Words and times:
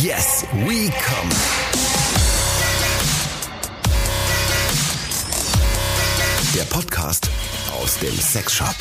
Yes, 0.00 0.46
we 0.64 0.90
come. 0.90 1.28
Der 6.54 6.62
Podcast 6.62 7.28
aus 7.78 7.98
dem 7.98 8.14
Sexshop. 8.14 8.74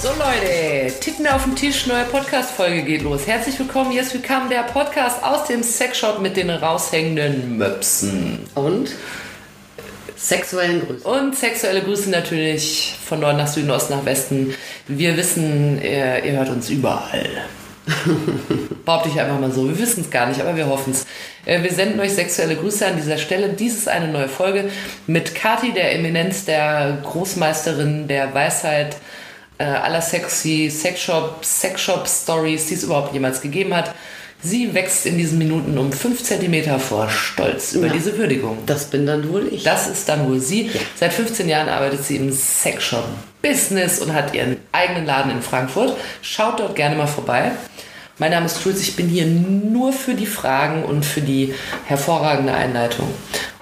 So 0.00 0.08
Leute, 0.10 0.92
Titten 1.00 1.26
auf 1.26 1.42
dem 1.42 1.56
Tisch, 1.56 1.88
neue 1.88 2.04
Podcast-Folge 2.04 2.84
geht 2.84 3.02
los. 3.02 3.26
Herzlich 3.26 3.58
willkommen, 3.58 3.90
yes, 3.90 4.14
willkommen, 4.14 4.48
der 4.50 4.62
Podcast 4.62 5.20
aus 5.24 5.48
dem 5.48 5.64
Sexshop 5.64 6.20
mit 6.20 6.36
den 6.36 6.50
raushängenden 6.50 7.58
Möpsen. 7.58 8.46
Und 8.54 8.90
sexuellen 10.24 10.86
Grüßen. 10.86 11.02
Und 11.02 11.36
sexuelle 11.36 11.82
Grüße 11.82 12.10
natürlich 12.10 12.94
von 13.04 13.20
Norden 13.20 13.38
nach 13.38 13.46
Süden, 13.46 13.70
Ost 13.70 13.90
nach 13.90 14.04
Westen. 14.04 14.54
Wir 14.88 15.16
wissen, 15.16 15.80
ihr, 15.82 16.24
ihr 16.24 16.32
hört 16.32 16.48
uns 16.48 16.70
überall. 16.70 17.28
Behaupte 18.84 19.10
ich 19.10 19.20
einfach 19.20 19.38
mal 19.38 19.52
so. 19.52 19.68
Wir 19.68 19.78
wissen 19.78 20.00
es 20.00 20.10
gar 20.10 20.26
nicht, 20.26 20.40
aber 20.40 20.56
wir 20.56 20.66
hoffen 20.66 20.92
es. 20.92 21.06
Wir 21.44 21.70
senden 21.70 22.00
euch 22.00 22.14
sexuelle 22.14 22.56
Grüße 22.56 22.86
an 22.86 22.96
dieser 22.96 23.18
Stelle. 23.18 23.50
Dies 23.50 23.76
ist 23.76 23.88
eine 23.88 24.08
neue 24.08 24.28
Folge 24.28 24.70
mit 25.06 25.34
Kati, 25.34 25.72
der 25.72 25.94
Eminenz, 25.94 26.46
der 26.46 26.98
Großmeisterin 27.02 28.08
der 28.08 28.32
Weisheit 28.32 28.96
äh, 29.58 29.64
aller 29.64 30.00
sexy 30.00 30.70
Sexshop, 30.70 31.44
Sexshop 31.44 32.08
Stories, 32.08 32.66
die 32.66 32.74
es 32.74 32.84
überhaupt 32.84 33.12
jemals 33.12 33.40
gegeben 33.40 33.74
hat. 33.74 33.94
Sie 34.46 34.74
wächst 34.74 35.06
in 35.06 35.16
diesen 35.16 35.38
Minuten 35.38 35.78
um 35.78 35.90
5 35.90 36.22
cm 36.22 36.78
vor 36.78 37.08
Stolz 37.08 37.72
über 37.72 37.86
Ja. 37.86 37.92
diese 37.94 38.18
Würdigung. 38.18 38.58
Das 38.66 38.84
bin 38.90 39.06
dann 39.06 39.26
wohl 39.32 39.48
ich. 39.50 39.62
Das 39.62 39.88
ist 39.88 40.06
dann 40.08 40.28
wohl 40.28 40.38
sie. 40.38 40.70
Seit 40.96 41.14
15 41.14 41.48
Jahren 41.48 41.70
arbeitet 41.70 42.04
sie 42.04 42.16
im 42.16 42.30
Sexshop 42.30 43.04
Business 43.40 44.00
und 44.00 44.12
hat 44.12 44.34
ihren 44.34 44.58
eigenen 44.72 45.06
Laden 45.06 45.30
in 45.32 45.40
Frankfurt. 45.40 45.96
Schaut 46.20 46.60
dort 46.60 46.76
gerne 46.76 46.94
mal 46.94 47.06
vorbei. 47.06 47.52
Mein 48.18 48.32
Name 48.32 48.44
ist 48.46 48.62
Schulz, 48.62 48.80
ich 48.82 48.96
bin 48.96 49.08
hier 49.08 49.24
nur 49.26 49.92
für 49.94 50.14
die 50.14 50.26
Fragen 50.26 50.84
und 50.84 51.04
für 51.06 51.22
die 51.22 51.54
hervorragende 51.86 52.52
Einleitung. 52.52 53.08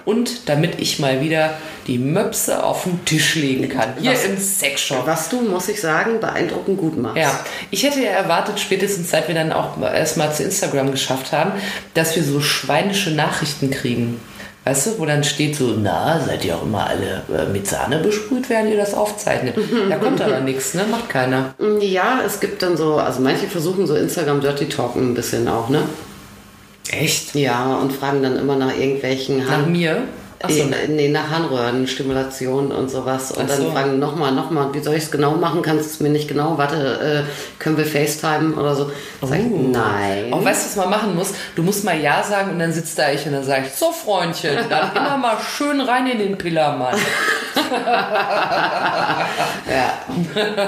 Und 0.05 0.49
damit 0.49 0.79
ich 0.81 0.99
mal 0.99 1.21
wieder 1.21 1.53
die 1.87 1.97
Möpse 1.97 2.63
auf 2.63 2.83
den 2.83 3.03
Tisch 3.05 3.35
legen 3.35 3.67
kann. 3.69 3.93
Hier 3.99 4.11
Was- 4.13 4.25
im 4.25 4.37
Sexshop. 4.37 5.05
Was 5.05 5.29
du, 5.29 5.41
muss 5.41 5.67
ich 5.69 5.81
sagen, 5.81 6.19
beeindruckend 6.19 6.77
gut 6.79 6.97
machst. 6.97 7.17
Ja, 7.17 7.39
ich 7.71 7.83
hätte 7.83 7.99
ja 8.01 8.11
erwartet, 8.11 8.59
spätestens 8.59 9.11
seit 9.11 9.27
wir 9.27 9.35
dann 9.35 9.51
auch 9.51 9.79
erstmal 9.81 10.33
zu 10.33 10.43
Instagram 10.43 10.91
geschafft 10.91 11.31
haben, 11.31 11.51
dass 11.93 12.15
wir 12.15 12.23
so 12.23 12.39
schweinische 12.41 13.11
Nachrichten 13.11 13.69
kriegen. 13.71 14.19
Weißt 14.65 14.87
du, 14.87 14.99
wo 14.99 15.05
dann 15.05 15.25
steht 15.25 15.57
so, 15.57 15.75
na, 15.77 16.21
seid 16.25 16.45
ihr 16.45 16.55
auch 16.55 16.63
immer 16.63 16.87
alle 16.87 17.23
äh, 17.37 17.51
mit 17.51 17.67
Sahne 17.67 17.97
besprüht, 17.99 18.49
während 18.49 18.69
ihr 18.69 18.77
das 18.77 18.93
aufzeichnet. 18.93 19.55
Da 19.89 19.97
kommt 19.97 20.21
aber 20.21 20.39
nichts, 20.41 20.73
ne? 20.73 20.85
Macht 20.89 21.09
keiner. 21.09 21.53
Ja, 21.81 22.21
es 22.25 22.39
gibt 22.39 22.63
dann 22.63 22.77
so, 22.77 22.95
also 22.95 23.19
manche 23.19 23.47
versuchen 23.47 23.85
so 23.87 23.95
Instagram 23.95 24.39
Dirty 24.39 24.69
Talken 24.69 25.11
ein 25.11 25.13
bisschen 25.15 25.49
auch, 25.49 25.67
ne? 25.67 25.81
Echt? 26.91 27.35
Ja, 27.35 27.75
und 27.75 27.91
fragen 27.91 28.23
dann 28.23 28.37
immer 28.37 28.55
nach 28.55 28.73
irgendwelchen 28.73 29.39
Nach 29.39 29.49
Hand- 29.51 29.69
mir? 29.69 30.03
Eh, 30.49 30.65
nee, 30.89 31.07
nach 31.09 31.29
Harnröhrenstimulation 31.29 32.71
und 32.71 32.89
sowas. 32.89 33.31
Und 33.31 33.49
so. 33.49 33.63
dann 33.63 33.71
fragen 33.71 33.99
nochmal, 33.99 34.33
nochmal, 34.33 34.73
wie 34.73 34.79
soll 34.79 34.95
ich 34.95 35.03
es 35.03 35.11
genau 35.11 35.31
machen? 35.35 35.61
Kannst 35.61 35.85
du 35.85 35.89
es 35.89 35.99
mir 36.01 36.09
nicht 36.09 36.27
genau? 36.27 36.57
Warte, 36.57 37.25
äh, 37.25 37.61
können 37.61 37.77
wir 37.77 37.85
FaceTime 37.85 38.53
oder 38.55 38.75
so? 38.75 38.91
Sag 39.21 39.39
ich, 39.39 39.45
nein. 39.45 40.33
Auch 40.33 40.43
weißt 40.43 40.63
du, 40.65 40.69
was 40.69 40.75
man 40.75 40.89
machen 40.89 41.15
muss? 41.15 41.33
Du 41.55 41.63
musst 41.63 41.85
mal 41.85 41.97
Ja 41.97 42.23
sagen 42.23 42.51
und 42.51 42.59
dann 42.59 42.73
sitzt 42.73 42.99
da 42.99 43.09
ich 43.11 43.25
und 43.25 43.31
dann 43.31 43.43
sage 43.43 43.63
ich, 43.67 43.73
so 43.73 43.91
Freundchen, 43.91 44.57
dann 44.69 44.91
immer 44.95 45.17
mal 45.17 45.37
schön 45.57 45.79
rein 45.79 46.07
in 46.07 46.19
den 46.19 46.37
Pillermann. 46.37 46.95
Ja, 49.69 49.93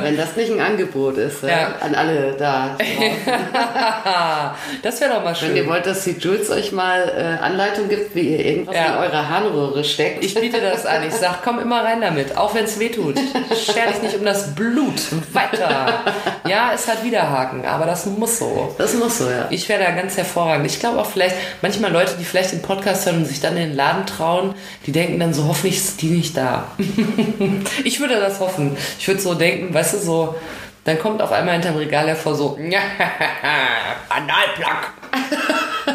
wenn 0.01 0.17
das 0.17 0.35
nicht 0.35 0.51
ein 0.51 0.59
Angebot 0.59 1.17
ist. 1.17 1.43
Ja. 1.43 1.75
an 1.81 1.93
alle 1.93 2.33
da. 2.33 2.75
das 4.81 5.01
wäre 5.01 5.13
doch 5.15 5.23
mal 5.23 5.35
schön. 5.35 5.49
Wenn 5.49 5.57
ihr 5.57 5.67
wollt, 5.67 5.85
dass 5.85 6.03
die 6.03 6.11
Jules 6.17 6.49
euch 6.49 6.71
mal 6.71 7.11
äh, 7.15 7.43
Anleitung 7.43 7.89
gibt, 7.89 8.15
wie 8.15 8.29
ihr 8.35 8.43
irgendwas 8.45 8.75
Ja. 8.75 8.85
in 8.95 8.97
eure 9.03 9.29
Harnröhre 9.29 9.64
steckt. 9.83 10.23
Ich 10.23 10.35
biete 10.35 10.61
das 10.61 10.85
an. 10.85 11.07
Ich 11.07 11.13
sag, 11.13 11.43
komm 11.43 11.59
immer 11.59 11.83
rein 11.83 12.01
damit, 12.01 12.37
auch 12.37 12.53
wenn 12.55 12.65
es 12.65 12.79
weh 12.79 12.89
tut. 12.89 13.17
Scher 13.17 13.87
dich 13.91 14.01
nicht 14.01 14.15
um 14.15 14.25
das 14.25 14.53
Blut. 14.55 15.01
Weiter. 15.33 16.03
Ja, 16.47 16.71
es 16.73 16.87
hat 16.87 17.03
Widerhaken, 17.03 17.65
aber 17.65 17.85
das 17.85 18.05
muss 18.05 18.39
so. 18.39 18.73
das 18.77 18.93
muss 18.93 19.17
so, 19.17 19.29
ja. 19.29 19.47
Ich 19.49 19.67
wäre 19.67 19.83
da 19.83 19.91
ganz 19.91 20.17
hervorragend. 20.17 20.65
Ich 20.67 20.79
glaube 20.79 20.99
auch 20.99 21.05
vielleicht, 21.05 21.35
manchmal 21.61 21.91
Leute, 21.91 22.13
die 22.19 22.23
vielleicht 22.23 22.51
den 22.51 22.61
Podcast 22.61 23.05
hören 23.05 23.17
und 23.17 23.25
sich 23.25 23.41
dann 23.41 23.57
in 23.57 23.69
den 23.69 23.75
Laden 23.75 24.05
trauen, 24.05 24.53
die 24.85 24.91
denken 24.91 25.19
dann 25.19 25.33
so, 25.33 25.45
hoffentlich 25.45 25.77
ist 25.77 26.01
die 26.01 26.09
nicht 26.09 26.37
da. 26.37 26.71
ich 27.83 27.99
würde 27.99 28.19
das 28.19 28.39
hoffen. 28.39 28.77
Ich 28.99 29.07
würde 29.07 29.21
so 29.21 29.33
denken, 29.33 29.73
weißt 29.73 29.95
du, 29.95 29.97
so, 29.97 30.35
dann 30.85 30.99
kommt 30.99 31.21
auf 31.21 31.31
einmal 31.31 31.55
hinterm 31.55 31.75
Regal 31.77 32.07
hervor 32.07 32.35
so, 32.35 32.57
Analplug. 34.09 34.93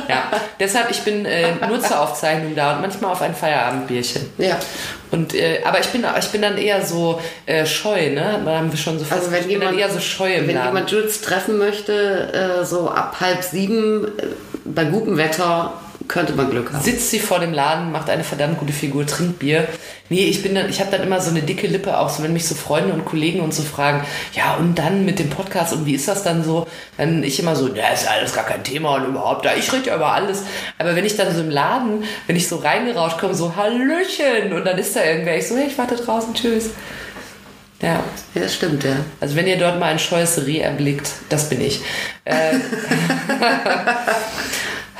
ja, 0.09 0.25
deshalb, 0.59 0.91
ich 0.91 1.01
bin 1.03 1.25
äh, 1.25 1.53
nur 1.67 1.81
zur 1.81 2.01
Aufzeichnung 2.01 2.55
da 2.55 2.75
und 2.75 2.83
manchmal 2.83 3.13
auf 3.13 3.23
ein 3.23 3.35
Feierabendbierchen. 3.35 4.31
Ja. 4.39 4.59
Und, 5.13 5.35
äh, 5.35 5.61
aber 5.65 5.81
ich 5.81 5.87
bin, 5.89 6.05
ich 6.19 6.29
bin 6.29 6.43
dann 6.43 6.59
eher 6.59 6.85
so 6.85 7.21
äh, 7.47 7.65
scheu, 7.67 8.11
ne? 8.11 8.41
Da 8.45 8.59
haben 8.59 8.71
wir 8.71 8.79
schon 8.79 8.99
so 8.99 9.05
fest, 9.05 9.21
Also 9.21 9.33
wenn 9.33 9.41
ich 9.41 9.47
bin 9.47 9.53
jemand, 9.53 9.73
dann 9.73 9.79
eher 9.79 9.91
so 9.91 10.01
scheu 10.01 10.33
im 10.35 10.47
wenn 10.49 10.55
Laden. 10.57 10.69
jemand 10.69 10.91
Jules 10.91 11.21
treffen 11.21 11.59
möchte, 11.59 12.61
äh, 12.61 12.65
so 12.65 12.91
ab 12.91 13.17
halb 13.21 13.43
sieben, 13.43 14.05
äh, 14.19 14.27
bei 14.65 14.85
gutem 14.85 15.17
Wetter, 15.17 15.73
könnte 16.11 16.33
man 16.33 16.51
Glück 16.51 16.73
haben. 16.73 16.83
sitzt 16.83 17.11
sie 17.11 17.21
vor 17.21 17.39
dem 17.39 17.53
Laden, 17.53 17.93
macht 17.93 18.11
eine 18.11 18.25
verdammt 18.25 18.59
gute 18.59 18.73
Figur, 18.73 19.07
trinkt 19.07 19.39
Bier. 19.39 19.69
Nee, 20.09 20.25
ich 20.25 20.43
bin 20.43 20.57
dann, 20.57 20.69
ich 20.69 20.81
habe 20.81 20.91
dann 20.91 21.05
immer 21.05 21.21
so 21.21 21.31
eine 21.31 21.41
dicke 21.41 21.69
Lippe, 21.69 21.97
auch 21.97 22.09
so, 22.09 22.25
wenn 22.25 22.33
mich 22.33 22.49
so 22.49 22.57
Freunde 22.57 22.93
und 22.93 23.05
Kollegen 23.05 23.41
und 23.41 23.55
so 23.55 23.63
fragen, 23.63 24.05
ja, 24.33 24.57
und 24.57 24.77
dann 24.77 25.05
mit 25.05 25.21
dem 25.21 25.31
Podcast 25.31 25.73
und 25.73 25.87
wie 25.87 25.95
ist 25.95 26.09
das 26.09 26.25
dann 26.25 26.43
so? 26.43 26.67
Dann 26.97 27.23
ich 27.23 27.39
immer 27.39 27.55
so, 27.55 27.73
ja, 27.73 27.91
ist 27.91 28.09
alles 28.09 28.35
gar 28.35 28.45
kein 28.45 28.65
Thema 28.65 28.97
und 28.97 29.05
überhaupt, 29.07 29.45
da, 29.45 29.55
ich 29.55 29.73
rede 29.73 29.87
ja 29.87 29.95
über 29.97 30.13
alles. 30.13 30.43
Aber 30.79 30.97
wenn 30.97 31.05
ich 31.05 31.17
dann 31.17 31.33
so 31.33 31.43
im 31.43 31.51
Laden, 31.51 32.03
wenn 32.27 32.35
ich 32.35 32.49
so 32.49 32.57
reingerauscht 32.57 33.19
komme, 33.19 33.35
so, 33.35 33.55
Hallöchen, 33.55 34.53
und 34.53 34.65
dann 34.65 34.79
ist 34.79 34.97
da 34.97 35.05
irgendwer, 35.05 35.39
ich 35.39 35.47
so, 35.47 35.57
hey, 35.57 35.69
ich 35.69 35.79
warte 35.79 35.95
draußen, 35.95 36.35
tschüss. 36.35 36.71
Ja, 37.81 38.03
Ja, 38.35 38.43
das 38.43 38.57
stimmt, 38.57 38.83
ja. 38.83 38.97
also 39.21 39.37
wenn 39.37 39.47
ihr 39.47 39.59
dort 39.59 39.79
mal 39.79 39.87
ein 39.87 40.01
scheues 40.01 40.45
Reh 40.45 40.59
erblickt, 40.59 41.09
das 41.29 41.49
bin 41.49 41.61
ich. 41.61 41.81
Äh, 42.25 42.57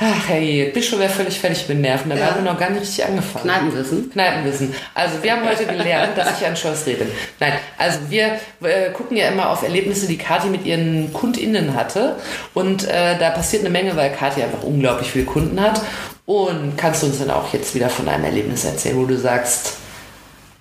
Ach 0.03 0.29
hey, 0.29 0.71
bist 0.73 0.89
schon 0.89 0.97
wieder 0.97 1.09
völlig 1.09 1.39
fertig 1.39 1.69
mit 1.69 1.79
Nerven. 1.79 2.09
Da 2.09 2.15
Ja. 2.15 2.25
haben 2.31 2.43
wir 2.43 2.51
noch 2.51 2.59
gar 2.59 2.71
nicht 2.71 2.81
richtig 2.81 3.05
angefangen. 3.05 3.43
Kneipenwissen. 3.45 4.09
Kneipenwissen. 4.11 4.73
Also 4.95 5.21
wir 5.21 5.31
haben 5.31 5.47
heute 5.47 5.63
gelernt, 5.67 6.17
dass 6.17 6.39
ich 6.39 6.45
ein 6.47 6.55
scheues 6.57 6.87
Reh 6.87 6.95
bin. 6.95 7.07
Nein, 7.39 7.53
also 7.77 7.99
wir 8.09 8.39
äh, 8.63 8.89
gucken 8.93 9.15
ja 9.15 9.27
immer 9.27 9.51
auf 9.51 9.61
Erlebnisse, 9.61 10.07
die 10.07 10.17
Kathi 10.17 10.47
mit 10.47 10.65
ihren 10.65 11.13
KundInnen 11.13 11.75
hatte. 11.75 12.15
Und 12.55 12.87
äh, 12.87 13.19
da 13.19 13.29
passiert 13.29 13.61
eine 13.61 13.69
Menge, 13.69 13.95
weil 13.95 14.11
Kathi 14.11 14.41
einfach 14.41 14.63
unglaublich 14.63 15.11
viele 15.11 15.25
Kunden 15.25 15.61
hat. 15.61 15.79
Und 16.25 16.77
kannst 16.77 17.03
du 17.03 17.07
uns 17.07 17.19
dann 17.19 17.29
auch 17.29 17.53
jetzt 17.53 17.75
wieder 17.75 17.89
von 17.89 18.07
einem 18.09 18.23
Erlebnis 18.25 18.65
erzählen, 18.65 18.97
wo 18.97 19.05
du 19.05 19.17
sagst, 19.19 19.73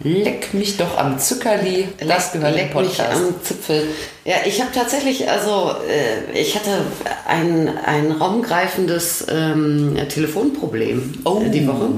leck 0.02 0.54
mich 0.54 0.76
doch 0.78 0.96
am 0.98 1.18
Zuckerli, 1.18 1.88
das 2.06 2.32
gehört 2.32 2.54
Leck 2.54 2.74
mich 2.74 2.88
Podcast. 2.96 3.12
am 3.22 3.34
Zipfel. 3.42 3.84
Ja, 4.24 4.36
ich 4.46 4.60
habe 4.60 4.70
tatsächlich, 4.74 5.28
also 5.30 5.72
äh, 5.88 6.38
ich 6.38 6.54
hatte 6.54 6.70
ein, 7.26 7.68
ein 7.84 8.12
raumgreifendes 8.12 9.26
ähm, 9.30 9.96
Telefonproblem 10.08 11.12
Oh. 11.24 11.42
äh, 11.44 11.50
die 11.50 11.66
Woche. 11.68 11.88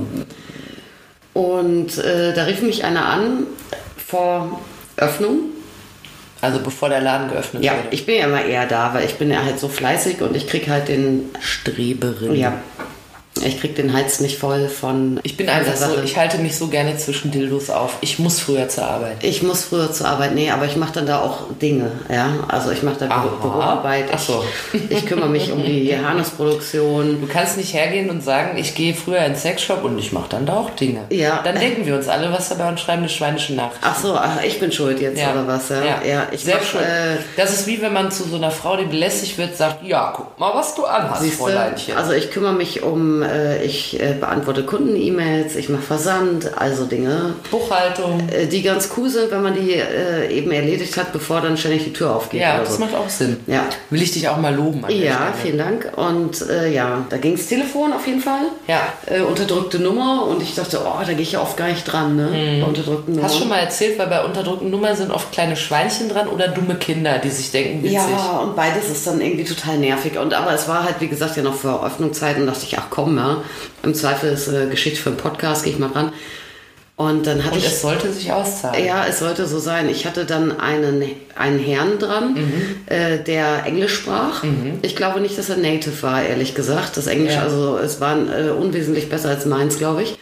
Und 1.35 1.97
äh, 1.99 2.35
da 2.35 2.45
rief 2.45 2.63
mich 2.63 2.85
einer 2.85 3.07
an 3.07 3.47
vor 3.97 4.61
Öffnung. 4.97 5.39
Also 6.41 6.59
bevor 6.59 6.89
der 6.89 7.01
Laden 7.01 7.31
geöffnet 7.31 7.63
Ja, 7.63 7.73
wurde. 7.75 7.87
ich 7.93 8.05
bin 8.05 8.17
ja 8.17 8.25
immer 8.25 8.45
eher 8.45 8.67
da, 8.67 8.93
weil 8.95 9.05
ich 9.07 9.15
bin 9.15 9.31
ja 9.31 9.45
halt 9.45 9.61
so 9.61 9.69
fleißig 9.69 10.21
und 10.23 10.35
ich 10.37 10.49
krieg 10.49 10.69
halt 10.69 10.89
den, 10.89 11.31
Streberin. 11.41 12.35
ja, 12.35 12.55
ich 13.45 13.61
krieg 13.61 13.75
den 13.75 13.93
Hals 13.93 14.21
nicht 14.21 14.39
voll 14.39 14.69
von 14.69 15.21
Ich 15.23 15.37
bin 15.37 15.49
einfach 15.49 15.77
so, 15.77 16.01
ich 16.03 16.17
halte 16.17 16.39
mich 16.39 16.57
so 16.57 16.69
gerne 16.69 16.97
zwischen 16.97 17.31
Dildos 17.31 17.71
auf. 17.71 17.97
Ich 18.01 18.19
muss 18.19 18.41
früher 18.41 18.69
zur 18.69 18.85
Arbeit. 18.85 19.17
Ich 19.23 19.43
muss 19.43 19.65
früher 19.65 19.93
zur 19.93 20.09
Arbeit, 20.09 20.35
nee, 20.35 20.51
aber 20.51 20.67
ich 20.67 20.77
mache 20.77 20.93
dann 20.93 21.07
da 21.07 21.21
auch 21.21 21.53
Dinge, 21.61 21.91
ja. 22.13 22.29
Also 22.49 22.71
ich 22.71 22.83
mache 22.83 22.97
da 23.01 23.09
Aha. 23.09 23.27
Büroarbeit. 23.41 24.07
Ach 24.13 24.19
so. 24.19 24.45
Ich, 24.73 24.91
ich 24.99 25.07
kümmere 25.07 25.29
mich 25.29 25.53
um 25.53 25.63
die 25.65 25.97
Harnesproduktion. 25.97 27.21
Du 27.21 27.27
kannst 27.27 27.57
nicht 27.57 27.75
hergehen 27.75 28.11
und 28.11 28.23
sagen, 28.23 28.57
ich 28.59 28.75
gehe 28.75 28.95
früher 28.95 29.19
in 29.19 29.33
den 29.33 29.37
Sexshop 29.37 29.85
und 29.85 29.99
ich 29.99 30.13
mache 30.13 30.29
dann 30.31 30.47
da 30.47 30.55
auch 30.55 30.71
Dinge. 30.71 31.05
Ja. 31.11 31.41
Dann 31.43 31.59
denken 31.59 31.87
wir 31.87 31.95
uns 31.95 32.09
alle 32.09 32.33
was 32.33 32.49
dabei 32.49 32.69
und 32.69 32.81
schreiben 32.81 33.01
eine 33.01 33.09
schweinische 33.09 33.55
Nachricht. 33.55 33.81
Ach 33.83 33.99
so, 33.99 34.15
ach, 34.15 34.43
ich 34.45 34.61
bin 34.61 34.73
schuld 34.73 35.01
jetzt 35.01 35.23
oder 35.23 35.47
was? 35.47 35.69
Ja, 35.69 36.03
ja. 36.07 36.27
ich 36.31 36.45
Selbst 36.45 36.69
schuld. 36.69 36.85
äh, 36.85 37.17
das 37.37 37.53
ist 37.53 37.67
wie 37.67 37.81
wenn 37.83 37.93
man 37.93 38.11
zu 38.11 38.25
so 38.25 38.37
einer 38.37 38.51
Frau, 38.51 38.77
die 38.77 38.85
belästigt 38.85 39.39
wird, 39.39 39.57
sagt, 39.57 39.85
ja, 39.85 40.13
guck 40.15 40.39
mal, 40.39 40.55
was 40.55 40.75
du 40.75 40.85
anhast, 40.85 41.23
siehste, 41.23 41.39
Fräuleinchen. 41.39 41.97
also 41.97 42.13
ich 42.13 42.31
kümmere 42.31 42.53
mich 42.53 42.83
um 42.83 43.23
äh, 43.33 43.65
ich 43.65 44.01
äh, 44.01 44.15
beantworte 44.19 44.65
Kunden-E-Mails, 44.65 45.57
ich 45.57 45.69
mache 45.69 45.83
Versand, 45.83 46.51
also 46.59 46.85
Dinge, 46.85 47.35
Buchhaltung. 47.51 48.29
äh, 48.29 48.47
die 48.47 48.63
ganz 48.63 48.91
cool 48.97 49.09
sind, 49.09 49.31
wenn 49.31 49.43
man 49.43 49.55
die 49.55 49.73
äh, 49.73 50.31
eben 50.31 50.51
erledigt 50.51 50.97
hat, 50.97 51.13
bevor 51.13 51.41
dann 51.41 51.57
ständig 51.57 51.85
die 51.85 51.93
Tür 51.93 52.15
aufgeht. 52.15 52.41
Ja, 52.41 52.59
das 52.59 52.77
so. 52.77 52.81
macht 52.81 52.95
auch 52.95 53.09
Sinn. 53.09 53.39
Ja. 53.47 53.65
Will 53.91 54.03
ich 54.03 54.13
dich 54.13 54.29
auch 54.29 54.37
mal 54.37 54.55
loben. 54.55 54.85
Ja, 54.89 55.33
vielen 55.41 55.59
Dank. 55.59 55.93
Und 55.97 56.43
äh, 56.49 56.73
ja, 56.73 57.05
da 57.09 57.17
ging 57.17 57.37
das 57.37 57.47
Telefon 57.47 57.93
auf 57.93 58.07
jeden 58.07 58.21
Fall. 58.21 58.43
Ja. 58.69 58.81
Äh, 59.07 59.21
unterdrückte 59.21 59.79
Nummer 59.79 60.27
und 60.27 60.43
ich 60.43 60.55
dachte, 60.55 60.81
oh, 60.85 61.01
da 61.05 61.13
gehe 61.13 61.23
ich 61.23 61.33
ja 61.33 61.43
oft 61.43 61.57
gar 61.57 61.69
nicht 61.69 61.85
dran, 61.85 62.17
ne? 62.17 62.61
Bei 62.61 62.67
unterdrückten 62.67 63.15
Nummern. 63.15 63.25
Hast 63.25 63.37
du 63.37 63.41
schon 63.41 63.49
mal 63.49 63.59
erzählt, 63.59 63.99
weil 63.99 64.07
bei 64.09 64.25
unterdrückten 64.25 64.71
Nummern 64.71 64.97
sind 64.97 65.11
oft 65.11 65.33
kleine 65.33 65.57
Schweinchen 65.57 66.09
dran 66.09 66.29
oder 66.29 66.49
dumme 66.49 66.75
Kinder, 66.75 67.19
die 67.19 67.31
sich 67.31 67.51
denken, 67.51 67.83
witzig. 67.83 67.95
Ja, 67.95 68.39
und 68.39 68.57
beides 68.57 68.91
ist 68.91 69.07
dann 69.07 69.21
irgendwie 69.21 69.45
total 69.45 69.79
nervig. 69.79 70.19
Und 70.19 70.35
aber 70.35 70.53
es 70.53 70.69
war 70.69 70.85
halt, 70.85 70.97
wie 71.01 71.09
gesagt, 71.09 71.37
ja 71.37 71.43
noch 71.43 71.55
vor 71.55 71.85
Öffnungszeiten, 71.85 72.47
dachte 72.47 72.65
ich, 72.65 72.79
ach 72.79 72.87
komm, 72.91 73.15
ja, 73.23 73.43
im 73.83 73.95
Zweifel 73.95 74.33
ist 74.33 74.49
äh, 74.49 74.67
Geschichte 74.67 75.01
für 75.01 75.11
einen 75.11 75.19
Podcast, 75.19 75.65
gehe 75.65 75.73
ich 75.73 75.79
mal 75.79 75.91
ran. 75.91 76.13
Und 76.97 77.27
dann 77.27 77.43
hatte 77.43 77.55
Und 77.55 77.59
ich. 77.59 77.67
es 77.67 77.81
sollte 77.83 78.13
sich 78.13 78.31
auszahlen. 78.33 78.85
ja, 78.85 79.07
es 79.07 79.19
sollte 79.19 79.47
so 79.47 79.59
sein. 79.59 79.89
Ich 79.89 80.07
hatte 80.07 80.25
dann 80.25 80.61
einen, 80.61 81.03
einen 81.35 81.59
Herrn 81.59 81.99
dran, 81.99 82.35
Mhm. 82.35 82.53
äh, 82.87 83.19
der 83.19 83.65
Englisch 83.67 83.95
sprach. 83.95 84.45
Ich 84.83 84.95
glaube 84.95 85.21
nicht, 85.21 85.37
dass 85.39 85.49
er 85.49 85.57
Native 85.57 86.03
war, 86.03 86.23
ehrlich 86.23 86.55
gesagt. 86.55 86.97
Das 86.97 87.07
Englisch, 87.07 87.35
Ja. 87.35 87.43
also 87.43 87.79
es 87.79 88.01
war 88.01 88.17
äh, 88.17 88.51
unwesentlich 88.51 89.09
besser 89.09 89.31
als 89.31 89.47
meins, 89.47 89.79
glaube 89.79 90.03
ich. 90.03 90.19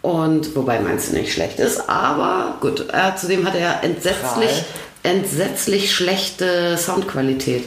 Und 0.00 0.56
wobei 0.56 0.78
meins 0.80 1.10
nicht 1.12 1.32
schlecht 1.32 1.58
ist, 1.58 1.88
aber 1.90 2.56
gut, 2.60 2.86
äh, 2.92 3.14
zudem 3.16 3.44
hat 3.46 3.54
er 3.56 3.82
entsetzlich. 3.84 4.64
Entsetzlich 5.08 5.94
schlechte 5.94 6.76
Soundqualität. 6.76 7.64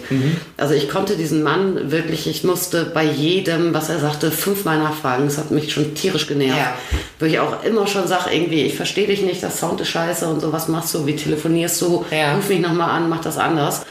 Also 0.58 0.74
ich 0.74 0.90
konnte 0.90 1.16
diesen 1.16 1.44
Mann 1.44 1.92
wirklich, 1.92 2.28
ich 2.28 2.44
musste 2.44 2.86
bei 2.86 3.04
jedem, 3.04 3.74
was 3.74 3.90
er 3.90 4.00
sagte, 4.00 4.32
fünfmal 4.32 4.78
nachfragen. 4.80 5.26
Das 5.26 5.38
hat 5.38 5.52
mich 5.52 5.72
schon 5.74 5.94
tierisch 5.96 6.28
genervt. 6.28 6.58
Ja. 6.58 6.74
Wo 7.20 7.26
ich 7.26 7.40
auch 7.40 7.64
immer 7.64 7.88
schon 7.88 8.08
sage, 8.08 8.30
irgendwie, 8.34 8.62
ich 8.64 8.76
verstehe 8.76 9.08
dich 9.08 9.22
nicht, 9.22 9.42
das 9.44 9.60
Sound 9.60 9.82
ist 9.82 9.90
scheiße 9.90 10.28
und 10.28 10.40
so, 10.42 10.52
was 10.54 10.68
machst 10.68 10.94
du, 10.94 11.06
wie 11.06 11.16
telefonierst 11.16 11.82
du, 11.82 12.06
Ja. 12.12 12.36
ruf 12.36 12.50
mich 12.50 12.60
nochmal 12.60 12.90
an, 12.92 13.10
mach 13.10 13.22
das 13.22 13.38
anders. 13.38 13.82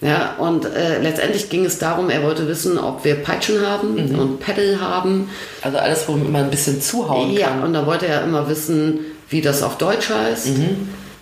Ja, 0.00 0.36
und 0.38 0.64
äh, 0.64 1.02
letztendlich 1.02 1.50
ging 1.50 1.64
es 1.64 1.78
darum, 1.78 2.08
er 2.08 2.22
wollte 2.22 2.46
wissen, 2.46 2.78
ob 2.78 3.04
wir 3.04 3.16
Peitschen 3.16 3.66
haben 3.66 3.96
und 4.16 4.38
Pedal 4.38 4.78
haben. 4.80 5.28
Also 5.60 5.78
alles, 5.78 6.06
womit 6.06 6.30
man 6.30 6.44
ein 6.44 6.50
bisschen 6.50 6.80
zuhauen 6.80 7.32
Ja, 7.32 7.48
kann. 7.48 7.64
und 7.64 7.72
da 7.72 7.84
wollte 7.84 8.06
er 8.06 8.22
immer 8.22 8.48
wissen, 8.48 9.00
wie 9.28 9.40
das 9.40 9.64
auf 9.64 9.76
Deutsch 9.76 10.08
heißt. 10.08 10.50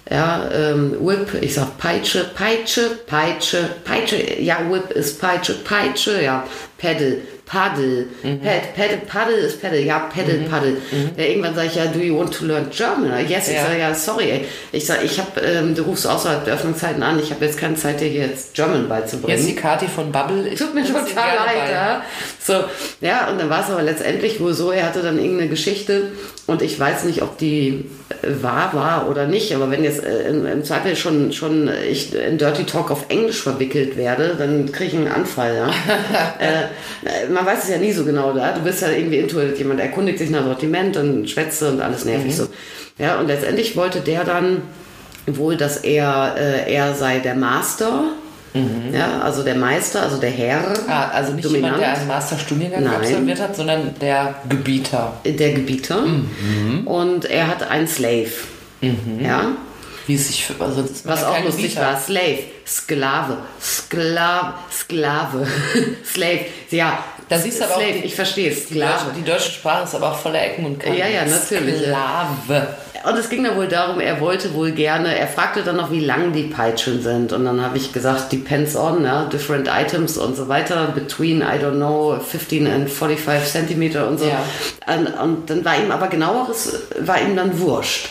Ja, 0.08 0.48
ähm, 0.52 0.96
Whip, 1.00 1.36
ich 1.40 1.54
sag 1.54 1.78
Peitsche, 1.78 2.26
Peitsche, 2.34 2.90
Peitsche, 3.06 3.68
Peitsche, 3.84 4.40
ja, 4.40 4.58
Whip 4.70 4.92
ist 4.92 5.20
Peitsche, 5.20 5.54
Peitsche, 5.64 6.22
ja, 6.22 6.44
Pedal, 6.78 7.16
Paddle, 7.44 8.06
Pad, 8.22 8.74
Paddle, 8.76 8.96
Paddle 9.06 9.36
ist 9.36 9.62
Paddle, 9.62 9.80
ja, 9.80 10.00
Paddle, 10.12 10.46
Paddle. 10.50 10.76
Ja, 11.16 11.24
irgendwann 11.24 11.54
sage 11.54 11.68
ich, 11.68 11.74
ja, 11.76 11.86
do 11.86 12.00
you 12.00 12.18
want 12.18 12.34
to 12.34 12.44
learn 12.44 12.68
German? 12.70 13.12
Yes, 13.28 13.48
ich 13.48 13.54
Ja. 13.54 13.62
sage, 13.66 13.78
ja, 13.78 13.94
sorry, 13.94 14.30
ey. 14.30 14.44
Ich 14.72 14.84
sage, 14.84 15.04
ich 15.04 15.18
habe, 15.18 15.40
ähm, 15.40 15.74
du 15.74 15.82
rufst 15.82 16.06
außerhalb 16.08 16.44
der 16.44 16.54
Öffnungszeiten 16.54 17.02
an, 17.04 17.20
ich 17.20 17.30
habe 17.32 17.44
jetzt 17.44 17.56
keine 17.58 17.76
Zeit, 17.76 18.00
dir 18.00 18.08
jetzt 18.08 18.54
German 18.54 18.88
beizubringen. 18.88 19.38
Jetzt 19.38 19.48
die 19.48 19.54
Kati 19.54 19.86
von 19.86 20.10
Bubble. 20.10 20.48
Ich 20.48 20.58
Tut 20.58 20.74
mir 20.74 20.84
total 20.84 21.04
leid, 21.06 21.70
ja. 21.70 22.02
So, 22.44 22.64
ja, 23.00 23.28
und 23.30 23.40
dann 23.40 23.48
war 23.48 23.62
es 23.62 23.70
aber 23.70 23.82
letztendlich 23.82 24.40
wohl 24.40 24.52
so, 24.52 24.72
er 24.72 24.84
hatte 24.86 25.02
dann 25.02 25.18
irgendeine 25.18 25.48
Geschichte 25.48 26.10
und 26.46 26.62
ich 26.62 26.78
weiß 26.78 27.04
nicht, 27.04 27.22
ob 27.22 27.38
die 27.38 27.86
äh, 28.22 28.42
wahr 28.42 28.70
war 28.72 29.10
oder 29.10 29.26
nicht, 29.26 29.54
aber 29.54 29.70
wenn 29.70 29.82
jetzt 29.82 30.04
äh, 30.04 30.28
im, 30.28 30.62
Zweifel 30.64 30.94
schon, 30.94 31.32
schon 31.32 31.68
ich 31.90 32.14
in 32.14 32.38
Dirty 32.38 32.64
Talk 32.64 32.90
auf 32.90 33.06
Englisch 33.08 33.42
verwickelt 33.42 33.96
werde, 33.96 34.36
dann 34.38 34.70
kriege 34.70 34.90
ich 34.90 34.96
einen 34.96 35.08
Anfall, 35.08 35.56
ja. 35.56 35.68
äh, 36.38 37.24
äh, 37.24 37.28
man 37.28 37.44
weiß 37.44 37.64
es 37.64 37.70
ja 37.70 37.78
nie 37.78 37.92
so 37.92 38.04
genau 38.04 38.32
da. 38.32 38.52
Du 38.52 38.62
bist 38.62 38.82
ja 38.82 38.90
irgendwie 38.90 39.18
intuitiv, 39.18 39.58
jemand 39.58 39.80
erkundigt 39.80 40.18
sich 40.18 40.30
nach 40.30 40.44
Sortiment 40.44 40.96
und 40.96 41.28
schwätzt 41.28 41.62
und 41.64 41.80
alles 41.80 42.04
nervig 42.04 42.36
so. 42.36 42.46
Ja, 42.98 43.18
und 43.18 43.26
letztendlich 43.26 43.76
wollte 43.76 44.00
der 44.00 44.24
dann 44.24 44.62
wohl, 45.26 45.56
dass 45.56 45.78
er, 45.78 46.36
äh, 46.38 46.72
er 46.72 46.94
sei 46.94 47.18
der 47.18 47.34
Master. 47.34 48.04
Ja, 48.92 49.20
also 49.20 49.42
der 49.42 49.54
Meister, 49.54 50.02
also 50.02 50.18
der 50.18 50.30
Herr. 50.30 50.62
Ah, 50.88 51.08
also 51.08 51.32
nicht 51.32 51.44
Dominant. 51.44 51.76
jemand, 51.76 51.82
der 51.82 51.98
einen 51.98 52.06
Masterstudiengang 52.08 52.84
Nein. 52.84 52.94
absolviert 52.94 53.40
hat, 53.40 53.56
sondern 53.56 53.94
der 54.00 54.34
Gebieter. 54.48 55.12
der 55.24 55.52
Gebieter. 55.52 56.04
Und 56.84 57.24
er 57.26 57.48
hat 57.48 57.68
einen 57.68 57.88
Slave. 57.88 58.30
Ja. 59.20 59.52
Wie 60.06 60.14
es 60.14 60.28
sich 60.28 60.44
für, 60.46 60.62
also 60.62 60.84
Was 61.04 61.24
auch 61.24 61.42
lustig 61.42 61.64
Gebieter. 61.74 61.80
war, 61.80 61.98
Slave, 61.98 62.38
Sklave, 62.64 63.38
Sklave, 63.60 64.54
Sklave, 64.70 65.46
Slave, 66.04 66.40
ja. 66.70 66.98
Da 67.28 67.38
siehst 67.40 67.58
du 67.60 67.64
aber 67.64 67.74
auch 67.74 67.80
Slave, 67.80 67.92
die- 67.98 68.04
ich 68.04 68.14
verstehe, 68.14 68.50
Die 68.54 68.74
deutsche, 68.78 69.06
die 69.18 69.24
deutsche 69.24 69.50
Sprache 69.50 69.82
ist 69.82 69.94
aber 69.96 70.12
auch 70.12 70.18
voller 70.18 70.40
Ecken 70.40 70.64
und 70.64 70.78
Kanten. 70.78 70.96
Ja, 70.96 71.08
ja, 71.08 71.24
natürlich. 71.24 71.82
Sklave. 71.82 72.68
Und 73.06 73.16
es 73.16 73.28
ging 73.28 73.44
dann 73.44 73.56
wohl 73.56 73.68
darum, 73.68 74.00
er 74.00 74.20
wollte 74.20 74.52
wohl 74.54 74.72
gerne, 74.72 75.16
er 75.16 75.28
fragte 75.28 75.62
dann 75.62 75.76
noch, 75.76 75.92
wie 75.92 76.00
lang 76.00 76.32
die 76.32 76.42
Peitschen 76.42 77.02
sind. 77.02 77.32
Und 77.32 77.44
dann 77.44 77.62
habe 77.62 77.76
ich 77.76 77.92
gesagt, 77.92 78.32
depends 78.32 78.74
on, 78.74 79.04
ja, 79.04 79.26
different 79.26 79.68
items 79.72 80.18
und 80.18 80.34
so 80.34 80.48
weiter, 80.48 80.88
between, 80.88 81.40
I 81.40 81.62
don't 81.62 81.76
know, 81.76 82.18
15 82.18 82.66
and 82.66 82.90
45 82.90 83.52
Zentimeter 83.52 84.08
und 84.08 84.18
so. 84.18 84.26
Ja. 84.26 84.42
Und, 84.92 85.06
und 85.06 85.50
dann 85.50 85.64
war 85.64 85.78
ihm 85.78 85.92
aber 85.92 86.08
genaueres, 86.08 86.82
war 86.98 87.20
ihm 87.20 87.36
dann 87.36 87.60
wurscht. 87.60 88.08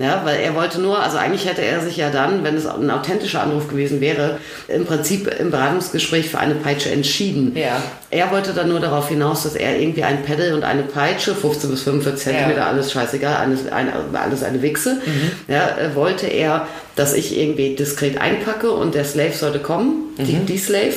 Ja, 0.00 0.22
weil 0.24 0.38
er 0.38 0.54
wollte 0.54 0.80
nur, 0.80 1.02
also 1.02 1.16
eigentlich 1.18 1.44
hätte 1.48 1.62
er 1.62 1.80
sich 1.80 1.96
ja 1.96 2.08
dann, 2.10 2.44
wenn 2.44 2.54
es 2.54 2.66
ein 2.66 2.88
authentischer 2.88 3.42
Anruf 3.42 3.66
gewesen 3.66 4.00
wäre, 4.00 4.38
im 4.68 4.86
Prinzip 4.86 5.26
im 5.40 5.50
Beratungsgespräch 5.50 6.28
für 6.30 6.38
eine 6.38 6.54
Peitsche 6.54 6.90
entschieden. 6.90 7.56
Ja. 7.56 7.82
Er 8.08 8.30
wollte 8.30 8.52
dann 8.52 8.68
nur 8.68 8.78
darauf 8.78 9.08
hinaus, 9.08 9.42
dass 9.42 9.56
er 9.56 9.76
irgendwie 9.80 10.04
ein 10.04 10.22
Pedal 10.22 10.54
und 10.54 10.62
eine 10.62 10.82
Peitsche, 10.84 11.34
15 11.34 11.70
bis 11.70 11.82
45 11.82 12.22
Zentimeter, 12.26 12.58
Ja. 12.60 12.66
alles 12.68 12.92
scheißegal, 12.92 13.34
alles 13.38 13.66
eine, 13.72 13.92
alles 14.12 14.44
eine 14.44 14.62
Wichse, 14.62 15.00
Mhm. 15.04 15.52
ja, 15.52 15.66
äh, 15.76 15.94
wollte 15.96 16.28
er, 16.28 16.68
dass 16.94 17.14
ich 17.14 17.36
irgendwie 17.36 17.74
diskret 17.74 18.20
einpacke 18.20 18.70
und 18.70 18.94
der 18.94 19.04
Slave 19.04 19.32
sollte 19.32 19.58
kommen, 19.58 20.14
die, 20.18 20.34
Mhm. 20.34 20.46
die 20.46 20.58
Slave, 20.58 20.94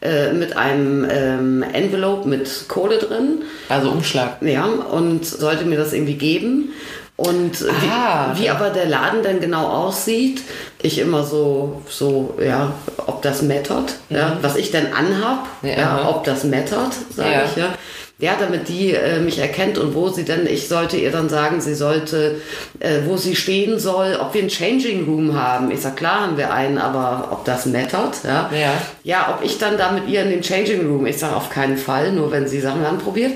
äh, 0.00 0.32
mit 0.32 0.56
einem 0.56 1.04
ähm, 1.10 1.64
Envelope 1.72 2.28
mit 2.28 2.66
Kohle 2.68 2.98
drin, 2.98 3.42
Also 3.68 3.90
Umschlag. 3.90 4.40
ja, 4.42 4.64
und 4.64 5.26
sollte 5.26 5.64
mir 5.64 5.76
das 5.76 5.92
irgendwie 5.92 6.14
geben. 6.14 6.70
Und 7.18 7.64
Ah, 7.90 8.30
wie, 8.32 8.42
wie 8.42 8.44
ja. 8.46 8.54
aber 8.54 8.70
der 8.70 8.86
Laden 8.86 9.24
dann 9.24 9.40
genau 9.40 9.66
aussieht, 9.66 10.40
ich 10.80 11.00
immer 11.00 11.24
so, 11.24 11.82
so, 11.88 12.38
ja, 12.40 12.72
ob 13.08 13.22
das 13.22 13.42
mattert, 13.42 13.96
ja, 14.08 14.36
was 14.40 14.54
ich 14.54 14.70
denn 14.70 14.92
anhab, 14.92 15.48
Ja, 15.62 15.70
ja, 15.78 16.08
ob 16.08 16.22
das 16.22 16.44
mattert, 16.44 16.92
sage 17.10 17.32
Ja. 17.32 17.44
ich, 17.44 17.56
ja. 17.56 17.74
Ja, 18.20 18.32
damit 18.36 18.68
die 18.68 18.92
äh, 18.94 19.20
mich 19.20 19.38
erkennt 19.38 19.78
und 19.78 19.94
wo 19.94 20.08
sie 20.08 20.24
denn, 20.24 20.44
ich 20.46 20.66
sollte 20.66 20.96
ihr 20.96 21.12
dann 21.12 21.28
sagen, 21.28 21.60
sie 21.60 21.74
sollte, 21.74 22.40
äh, 22.80 23.02
wo 23.06 23.16
sie 23.16 23.36
stehen 23.36 23.78
soll, 23.78 24.18
ob 24.20 24.34
wir 24.34 24.40
einen 24.40 24.50
Changing 24.50 25.04
Room 25.04 25.40
haben. 25.40 25.70
Ich 25.70 25.82
sag, 25.82 25.96
klar 25.96 26.22
haben 26.22 26.36
wir 26.36 26.52
einen, 26.52 26.78
aber 26.78 27.28
ob 27.30 27.44
das 27.44 27.66
mattert, 27.66 28.16
ja. 28.24 28.50
Ja. 28.52 28.72
Ja, 29.04 29.34
ob 29.38 29.44
ich 29.44 29.58
dann 29.58 29.78
da 29.78 29.92
mit 29.92 30.08
ihr 30.08 30.22
in 30.22 30.30
den 30.30 30.42
Changing 30.42 30.88
Room, 30.88 31.06
ich 31.06 31.16
sage 31.18 31.36
auf 31.36 31.48
keinen 31.48 31.76
Fall, 31.76 32.10
nur 32.10 32.32
wenn 32.32 32.48
sie 32.48 32.60
Sachen 32.60 32.84
anprobiert. 32.84 33.32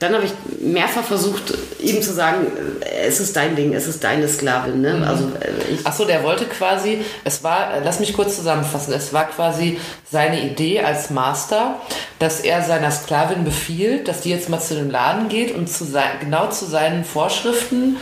Dann 0.00 0.14
habe 0.14 0.24
ich 0.24 0.32
mehrfach 0.60 1.04
versucht, 1.04 1.54
ihm 1.78 2.02
zu 2.02 2.12
sagen, 2.12 2.46
äh, 2.80 3.06
es 3.06 3.20
ist 3.20 3.36
dein 3.36 3.54
Ding, 3.54 3.74
es 3.74 3.86
ist 3.86 4.02
deine 4.02 4.26
Sklavin. 4.28 4.80
Ne? 4.80 5.06
Also 5.06 5.24
äh, 5.24 5.72
ich, 5.72 5.80
Ach 5.84 5.92
so, 5.92 6.04
der 6.04 6.22
wollte 6.22 6.46
quasi, 6.46 6.98
es 7.24 7.44
war, 7.44 7.74
lass 7.84 8.00
mich 8.00 8.12
kurz 8.14 8.36
zusammenfassen, 8.36 8.94
es 8.94 9.12
war 9.12 9.28
quasi 9.28 9.78
seine 10.10 10.42
Idee 10.42 10.80
als 10.80 11.10
Master, 11.10 11.76
dass 12.18 12.40
er 12.40 12.62
seiner 12.62 12.90
Sklavin 12.90 13.44
befiehlt, 13.44 13.99
dass 14.08 14.20
die 14.22 14.30
jetzt 14.30 14.48
mal 14.48 14.60
zu 14.60 14.74
dem 14.74 14.90
Laden 14.90 15.28
geht 15.28 15.54
und 15.54 15.68
zu 15.68 15.84
sein, 15.84 16.10
genau 16.20 16.48
zu 16.48 16.64
seinen 16.66 17.04
Vorschriften 17.04 17.96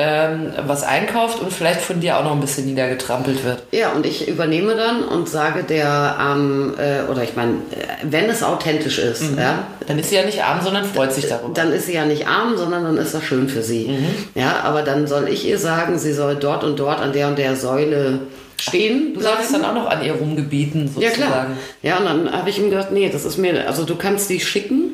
ähm, 0.00 0.52
was 0.64 0.84
einkauft 0.84 1.40
und 1.40 1.52
vielleicht 1.52 1.80
von 1.80 1.98
dir 1.98 2.18
auch 2.18 2.22
noch 2.22 2.30
ein 2.30 2.40
bisschen 2.40 2.66
niedergetrampelt 2.66 3.42
wird. 3.44 3.64
ja, 3.72 3.90
und 3.90 4.06
ich 4.06 4.28
übernehme 4.28 4.76
dann 4.76 5.02
und 5.02 5.28
sage 5.28 5.64
der, 5.64 6.16
ähm, 6.20 6.74
äh, 6.78 7.10
oder 7.10 7.24
ich 7.24 7.34
meine, 7.34 7.54
äh, 7.72 8.04
wenn 8.04 8.26
es 8.26 8.44
authentisch 8.44 9.00
ist, 9.00 9.24
ja, 9.36 9.64
Dann 9.88 9.98
ist 9.98 10.10
sie 10.10 10.14
ja 10.14 10.24
nicht 10.24 10.44
arm, 10.44 10.60
sondern 10.62 10.84
freut 10.84 11.12
sich 11.12 11.26
darüber. 11.28 11.52
dann 11.52 11.72
ist 11.72 11.86
sie 11.86 11.94
ja 11.94 12.04
nicht 12.04 12.28
arm, 12.28 12.56
sondern 12.56 12.84
dann 12.84 12.96
ist 12.96 13.12
das 13.12 13.24
schön 13.24 13.48
für 13.48 13.62
sie. 13.64 13.90
Ja, 14.36 14.60
aber 14.62 14.82
dann 14.82 15.08
soll 15.08 15.28
ich 15.28 15.44
ihr 15.44 15.58
sagen, 15.58 15.98
sie 15.98 16.12
soll 16.12 16.36
dort 16.36 16.62
und 16.62 16.78
dort 16.78 17.00
an 17.00 17.12
der 17.12 17.26
und 17.26 17.36
der 17.36 17.56
Säule 17.56 18.20
stehen. 18.60 19.14
Du 19.14 19.20
solltest 19.20 19.52
dann 19.52 19.64
auch 19.64 19.74
noch 19.74 19.90
an 19.90 20.04
ihr 20.04 20.12
rumgebieten, 20.12 20.84
Ja, 20.96 21.08
sozusagen. 21.10 21.16
klar. 21.32 21.46
Ja, 21.82 21.96
und 21.98 22.04
dann 22.04 22.32
habe 22.32 22.50
ich 22.50 22.58
ihm 22.60 22.70
gesagt, 22.70 22.92
nee, 22.92 23.08
das 23.12 23.24
ist 23.24 23.36
mir, 23.36 23.66
also 23.66 23.82
du 23.84 23.96
kannst 23.96 24.30
die 24.30 24.38
schicken, 24.38 24.92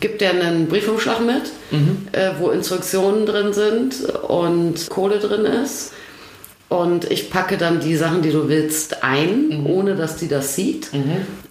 gibt 0.00 0.20
dir 0.20 0.30
einen 0.30 0.68
Briefumschlag 0.68 1.20
mit, 1.20 1.42
äh, 2.12 2.30
wo 2.38 2.50
Instruktionen 2.50 3.26
drin 3.26 3.52
sind 3.52 3.96
und 4.28 4.88
Kohle 4.88 5.18
drin 5.18 5.44
ist. 5.44 5.92
Und 6.68 7.10
ich 7.10 7.30
packe 7.30 7.58
dann 7.58 7.80
die 7.80 7.96
Sachen, 7.96 8.22
die 8.22 8.30
du 8.30 8.48
willst, 8.48 9.02
ein, 9.02 9.66
ohne 9.66 9.96
dass 9.96 10.16
die 10.16 10.28
das 10.28 10.54
sieht. 10.54 10.90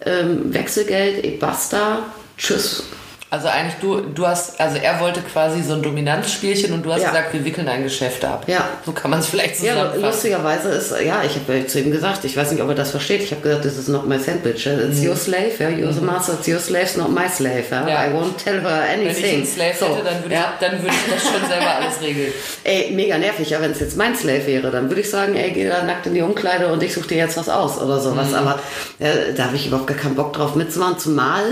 Ähm, 0.05 0.53
Wechselgeld, 0.53 1.25
e 1.25 1.31
basta, 1.37 2.03
tschüss. 2.37 2.83
Also 3.31 3.47
eigentlich 3.47 3.75
du, 3.79 4.01
du 4.01 4.25
hast, 4.25 4.59
also 4.59 4.77
er 4.77 4.99
wollte 4.99 5.21
quasi 5.21 5.61
so 5.61 5.73
ein 5.75 5.83
Dominanzspielchen 5.83 6.73
und 6.73 6.83
du 6.83 6.91
hast 6.91 7.03
Ja. 7.03 7.09
gesagt, 7.09 7.31
wir 7.33 7.45
wickeln 7.45 7.67
ein 7.67 7.83
Geschäft 7.83 8.25
ab. 8.25 8.45
Ja. 8.47 8.67
So 8.83 8.91
kann 8.91 9.11
man 9.11 9.19
es 9.19 9.27
vielleicht 9.27 9.61
Ja, 9.61 9.73
zusammenfassen. 9.73 10.01
lustigerweise 10.01 10.69
ist, 10.69 10.91
ja, 11.05 11.21
ich 11.23 11.35
habe 11.35 11.67
zu 11.67 11.79
ihm 11.79 11.91
gesagt, 11.91 12.25
ich 12.25 12.35
weiß 12.35 12.51
nicht, 12.51 12.63
ob 12.63 12.69
er 12.69 12.73
das 12.75 12.89
versteht, 12.89 13.21
ich 13.21 13.29
habe 13.29 13.41
gesagt, 13.41 13.61
this 13.61 13.77
is 13.77 13.87
not 13.87 14.07
my 14.07 14.17
sandwich, 14.17 14.65
it's 14.65 15.03
your 15.05 15.15
slave, 15.15 15.51
ja, 15.59 15.67
you're 15.69 15.93
the 15.93 16.01
master, 16.01 16.33
it's 16.39 16.47
your 16.47 16.59
slave, 16.59 16.85
it's 16.85 16.97
not 16.97 17.11
my 17.11 17.29
slave, 17.29 17.65
ja. 17.69 17.81
Mhm. 17.83 17.87
Ja. 17.87 18.05
I 18.07 18.09
won't 18.13 18.43
tell 18.43 18.61
her 18.61 18.81
Wenn 18.89 19.01
ich 19.03 19.09
anything. 19.09 19.35
einen 19.35 19.45
Slave 19.45 19.73
So, 19.79 19.85
hätte, 19.85 20.03
dann 20.05 20.23
würde 20.23 20.33
ja. 20.33 20.53
ich, 20.59 20.67
dann 20.67 20.81
würde 20.81 20.95
ich 20.95 21.13
das 21.13 21.23
schon 21.31 21.47
selber 21.47 21.75
alles 21.75 22.01
regeln. 22.01 22.31
Ey, 22.63 22.91
mega 22.95 23.17
nervig, 23.19 23.47
ja, 23.51 23.61
wenn 23.61 23.71
es 23.71 23.79
jetzt 23.79 23.95
mein 23.95 24.15
Slave 24.15 24.47
wäre, 24.47 24.71
dann 24.71 24.89
würde 24.89 25.01
ich 25.01 25.09
sagen, 25.11 25.35
ey, 25.35 25.51
geh 25.51 25.67
da 25.69 25.83
nackt 25.83 26.07
in 26.07 26.15
die 26.15 26.21
Umkleide 26.23 26.67
und 26.73 26.81
ich 26.81 26.95
suche 26.95 27.09
dir 27.09 27.17
jetzt 27.17 27.37
was 27.37 27.47
aus 27.47 27.77
oder 27.79 27.99
sowas. 27.99 28.33
Aber 28.33 28.59
äh, 28.97 29.33
da 29.37 29.45
habe 29.45 29.55
ich 29.55 29.67
überhaupt 29.67 29.85
gar 29.85 29.97
keinen 29.97 30.15
Bock 30.15 30.33
drauf 30.33 30.55
mitzumachen, 30.55 30.97
zumal, 30.97 31.43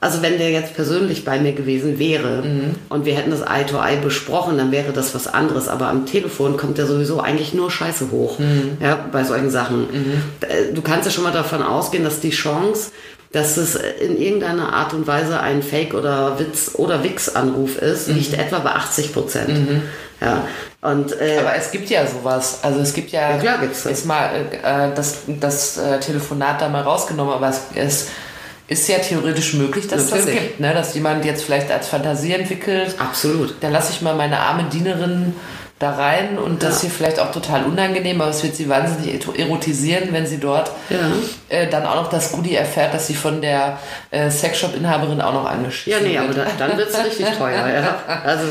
also 0.00 0.22
wenn 0.22 0.38
der 0.38 0.50
jetzt 0.50 0.74
persönlich 0.76 1.24
bei 1.24 1.40
mir 1.40 1.52
gewesen 1.52 1.98
wäre 1.98 2.42
und 2.88 3.04
wir 3.04 3.14
hätten 3.16 3.30
das 3.32 3.40
Eye 3.40 3.64
to 3.68 3.78
Eye 3.78 3.96
besprochen, 4.02 4.56
dann 4.56 4.70
wäre 4.70 4.92
das 4.92 5.14
was 5.14 5.26
anderes. 5.26 5.66
Aber 5.68 5.88
am 5.88 6.06
Telefon 6.06 6.56
kommt 6.56 6.78
ja 6.78 6.86
sowieso 6.86 7.20
eigentlich 7.20 7.52
nur 7.52 7.70
Scheiße 7.70 8.10
hoch, 8.12 8.38
ja, 8.80 8.98
bei 9.10 9.24
solchen 9.24 9.50
Sachen. 9.50 9.88
Äh, 10.40 10.72
Du 10.72 10.82
kannst 10.82 11.06
ja 11.06 11.10
schon 11.10 11.24
mal 11.24 11.32
davon 11.32 11.62
ausgehen, 11.62 12.04
dass 12.04 12.20
die 12.20 12.30
Chance, 12.30 12.90
dass 13.32 13.56
es 13.56 13.74
in 13.74 14.16
irgendeiner 14.16 14.72
Art 14.72 14.94
und 14.94 15.06
Weise 15.06 15.40
ein 15.40 15.62
Fake- 15.62 15.94
oder 15.94 16.38
Witz- 16.38 16.74
oder 16.76 17.02
Wix-Anruf 17.02 17.76
ist, 17.78 18.08
liegt 18.08 18.34
etwa 18.34 18.60
bei 18.60 18.70
80 18.70 19.12
Prozent. 19.12 19.82
Ja, 20.20 20.44
und 20.80 21.12
äh, 21.20 21.38
Aber 21.40 21.54
es 21.56 21.70
gibt 21.70 21.90
ja 21.90 22.06
sowas. 22.06 22.60
Also 22.62 22.80
es 22.80 22.92
gibt 22.94 23.10
ja, 23.10 23.32
Ja, 23.32 23.38
klar 23.38 23.58
gibt's 23.58 23.82
das. 23.82 23.90
jetzt 23.92 24.06
mal 24.06 24.30
äh, 24.62 24.94
das, 24.94 25.18
das 25.40 25.76
äh, 25.76 25.98
Telefonat 26.00 26.60
da 26.62 26.68
mal 26.68 26.82
rausgenommen, 26.82 27.34
aber 27.34 27.48
es, 27.48 27.60
es 27.74 28.06
ist 28.68 28.86
ja 28.88 28.98
theoretisch 28.98 29.54
möglich, 29.54 29.88
dass 29.88 30.10
das 30.10 30.20
Natürlich. 30.20 30.40
gibt, 30.40 30.60
ne? 30.60 30.74
dass 30.74 30.94
jemand 30.94 31.24
jetzt 31.24 31.42
vielleicht 31.42 31.70
als 31.70 31.88
Fantasie 31.88 32.34
entwickelt. 32.34 32.94
absolut. 32.98 33.54
Da 33.60 33.68
lasse 33.70 33.92
ich 33.92 34.02
mal 34.02 34.14
meine 34.14 34.38
arme 34.38 34.64
Dienerin 34.64 35.34
da 35.78 35.92
rein 35.92 36.38
und 36.38 36.62
das 36.62 36.76
ist 36.76 36.82
Ja. 36.82 36.88
ihr 36.88 36.94
vielleicht 36.94 37.20
auch 37.20 37.30
total 37.30 37.64
unangenehm, 37.64 38.20
aber 38.20 38.30
es 38.30 38.42
wird 38.42 38.56
sie 38.56 38.68
wahnsinnig 38.68 39.24
erotisieren, 39.38 40.08
wenn 40.12 40.26
sie 40.26 40.38
dort 40.38 40.70
Ja. 40.90 40.96
äh, 41.48 41.68
dann 41.68 41.86
auch 41.86 41.94
noch 41.96 42.10
das 42.10 42.32
Goodie 42.32 42.56
erfährt, 42.56 42.92
dass 42.94 43.06
sie 43.06 43.14
von 43.14 43.40
der 43.40 43.78
äh, 44.10 44.28
Sexshop-Inhaberin 44.28 45.20
auch 45.20 45.32
noch 45.34 45.44
angeschissen 45.46 46.02
Ja, 46.04 46.08
nee, 46.08 46.18
aber 46.18 46.34
wird. 46.34 46.48
da, 46.58 46.66
dann 46.66 46.76
wird 46.76 46.90
es 46.90 46.98
richtig 47.04 47.26
teuer. 47.38 47.66
Ja. 47.68 47.98
Also 48.24 48.46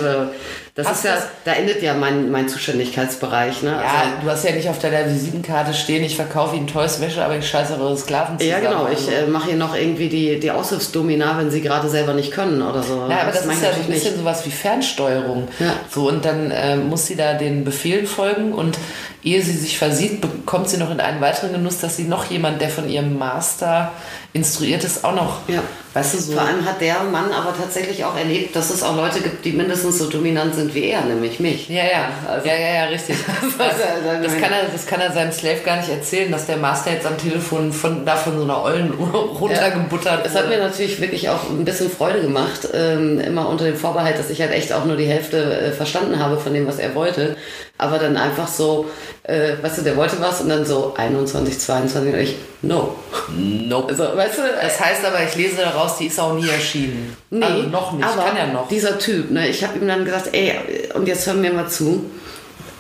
das 0.76 0.88
Hast 0.88 0.98
ist 1.00 1.06
ja, 1.06 1.16
du's? 1.16 1.24
da 1.44 1.54
endet 1.54 1.82
ja 1.82 1.96
mein, 1.96 2.30
mein 2.30 2.48
Zuständigkeitsbereich. 2.48 3.64
Ne? 3.64 3.72
Ja, 3.72 3.78
Also, 3.80 4.12
du 4.24 4.30
hast 4.30 4.46
ja 4.46 4.52
nicht 4.52 4.70
auf 4.70 4.78
deiner 4.80 5.06
Visitenkarte 5.12 5.74
stehen, 5.74 6.04
ich 6.04 6.16
verkaufe 6.16 6.56
Ihnen 6.56 6.68
Toys 6.68 7.02
Wäsche, 7.02 7.26
aber 7.26 7.36
ich 7.36 7.50
scheiße 7.50 7.74
eure 7.82 7.98
Sklaven 7.98 8.38
ja, 8.40 8.58
zusammen. 8.60 8.78
genau. 8.78 8.88
Ich 8.92 9.00
Also- 9.00 9.12
äh, 9.12 9.26
mache 9.28 9.48
hier 9.48 9.56
noch 9.58 9.76
irgendwie 9.76 10.08
die, 10.08 10.40
die 10.40 10.52
Aushilfsdomina, 10.52 11.36
wenn 11.40 11.50
sie 11.50 11.62
gerade 11.62 11.90
selber 11.90 12.14
nicht 12.14 12.32
können 12.32 12.62
oder 12.62 12.84
so. 12.84 13.08
Ja, 13.10 13.22
aber 13.24 13.32
das, 13.32 13.46
mach 13.46 13.54
ist 13.56 13.64
ja 13.64 13.74
so 13.74 13.82
ein 13.82 13.88
bisschen 13.88 14.18
sowas 14.18 14.46
wie 14.46 14.52
Fernsteuerung. 14.52 15.48
Ja. 15.60 15.74
So, 15.90 16.08
und 16.10 16.24
dann 16.24 16.52
äh, 16.52 16.76
muss 16.78 17.08
sie 17.08 17.16
da 17.18 17.34
den 17.34 17.64
Befehlen 17.64 18.08
folgen 18.08 18.54
und 18.54 18.78
ehe 19.24 19.42
sie 19.42 19.54
sich 19.54 19.78
versieht, 19.78 20.22
bekommt 20.22 20.70
sie 20.70 20.78
noch 20.78 20.92
in 20.92 21.00
einen 21.00 21.22
weiteren 21.22 21.52
Genuss, 21.52 21.80
dass 21.80 21.98
sie 21.98 22.06
noch 22.06 22.30
jemand, 22.30 22.62
der 22.62 22.70
von 22.70 22.90
ihrem 22.90 23.18
Master 23.18 23.92
instruiert 24.38 24.84
ist, 24.84 25.04
auch 25.04 25.14
noch, 25.16 25.40
Ja. 25.48 25.62
weißt 25.94 26.14
du, 26.14 26.18
so. 26.20 26.34
Vor 26.34 26.42
allem 26.44 26.64
hat 26.66 26.80
der 26.80 27.02
Mann 27.04 27.32
aber 27.32 27.54
tatsächlich 27.58 28.06
auch 28.06 28.16
erlebt, 28.16 28.56
dass 28.56 28.70
es 28.70 28.84
auch 28.84 28.96
Leute 28.96 29.20
gibt, 29.20 29.44
die 29.44 29.52
mindestens 29.52 29.98
so 29.98 30.10
dominant 30.10 30.54
sind 30.56 30.74
wie 30.76 30.86
er, 30.86 31.02
nämlich 31.02 31.40
mich. 31.40 31.68
Ja, 31.70 31.84
ja, 31.84 32.10
Also- 32.28 32.48
ja, 32.48 32.56
ja, 32.56 32.74
ja, 32.76 32.84
richtig. 32.86 33.16
Das, 33.58 33.68
also- 33.70 34.24
das, 34.24 34.34
kann 34.40 34.52
er, 34.52 34.64
das 34.72 34.86
kann 34.86 35.02
er 35.02 35.12
seinem 35.12 35.32
Slave 35.32 35.60
gar 35.66 35.78
nicht 35.78 35.90
erzählen, 35.90 36.32
dass 36.32 36.46
der 36.46 36.58
Master 36.58 36.92
jetzt 36.92 37.06
am 37.08 37.18
Telefon 37.18 37.74
von, 37.74 38.06
da 38.06 38.16
von 38.16 38.38
so 38.38 38.44
einer 38.44 38.64
Ollen 38.64 38.92
runtergebuttert 39.42 40.26
Es 40.26 40.36
hat 40.36 40.50
mir 40.50 40.60
natürlich 40.60 41.02
wirklich 41.02 41.30
auch 41.30 41.50
ein 41.50 41.66
bisschen 41.66 41.90
Freude 41.90 42.22
gemacht, 42.22 42.68
ähm, 42.74 43.20
immer 43.20 43.50
unter 43.50 43.66
dem 43.66 43.76
Vorbehalt, 43.76 44.18
dass 44.20 44.30
ich 44.30 44.40
halt 44.42 44.52
echt 44.52 44.72
auch 44.74 44.86
nur 44.86 44.96
die 44.98 45.06
Hälfte 45.08 45.38
äh, 45.60 45.72
verstanden 45.72 46.20
habe 46.20 46.38
von 46.40 46.54
dem, 46.54 46.68
was 46.68 46.78
er 46.80 46.94
wollte. 46.96 47.36
Aber 47.80 48.00
dann 48.00 48.18
einfach 48.18 48.48
so, 48.48 48.86
äh, 49.24 49.52
weißt 49.62 49.78
du, 49.80 49.82
der 49.84 49.96
wollte 49.96 50.20
was 50.20 50.42
und 50.42 50.50
dann 50.50 50.66
so 50.66 50.96
21, 50.98 51.60
22 51.60 52.14
und 52.14 52.20
ich, 52.20 52.36
no. 52.64 52.96
Nope. 53.38 53.90
Also, 53.90 54.04
weißt 54.18 54.38
du, 54.40 54.42
Das 54.62 54.80
heißt 54.80 55.06
aber, 55.06 55.24
ich 55.24 55.36
lese 55.36 55.58
daraus, 55.58 55.98
die 55.98 56.08
ist 56.08 56.20
auch 56.20 56.34
nie 56.34 56.50
erschienen. 56.50 57.16
Nee, 57.30 57.44
also 57.46 57.64
noch 57.70 57.92
nicht, 57.92 58.04
aber 58.06 58.24
kann 58.24 58.38
ja 58.38 58.48
noch. 58.48 58.68
Dieser 58.68 58.98
Typ, 58.98 59.30
ne, 59.30 59.48
ich 59.48 59.64
habe 59.64 59.78
ihm 59.78 59.88
dann 59.88 60.06
gesagt, 60.06 60.30
ey, 60.32 60.54
und 60.96 61.08
jetzt 61.08 61.28
hör 61.28 61.36
mir 61.36 61.54
mal 61.54 61.68
zu. 61.70 62.06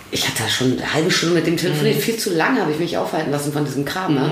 Ich 0.09 0.25
hatte 0.27 0.49
schon 0.49 0.77
eine 0.79 0.93
halbe 0.93 1.11
Stunde 1.11 1.35
mit 1.35 1.45
dem 1.45 1.53
Mhm. 1.55 1.57
telefoniert, 1.57 1.97
viel 1.97 2.15
zu 2.17 2.33
lange 2.33 2.61
habe 2.61 2.71
ich 2.71 2.79
mich 2.79 2.97
aufhalten 2.97 3.29
lassen 3.31 3.51
von 3.53 3.65
diesem 3.65 3.83
Kram. 3.85 4.15
Ne? 4.15 4.31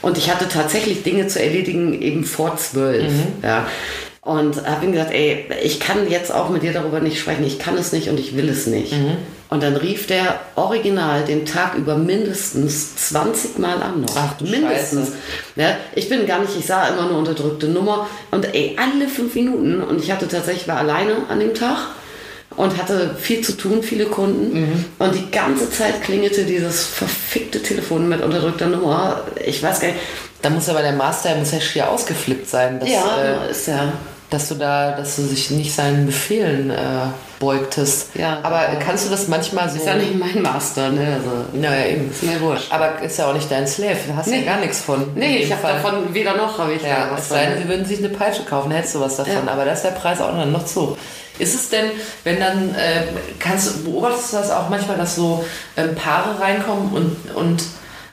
Und 0.00 0.16
ich 0.16 0.30
hatte 0.32 0.48
tatsächlich 0.48 1.02
Dinge 1.02 1.26
zu 1.26 1.42
erledigen, 1.42 2.00
eben 2.00 2.24
vor 2.24 2.56
zwölf. 2.56 3.10
Mhm. 3.12 3.26
Ja. 3.42 3.66
Und 4.20 4.64
habe 4.66 4.84
ihm 4.86 4.92
gesagt, 4.92 5.12
ey, 5.12 5.46
ich 5.62 5.78
kann 5.78 6.08
jetzt 6.10 6.32
auch 6.32 6.48
mit 6.48 6.62
dir 6.62 6.72
darüber 6.72 7.00
nicht 7.00 7.18
sprechen, 7.20 7.44
ich 7.44 7.58
kann 7.58 7.76
es 7.76 7.92
nicht 7.92 8.08
und 8.08 8.18
ich 8.18 8.36
will 8.36 8.48
es 8.48 8.66
nicht. 8.66 8.92
Und 9.48 9.62
dann 9.62 9.76
rief 9.76 10.06
der 10.08 10.40
original 10.56 11.24
den 11.24 11.46
Tag 11.46 11.74
über 11.76 11.96
mindestens 11.96 12.96
20 13.10 13.58
Mal 13.58 13.80
an 13.80 14.00
noch. 14.00 14.16
Ach 14.16 14.36
du 14.38 14.44
mindestens. 14.44 15.12
Ja, 15.54 15.76
ich 15.94 16.08
bin 16.08 16.26
gar 16.26 16.40
nicht, 16.40 16.56
ich 16.58 16.66
sah 16.66 16.88
immer 16.88 17.08
nur 17.08 17.18
unterdrückte 17.18 17.68
Nummer 17.68 18.08
und 18.32 18.44
ey, 18.54 18.76
alle 18.76 19.06
fünf 19.08 19.34
Minuten 19.36 19.82
und 19.82 20.02
ich 20.02 20.10
hatte 20.10 20.26
tatsächlich 20.26 20.66
war 20.66 20.78
alleine 20.78 21.14
an 21.28 21.38
dem 21.38 21.54
Tag 21.54 21.78
und 22.56 22.76
hatte 22.76 23.14
viel 23.20 23.40
zu 23.42 23.52
tun, 23.56 23.82
viele 23.84 24.06
Kunden 24.06 24.52
Mhm. 24.62 24.84
und 24.98 25.14
die 25.14 25.30
ganze 25.30 25.70
Zeit 25.70 26.02
klingelte 26.02 26.44
dieses 26.44 26.84
verfickte 26.84 27.62
Telefon 27.62 28.08
mit 28.08 28.22
unterdrückter 28.22 28.66
Nummer. 28.66 29.20
Ich 29.44 29.62
weiß 29.62 29.78
gar 29.80 29.88
nicht. 29.88 30.00
Da 30.42 30.50
muss 30.50 30.68
aber 30.68 30.82
der 30.82 30.92
Master, 30.92 31.34
muss 31.36 31.52
ja 31.52 31.60
schier 31.60 31.88
ausgeflippt 31.90 32.48
sein, 32.48 32.80
dass, 32.80 32.88
ja, 32.88 33.22
äh, 33.46 33.50
ist 33.50 33.68
ja. 33.68 33.92
Dass 34.30 34.48
du 34.48 34.56
da, 34.56 34.92
dass 34.92 35.16
du 35.16 35.22
dich 35.22 35.50
nicht 35.52 35.72
seinen 35.74 36.06
Befehlen 36.06 36.70
äh, 36.70 36.76
beugtest. 37.38 38.08
Ja, 38.14 38.38
aber 38.42 38.60
aber- 38.68 38.76
kannst 38.78 39.06
du 39.06 39.10
das 39.10 39.28
manchmal 39.28 39.68
so. 39.70 39.76
Ist 39.76 39.86
ja 39.86 39.94
nicht 39.94 40.18
mein 40.18 40.42
Master, 40.42 40.88
ne? 40.90 41.18
Also, 41.18 41.44
Naja, 41.52 41.86
eben. 41.86 42.10
ist 42.10 42.22
mir 42.24 42.40
wurscht. 42.40 42.72
Aber 42.72 43.00
ist 43.02 43.18
ja 43.18 43.28
auch 43.28 43.34
nicht 43.34 43.50
dein 43.50 43.66
Slave, 43.66 43.96
da 44.08 44.16
hast 44.16 44.26
du 44.26 44.30
Nee. 44.32 44.40
ja 44.44 44.52
gar 44.52 44.60
nichts 44.60 44.80
von. 44.80 45.06
Nee, 45.14 45.36
ich 45.38 45.52
habe 45.52 45.62
davon 45.62 46.12
weder 46.14 46.36
noch 46.36 46.58
habe 46.58 46.74
ich 46.74 46.82
Ja, 46.82 47.08
was 47.12 47.20
es 47.22 47.28
sei 47.28 47.46
denn, 47.46 47.62
sie 47.62 47.68
würden 47.68 47.84
sich 47.84 47.98
eine 47.98 48.08
Peitsche 48.08 48.42
kaufen, 48.44 48.70
hättest 48.72 48.94
du 48.96 49.00
was 49.00 49.16
davon. 49.16 49.46
Ja. 49.46 49.52
Aber 49.52 49.64
da 49.64 49.72
ist 49.72 49.82
der 49.82 49.90
Preis 49.90 50.20
auch 50.20 50.32
dann 50.36 50.50
noch 50.52 50.64
zu 50.64 50.90
hoch. 50.90 50.96
Ist 51.38 51.54
es 51.54 51.68
denn, 51.68 51.90
wenn 52.24 52.40
dann, 52.40 52.74
äh, 52.74 53.02
kannst 53.38 53.68
du, 53.84 53.90
beobachtest 53.90 54.32
du 54.32 54.36
das 54.38 54.50
auch 54.50 54.70
manchmal, 54.70 54.96
dass 54.96 55.16
so 55.16 55.44
ähm, 55.76 55.94
Paare 55.94 56.40
reinkommen 56.40 56.90
und, 56.94 57.16
und 57.36 57.62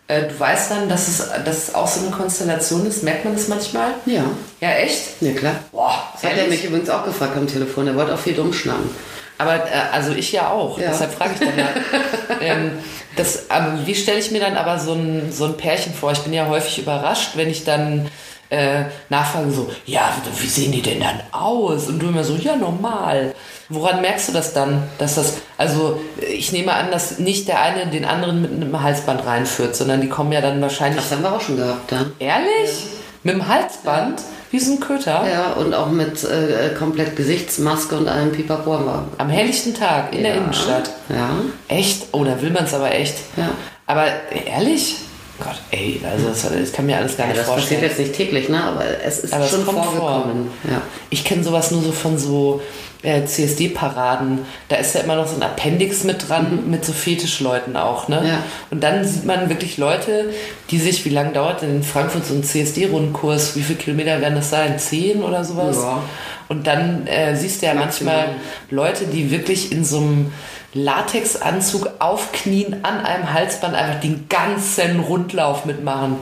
äh, 0.07 0.23
du 0.23 0.39
weißt 0.39 0.71
dann, 0.71 0.89
dass 0.89 1.07
es, 1.07 1.23
dass 1.45 1.69
es 1.69 1.75
auch 1.75 1.87
so 1.87 2.01
eine 2.01 2.11
Konstellation 2.11 2.85
ist? 2.85 3.03
Merkt 3.03 3.25
man 3.25 3.33
das 3.35 3.47
manchmal? 3.47 3.89
Ja, 4.05 4.23
Ja, 4.59 4.69
echt? 4.71 5.21
ja 5.21 5.33
klar. 5.33 5.55
Boah, 5.71 5.93
Das 6.13 6.23
hat 6.23 6.31
er 6.31 6.37
ehrlich? 6.43 6.61
mich 6.61 6.65
übrigens 6.69 6.89
auch 6.89 7.05
gefragt 7.05 7.37
am 7.37 7.47
Telefon. 7.47 7.85
Der 7.85 7.95
wollte 7.95 8.13
auch 8.13 8.19
viel 8.19 8.33
dumm 8.33 8.51
schnacken. 8.53 8.89
Aber 9.37 9.55
äh, 9.55 9.59
also 9.91 10.11
ich 10.11 10.31
ja 10.31 10.49
auch, 10.51 10.77
Ja. 10.79 10.89
deshalb 10.91 11.13
frage 11.13 11.31
ich 11.33 11.39
dann 11.39 11.57
ja. 11.57 11.67
ähm, 12.41 12.71
das, 13.15 13.49
aber 13.49 13.85
wie 13.85 13.95
stelle 13.95 14.19
ich 14.19 14.31
mir 14.31 14.39
dann 14.39 14.55
aber 14.57 14.79
so 14.79 14.93
ein, 14.93 15.31
so 15.31 15.45
ein 15.45 15.57
Pärchen 15.57 15.93
vor? 15.93 16.11
Ich 16.11 16.19
bin 16.19 16.33
ja 16.33 16.47
häufig 16.47 16.79
überrascht, 16.79 17.31
wenn 17.35 17.49
ich 17.49 17.63
dann 17.63 18.07
äh, 18.49 18.83
nachfrage 19.09 19.51
so, 19.51 19.69
ja, 19.85 20.13
wie 20.39 20.47
sehen 20.47 20.71
die 20.71 20.81
denn 20.81 20.99
dann 20.99 21.19
aus? 21.31 21.87
Und 21.87 21.99
du 21.99 22.07
immer 22.09 22.23
so, 22.23 22.35
ja, 22.35 22.55
normal. 22.55 23.33
Woran 23.73 24.01
merkst 24.01 24.29
du 24.29 24.31
das 24.33 24.53
dann? 24.53 24.83
Dass 24.99 25.15
das, 25.15 25.35
also 25.57 25.99
ich 26.31 26.51
nehme 26.51 26.73
an, 26.73 26.91
dass 26.91 27.19
nicht 27.19 27.47
der 27.47 27.61
eine 27.61 27.87
den 27.87 28.05
anderen 28.05 28.41
mit 28.41 28.51
einem 28.51 28.81
Halsband 28.81 29.25
reinführt, 29.25 29.75
sondern 29.75 30.01
die 30.01 30.09
kommen 30.09 30.31
ja 30.31 30.41
dann 30.41 30.61
wahrscheinlich. 30.61 31.01
Das 31.01 31.11
haben 31.11 31.23
wir 31.23 31.33
auch 31.33 31.41
schon 31.41 31.57
gehabt, 31.57 31.91
ja. 31.91 32.05
Ehrlich? 32.19 32.85
Mit 33.23 33.35
dem 33.35 33.47
Halsband? 33.47 34.21
Wie 34.51 34.59
so 34.59 34.73
ein 34.73 34.79
Köter? 34.79 35.25
Ja, 35.31 35.53
und 35.53 35.73
auch 35.73 35.89
mit 35.89 36.23
äh, 36.23 36.75
komplett 36.77 37.15
Gesichtsmaske 37.15 37.95
und 37.95 38.07
allem 38.07 38.31
Pipapo 38.31 38.73
haben 38.73 38.85
wir. 38.85 39.07
Am 39.17 39.29
helllichten 39.29 39.73
Tag 39.73 40.13
in 40.13 40.21
der 40.21 40.35
Ja. 40.35 40.41
Innenstadt. 40.41 40.91
Ja, 41.09 41.29
Echt? 41.67 42.07
Oh, 42.11 42.23
da 42.23 42.39
will 42.39 42.51
man 42.51 42.65
es 42.65 42.73
aber 42.75 42.91
echt. 42.93 43.15
Ja. 43.35 43.49
Aber 43.87 44.05
ehrlich? 44.45 44.97
Gott, 45.39 45.59
ey, 45.71 45.99
also 46.09 46.27
das, 46.27 46.43
das 46.43 46.71
kann 46.71 46.85
mir 46.85 46.97
alles 46.97 47.17
gar 47.17 47.25
ja 47.25 47.33
nicht 47.33 47.41
das 47.41 47.47
passiert 47.47 47.81
vorstellen. 47.81 47.83
jetzt 47.83 47.99
nicht 47.99 48.13
täglich, 48.13 48.49
ne? 48.49 48.63
aber 48.63 48.83
es 49.03 49.19
ist 49.19 49.33
Aber 49.33 49.47
schon 49.47 49.63
vorgekommen. 49.63 50.51
Ja. 50.69 50.81
Ich 51.09 51.23
kenne 51.23 51.43
sowas 51.43 51.71
nur 51.71 51.81
so 51.81 51.91
von 51.91 52.17
so 52.19 52.61
äh, 53.01 53.25
CSD-Paraden. 53.25 54.45
Da 54.69 54.77
ist 54.77 54.95
ja 54.95 55.01
immer 55.01 55.15
noch 55.15 55.27
so 55.27 55.35
ein 55.35 55.43
Appendix 55.43 56.03
mit 56.03 56.29
dran, 56.29 56.69
mit 56.69 56.85
so 56.85 56.93
Fetischleuten 56.93 57.75
auch, 57.75 58.07
ne? 58.07 58.21
Mhm. 58.21 58.27
Ja. 58.27 58.43
Und 58.71 58.83
dann 58.83 59.03
sieht 59.05 59.25
man 59.25 59.49
wirklich 59.49 59.77
Leute, 59.77 60.29
die 60.69 60.77
sich, 60.77 61.03
wie 61.05 61.09
lange 61.09 61.33
dauert 61.33 61.61
denn 61.63 61.77
in 61.77 61.83
Frankfurt 61.83 62.25
so 62.25 62.33
ein 62.33 62.43
CSD-Rundkurs? 62.43 63.55
Wie 63.55 63.61
viele 63.61 63.79
Kilometer 63.79 64.21
werden 64.21 64.35
das 64.35 64.49
sein? 64.49 64.79
Zehn 64.79 65.23
oder 65.23 65.43
sowas? 65.43 65.77
Ja. 65.77 66.01
Und 66.47 66.67
dann 66.67 67.07
äh, 67.07 67.35
siehst 67.35 67.61
du 67.61 67.65
ja 67.65 67.73
Maximal. 67.73 68.15
manchmal 68.15 68.35
Leute, 68.69 69.05
die 69.05 69.31
wirklich 69.31 69.71
in 69.71 69.83
so 69.83 69.97
einem 69.97 70.31
Latexanzug 70.73 71.89
aufknien 71.99 72.83
an 72.83 73.05
einem 73.05 73.31
Halsband 73.33 73.75
einfach 73.75 73.99
den 73.99 74.27
ganzen 74.29 74.99
Rundlauf 74.99 75.65
mitmachen. 75.65 76.17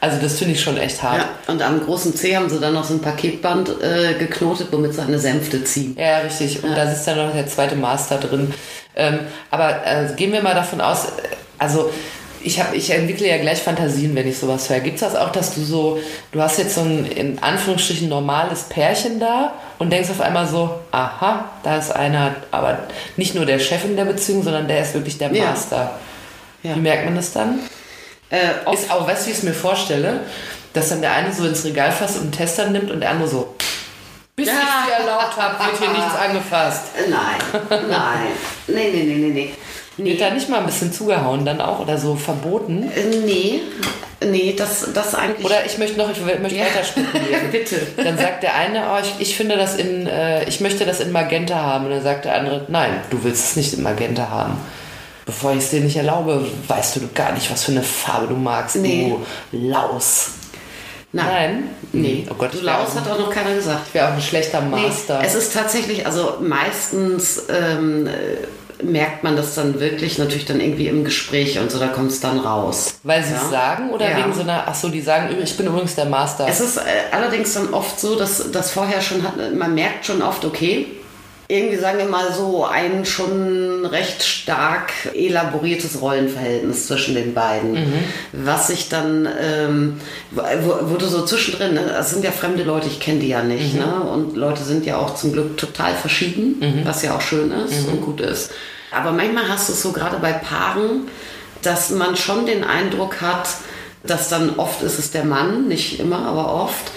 Also 0.00 0.18
das 0.20 0.38
finde 0.38 0.52
ich 0.52 0.60
schon 0.60 0.76
echt 0.76 1.02
hart. 1.02 1.18
ja, 1.18 1.28
und 1.46 1.62
am 1.62 1.82
großen 1.82 2.14
C 2.14 2.36
haben 2.36 2.50
sie 2.50 2.60
dann 2.60 2.74
noch 2.74 2.84
so 2.84 2.92
ein 2.92 3.00
Paketband 3.00 3.70
äh, 3.82 4.12
geknotet, 4.18 4.68
womit 4.70 4.92
sie 4.92 5.00
eine 5.00 5.18
Sänfte 5.18 5.64
ziehen. 5.64 5.96
Ja, 5.98 6.18
richtig. 6.18 6.62
Und 6.62 6.76
da 6.76 6.86
sitzt 6.86 7.06
dann 7.06 7.16
noch 7.16 7.32
der 7.32 7.46
zweite 7.46 7.74
Master 7.74 8.18
drin. 8.18 8.52
Ähm, 8.94 9.20
aber 9.50 9.86
äh, 9.86 10.12
gehen 10.14 10.32
wir 10.32 10.42
mal 10.42 10.54
davon 10.54 10.82
aus, 10.82 11.06
äh, 11.06 11.08
also 11.58 11.90
ich, 12.44 12.60
hab, 12.60 12.74
ich 12.74 12.90
entwickle 12.90 13.28
ja 13.28 13.38
gleich 13.38 13.62
Fantasien, 13.62 14.14
wenn 14.14 14.28
ich 14.28 14.38
sowas 14.38 14.68
höre. 14.70 14.80
Gibt 14.80 14.96
es 14.96 15.00
das 15.00 15.16
auch, 15.16 15.30
dass 15.32 15.54
du 15.54 15.62
so, 15.62 15.98
du 16.32 16.40
hast 16.40 16.58
jetzt 16.58 16.74
so 16.74 16.82
ein 16.82 17.06
in 17.06 17.42
Anführungsstrichen 17.42 18.08
normales 18.08 18.64
Pärchen 18.64 19.18
da 19.18 19.54
und 19.78 19.90
denkst 19.90 20.10
auf 20.10 20.20
einmal 20.20 20.46
so, 20.46 20.78
aha, 20.92 21.46
da 21.62 21.76
ist 21.78 21.90
einer, 21.94 22.36
aber 22.50 22.78
nicht 23.16 23.34
nur 23.34 23.46
der 23.46 23.58
Chef 23.58 23.84
in 23.84 23.96
der 23.96 24.04
Beziehung, 24.04 24.42
sondern 24.42 24.68
der 24.68 24.82
ist 24.82 24.94
wirklich 24.94 25.18
der 25.18 25.32
Ja. 25.32 25.46
Master. 25.46 25.92
Ja. 26.62 26.74
Wie 26.76 26.80
merkt 26.80 27.04
man 27.04 27.16
das 27.16 27.32
dann? 27.32 27.60
Äh, 28.30 28.72
Ist 28.72 28.90
auch, 28.90 29.06
weißt 29.06 29.22
du, 29.22 29.26
wie 29.26 29.30
ich 29.32 29.38
es 29.38 29.42
mir 29.42 29.52
vorstelle? 29.54 30.20
Dass 30.72 30.88
dann 30.88 31.00
der 31.02 31.12
eine 31.12 31.32
so 31.32 31.46
ins 31.46 31.64
Regal 31.64 31.92
fasst 31.92 32.16
und 32.16 32.22
einen 32.22 32.32
Tester 32.32 32.68
nimmt 32.68 32.90
und 32.90 33.00
der 33.00 33.10
andere 33.10 33.28
so, 33.28 33.54
bis 34.34 34.48
ich 34.48 34.52
Ja. 34.54 34.60
dir 34.86 35.04
erlaubt 35.04 35.36
habe, 35.36 35.64
wird 35.64 35.78
hier 35.78 35.90
nichts 35.90 36.14
angefasst. 36.26 36.82
nein, 37.08 37.60
nein. 37.88 38.26
Nee, 38.66 38.90
nee, 38.92 39.02
nee, 39.04 39.14
nee, 39.14 39.30
nee. 39.30 39.54
Wird 39.96 40.20
da 40.20 40.30
nicht 40.30 40.48
mal 40.48 40.60
ein 40.60 40.66
bisschen 40.66 40.92
zugehauen 40.92 41.44
dann 41.44 41.60
auch 41.60 41.80
oder 41.80 41.98
so 41.98 42.16
verboten? 42.16 42.90
Äh, 42.94 43.04
Nee, 43.24 43.60
nee, 44.24 44.54
das, 44.56 44.88
das 44.92 45.14
eigentlich. 45.14 45.44
Oder 45.46 45.64
ich 45.66 45.78
möchte 45.78 45.98
noch, 45.98 46.10
ich 46.10 46.18
möchte 46.40 46.58
Ja. 46.58 46.64
weiter 46.64 46.84
spekulieren. 46.84 47.42
Bitte. 47.52 47.76
Dann 47.96 48.16
sagt 48.18 48.42
der 48.42 48.54
eine, 48.54 48.82
oh, 48.92 48.98
ich, 49.02 49.28
ich 49.28 49.36
finde 49.36 49.56
das 49.56 49.76
in, 49.76 50.06
äh, 50.06 50.44
ich 50.48 50.60
möchte 50.60 50.84
das 50.84 51.00
in 51.00 51.12
Magenta 51.12 51.54
haben. 51.56 51.84
Und 51.86 51.90
dann 51.92 52.02
sagt 52.02 52.24
der 52.24 52.34
andere, 52.36 52.64
nein, 52.68 53.00
du 53.10 53.22
willst 53.22 53.44
es 53.44 53.56
nicht 53.56 53.74
in 53.74 53.82
Magenta 53.82 54.28
haben. 54.30 54.56
Bevor 55.26 55.52
ich 55.52 55.58
es 55.58 55.70
dir 55.70 55.80
nicht 55.80 55.96
erlaube, 55.96 56.44
weißt 56.68 56.96
du 56.96 57.00
gar 57.14 57.32
nicht, 57.32 57.50
was 57.50 57.64
für 57.64 57.72
eine 57.72 57.82
Farbe 57.82 58.26
du 58.26 58.34
magst, 58.34 58.76
Nee. 58.76 59.14
du 59.52 59.56
Laus. 59.56 60.30
Nein. 61.12 61.26
Nein? 61.26 61.64
Nee. 61.92 62.26
Oh 62.30 62.34
Gott, 62.34 62.52
du 62.52 62.56
wäre 62.56 62.66
Laus 62.66 62.94
hat 62.96 63.08
auch 63.10 63.18
noch 63.18 63.30
keiner 63.30 63.54
gesagt. 63.54 63.82
ich 63.88 63.94
wär 63.94 64.08
auch 64.08 64.12
ein 64.14 64.20
schlechter 64.20 64.60
Nee, 64.60 64.82
Master. 64.88 65.20
es 65.24 65.34
ist 65.34 65.54
tatsächlich, 65.54 66.04
also 66.04 66.38
meistens 66.40 67.44
ähm, 67.48 68.06
äh, 68.06 68.10
merkt 68.82 69.22
man 69.24 69.36
das 69.36 69.54
dann 69.54 69.78
wirklich 69.80 70.18
natürlich 70.18 70.46
dann 70.46 70.60
irgendwie 70.60 70.88
im 70.88 71.04
Gespräch 71.04 71.58
und 71.58 71.70
so, 71.70 71.78
da 71.78 71.88
kommt 71.88 72.10
es 72.10 72.20
dann 72.20 72.38
raus. 72.38 72.94
Weil 73.02 73.22
sie 73.22 73.32
Ja. 73.32 73.40
es 73.42 73.50
sagen 73.50 73.90
oder 73.90 74.10
Ja. 74.10 74.18
wegen 74.18 74.32
so 74.32 74.40
einer, 74.42 74.64
ach 74.66 74.74
so, 74.74 74.88
die 74.88 75.00
sagen, 75.00 75.34
ich 75.42 75.56
bin 75.56 75.66
übrigens 75.66 75.94
der 75.94 76.06
Master. 76.06 76.46
Es 76.48 76.60
ist 76.60 76.76
äh, 76.78 76.80
allerdings 77.12 77.54
dann 77.54 77.72
oft 77.72 77.98
so, 78.00 78.16
dass 78.16 78.50
das 78.52 78.70
vorher 78.70 79.00
schon 79.00 79.22
hat, 79.22 79.34
man 79.54 79.74
merkt 79.74 80.04
schon 80.06 80.22
oft, 80.22 80.44
okay, 80.44 80.86
irgendwie 81.54 81.76
sagen 81.76 81.98
wir 81.98 82.06
mal 82.06 82.32
so 82.32 82.64
ein 82.64 83.04
schon 83.04 83.86
recht 83.86 84.24
stark 84.24 84.92
elaboriertes 85.14 86.00
Rollenverhältnis 86.00 86.86
zwischen 86.86 87.14
den 87.14 87.34
beiden, 87.34 87.76
was 88.32 88.68
sich 88.68 88.88
dann, 88.88 89.28
ähm, 89.40 90.00
du 90.96 91.06
so 91.06 91.24
zwischendrin, 91.24 91.74
ne, 91.74 91.86
das 91.86 92.10
sind 92.10 92.24
ja 92.24 92.32
fremde 92.32 92.64
Leute, 92.64 92.88
ich 92.88 93.00
kenne 93.00 93.20
die 93.20 93.28
ja 93.28 93.42
nicht, 93.42 93.74
ne? 93.74 94.02
und 94.12 94.36
Leute 94.36 94.64
sind 94.64 94.84
ja 94.86 94.98
auch 94.98 95.14
zum 95.14 95.32
Glück 95.32 95.56
total 95.56 95.94
verschieden, 95.94 96.82
was 96.84 97.02
ja 97.02 97.16
auch 97.16 97.20
schön 97.20 97.50
ist 97.52 97.86
und 97.86 98.00
gut 98.00 98.20
ist. 98.20 98.50
Aber 98.90 99.12
manchmal 99.12 99.48
hast 99.48 99.68
du 99.68 99.72
es 99.72 99.82
so 99.82 99.92
gerade 99.92 100.18
bei 100.18 100.32
Paaren, 100.32 101.08
dass 101.62 101.90
man 101.90 102.16
schon 102.16 102.46
den 102.46 102.64
Eindruck 102.64 103.20
hat, 103.20 103.48
dass 104.06 104.28
dann 104.28 104.56
oft 104.56 104.82
ist 104.82 104.98
es 104.98 105.10
der 105.10 105.24
Mann, 105.24 105.66
nicht 105.68 105.98
immer, 105.98 106.26
aber 106.26 106.52
oft, 106.54 106.92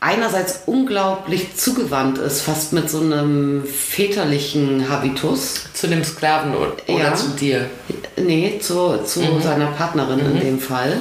einerseits 0.00 0.60
unglaublich 0.66 1.56
zugewandt 1.56 2.18
ist, 2.18 2.42
fast 2.42 2.72
mit 2.72 2.90
so 2.90 3.00
einem 3.00 3.64
väterlichen 3.66 4.88
Habitus. 4.88 5.64
zu 5.74 5.88
dem 5.88 6.04
Sklaven 6.04 6.54
oder, 6.54 6.72
Ja. 6.86 7.14
zu 7.14 7.28
dir. 7.30 7.68
Nee, 8.16 8.58
zu, 8.60 8.98
zu 9.04 9.20
seiner 9.42 9.66
Partnerin 9.66 10.20
in 10.20 10.40
dem 10.40 10.58
Fall. 10.60 10.92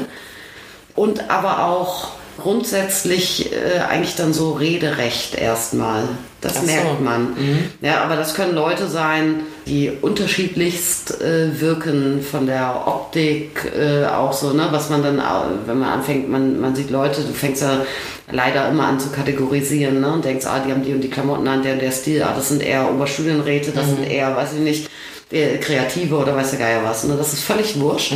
Und 0.95 1.29
aber 1.29 1.65
auch 1.65 2.09
grundsätzlich 2.41 3.51
äh, 3.53 3.79
eigentlich 3.79 4.15
dann 4.15 4.33
so 4.33 4.53
Rederecht 4.53 5.35
erstmal. 5.35 6.03
Das 6.41 6.57
Ach 6.57 6.61
so. 6.61 6.65
merkt 6.67 7.01
man. 7.01 7.35
Ja, 7.81 8.01
aber 8.03 8.15
das 8.15 8.33
können 8.33 8.53
Leute 8.55 8.87
sein, 8.87 9.41
die 9.65 9.91
unterschiedlichst 10.01 11.21
äh, 11.21 11.59
wirken 11.59 12.21
von 12.21 12.45
der 12.45 12.83
Optik 12.85 13.71
äh, 13.75 14.05
auch 14.05 14.31
so, 14.31 14.53
ne, 14.53 14.67
was 14.69 14.89
man 14.89 15.01
dann, 15.01 15.21
wenn 15.65 15.79
man 15.79 15.89
anfängt, 15.89 16.29
man, 16.29 16.59
man 16.59 16.75
sieht 16.75 16.91
Leute, 16.91 17.21
du 17.21 17.33
fängst 17.33 17.63
ja 17.63 17.83
leider 18.31 18.69
immer 18.69 18.85
an 18.85 18.99
zu 18.99 19.09
kategorisieren, 19.09 20.01
ne, 20.01 20.13
und 20.13 20.23
denkst, 20.23 20.45
ah, 20.45 20.61
die 20.65 20.71
haben 20.71 20.83
die 20.83 20.93
und 20.93 21.01
die 21.01 21.09
Klamotten 21.09 21.47
an, 21.47 21.63
der 21.63 21.73
und 21.73 21.81
der 21.81 21.91
Stil, 21.91 22.21
ah, 22.21 22.33
das 22.35 22.49
sind 22.49 22.61
eher 22.61 22.89
Oberstudienräte, 22.91 23.71
das 23.71 23.87
sind 23.87 24.07
eher, 24.07 24.35
weiß 24.35 24.53
ich 24.53 24.59
nicht, 24.59 24.89
Kreative 25.31 26.15
oder 26.15 26.35
weiß 26.35 26.51
der 26.51 26.59
Geier 26.59 26.83
was, 26.83 27.03
ne, 27.05 27.15
das 27.17 27.33
ist 27.33 27.43
völlig 27.43 27.79
wurscht. 27.79 28.13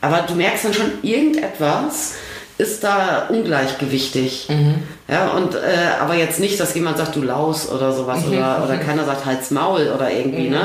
Aber 0.00 0.24
du 0.26 0.34
merkst 0.34 0.64
dann 0.64 0.74
schon, 0.74 0.90
irgendetwas 1.02 2.14
ist 2.58 2.84
da 2.84 3.28
ungleichgewichtig. 3.28 4.48
Ja, 5.08 5.28
und 5.28 5.54
äh, 5.54 5.58
aber 6.00 6.14
jetzt 6.14 6.40
nicht, 6.40 6.60
dass 6.60 6.74
jemand 6.74 6.98
sagt, 6.98 7.16
du 7.16 7.22
Laus 7.22 7.70
oder 7.70 7.92
sowas 7.92 8.24
oder, 8.26 8.62
oder 8.64 8.76
keiner 8.76 9.04
sagt 9.04 9.24
Hals 9.24 9.50
Maul 9.50 9.90
oder 9.94 10.10
irgendwie, 10.10 10.50
ne? 10.50 10.60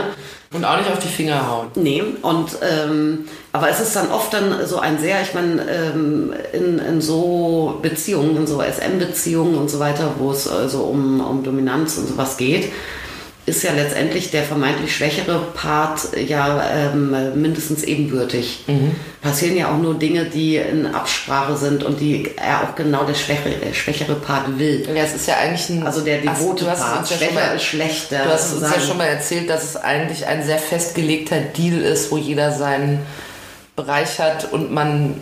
Und 0.51 0.65
auch 0.65 0.77
nicht 0.77 0.91
auf 0.91 0.99
die 0.99 1.07
Finger 1.07 1.49
hauen. 1.49 1.67
Nee, 1.75 2.03
und 2.21 2.49
ähm, 2.61 3.25
aber 3.51 3.69
es 3.69 3.79
ist 3.79 3.95
dann 3.95 4.11
oft 4.11 4.33
dann 4.33 4.67
so 4.67 4.79
ein 4.79 4.99
sehr, 4.99 5.21
ich 5.21 5.33
meine, 5.33 5.63
ähm, 5.67 6.31
in, 6.51 6.77
in 6.77 7.01
so 7.01 7.79
Beziehungen, 7.81 8.37
in 8.37 8.47
so 8.47 8.61
SM-Beziehungen 8.61 9.55
und 9.55 9.69
so 9.69 9.79
weiter, 9.79 10.11
wo 10.19 10.31
es 10.31 10.47
also 10.47 10.81
um, 10.81 11.21
um 11.21 11.43
Dominanz 11.43 11.97
und 11.97 12.07
sowas 12.07 12.37
geht, 12.37 12.71
ist 13.45 13.63
ja 13.63 13.73
letztendlich 13.73 14.31
der 14.31 14.43
vermeintlich 14.43 14.95
schwächere 14.95 15.39
Part 15.53 15.99
ja 16.27 16.63
ähm, 16.73 17.41
mindestens 17.41 17.83
ebenbürtig. 17.83 18.63
Passieren 19.21 19.57
ja 19.57 19.69
auch 19.71 19.77
nur 19.77 19.95
Dinge, 19.95 20.25
die 20.25 20.55
in 20.55 20.85
Absprache 20.85 21.57
sind 21.57 21.83
und 21.83 21.99
die 21.99 22.31
er 22.37 22.63
auch 22.63 22.75
genau 22.75 23.03
der 23.03 23.15
schwächere, 23.15 23.55
der 23.55 23.73
schwächere 23.73 24.15
Part 24.15 24.57
will. 24.57 24.87
Ja, 24.87 25.03
es 25.03 25.13
ist 25.13 25.27
ja 25.27 25.35
eigentlich 25.37 25.69
ein. 25.69 25.85
Also 25.85 26.01
der 26.01 26.19
Ach, 26.25 26.37
devote 26.37 26.65
es 26.69 26.79
Part. 26.79 27.09
ja 27.09 27.17
Schwächer 27.17 27.33
mal, 27.33 27.55
ist 27.55 27.63
schlechter. 27.63 28.23
Du 28.23 28.29
hast 28.29 28.53
uns 28.53 28.61
ja 28.61 28.67
sozusagen. 28.67 28.87
schon 28.87 28.97
mal 28.97 29.07
erzählt, 29.07 29.49
dass 29.49 29.63
es 29.63 29.75
eigentlich 29.75 30.25
ein 30.25 30.43
sehr 30.43 30.59
festgelegter 30.59 31.41
Deal 31.41 31.81
ist, 31.81 32.11
wo 32.11 32.17
jeder 32.17 32.51
seinen 32.53 32.99
Bereich 33.75 34.19
hat 34.19 34.53
und 34.53 34.71
man 34.71 35.15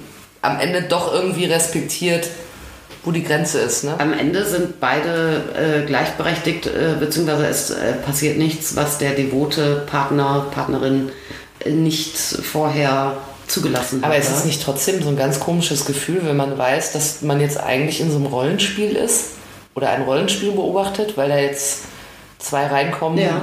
am 0.44 0.60
Ende 0.60 0.84
doch 0.84 1.14
irgendwie 1.14 1.46
respektiert, 1.46 2.28
wo 3.04 3.12
die 3.12 3.24
Grenze 3.24 3.60
ist. 3.60 3.84
Ne? 3.84 3.96
Am 3.98 4.14
Ende 4.14 4.46
sind 4.46 4.80
beide 4.80 5.42
äh, 5.56 5.86
gleichberechtigt, 5.86 6.68
äh, 6.68 6.96
beziehungsweise 7.00 7.48
es 7.48 7.70
äh, 7.72 7.94
passiert 7.94 8.38
nichts, 8.38 8.76
was 8.76 8.98
der 9.00 9.12
devote 9.12 9.84
Partner, 9.88 10.46
Partnerin 10.52 11.10
äh, 11.66 11.72
nicht 11.72 12.16
vorher 12.16 13.18
zugelassen 13.48 14.00
hat. 14.02 14.06
Aber 14.06 14.16
es 14.18 14.30
ist 14.30 14.46
nicht 14.46 14.64
trotzdem 14.64 15.02
so 15.02 15.10
ein 15.10 15.18
ganz 15.18 15.40
komisches 15.40 15.86
Gefühl, 15.86 16.22
wenn 16.24 16.38
man 16.38 16.58
weiß, 16.58 16.92
dass 16.94 17.22
man 17.22 17.42
jetzt 17.42 17.60
eigentlich 17.60 18.00
in 18.02 18.12
so 18.12 18.18
einem 18.18 18.28
Rollenspiel 18.28 18.96
ist 18.96 19.32
oder 19.76 19.90
ein 19.90 20.04
Rollenspiel 20.04 20.52
beobachtet, 20.52 21.18
weil 21.18 21.30
da 21.30 21.38
jetzt 21.38 21.80
zwei 22.40 22.68
reinkommen, 22.68 23.18
Ja. 23.20 23.42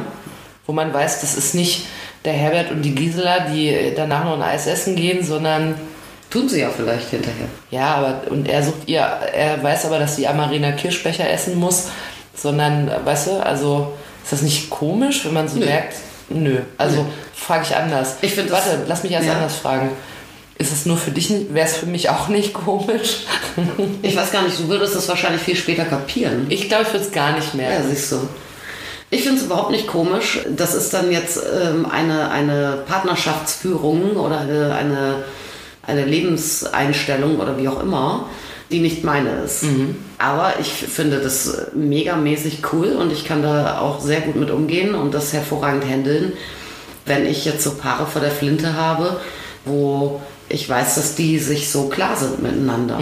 wo 0.66 0.72
man 0.72 0.92
weiß, 0.94 1.20
das 1.20 1.36
ist 1.36 1.54
nicht 1.54 1.86
der 2.24 2.32
Herbert 2.32 2.70
und 2.70 2.82
die 2.82 2.94
Gisela, 2.94 3.40
die 3.40 3.92
danach 3.96 4.24
noch 4.24 4.34
ein 4.34 4.42
Eis 4.42 4.66
essen 4.66 4.96
gehen, 4.96 5.24
sondern 5.24 5.74
Tun 6.30 6.48
sie 6.48 6.60
ja 6.60 6.68
vielleicht 6.68 7.08
hinterher. 7.10 7.46
Ja, 7.70 7.94
aber 7.94 8.30
und 8.30 8.48
er 8.48 8.62
sucht 8.62 8.86
ihr, 8.86 9.00
er 9.00 9.62
weiß 9.62 9.86
aber, 9.86 9.98
dass 9.98 10.16
die 10.16 10.28
Amarena 10.28 10.72
Kirschbecher 10.72 11.28
essen 11.30 11.54
muss, 11.56 11.84
sondern, 12.34 12.90
weißt 13.04 13.28
du, 13.28 13.42
also 13.44 13.92
ist 14.22 14.32
das 14.32 14.42
nicht 14.42 14.68
komisch, 14.68 15.24
wenn 15.24 15.32
man 15.32 15.48
so 15.48 15.58
Nö. 15.58 15.64
merkt, 15.64 15.94
nö. 16.28 16.58
Also 16.76 17.06
frage 17.34 17.64
ich 17.68 17.74
anders. 17.74 18.16
Ich 18.20 18.34
find 18.34 18.50
das- 18.50 18.66
Warte, 18.66 18.80
lass 18.86 19.02
mich 19.02 19.12
erst 19.12 19.26
ja. 19.26 19.34
anders 19.34 19.56
fragen. 19.56 19.90
Ist 20.58 20.72
es 20.72 20.86
nur 20.86 20.96
für 20.96 21.12
dich, 21.12 21.30
wäre 21.50 21.66
es 21.66 21.76
für 21.76 21.86
mich 21.86 22.10
auch 22.10 22.28
nicht 22.28 22.52
komisch? 22.52 23.20
Ich 24.02 24.14
weiß 24.16 24.30
gar 24.32 24.42
nicht, 24.42 24.58
du 24.58 24.68
würdest 24.68 24.94
das 24.96 25.08
wahrscheinlich 25.08 25.40
viel 25.42 25.56
später 25.56 25.84
kapieren. 25.84 26.46
Ich 26.48 26.68
glaube, 26.68 26.84
ich 26.84 26.92
würde 26.92 27.04
es 27.06 27.12
gar 27.12 27.32
nicht 27.32 27.54
Ja, 27.54 27.60
merken. 27.62 27.84
siehst 27.88 28.12
du. 28.12 28.28
Ich 29.10 29.22
finde 29.22 29.38
es 29.38 29.44
überhaupt 29.46 29.70
nicht 29.70 29.86
komisch. 29.86 30.40
Das 30.54 30.74
ist 30.74 30.92
dann 30.92 31.10
jetzt 31.10 31.38
ähm, 31.62 31.86
eine, 31.90 32.30
eine 32.30 32.82
Partnerschaftsführung 32.86 34.16
oder 34.16 34.40
eine, 34.40 34.74
eine, 34.74 35.14
eine 35.88 36.04
Lebenseinstellung 36.04 37.40
oder 37.40 37.58
wie 37.58 37.66
auch 37.68 37.82
immer, 37.82 38.28
die 38.70 38.80
nicht 38.80 39.02
meine 39.02 39.30
ist. 39.44 39.64
Aber 40.18 40.54
ich 40.60 40.68
finde 40.70 41.18
das 41.18 41.68
megamäßig 41.74 42.60
cool 42.72 42.88
und 42.88 43.10
ich 43.10 43.24
kann 43.24 43.42
da 43.42 43.80
auch 43.80 44.00
sehr 44.00 44.20
gut 44.20 44.36
mit 44.36 44.50
umgehen 44.50 44.94
und 44.94 45.14
das 45.14 45.32
hervorragend 45.32 45.84
handeln, 45.86 46.34
wenn 47.06 47.24
ich 47.24 47.46
jetzt 47.46 47.64
so 47.64 47.72
Paare 47.72 48.06
vor 48.06 48.20
der 48.20 48.30
Flinte 48.30 48.74
habe, 48.74 49.18
wo 49.64 50.20
ich 50.50 50.68
weiß, 50.68 50.96
dass 50.96 51.14
die 51.14 51.38
sich 51.38 51.70
so 51.70 51.88
klar 51.88 52.16
sind 52.16 52.42
miteinander. 52.42 53.00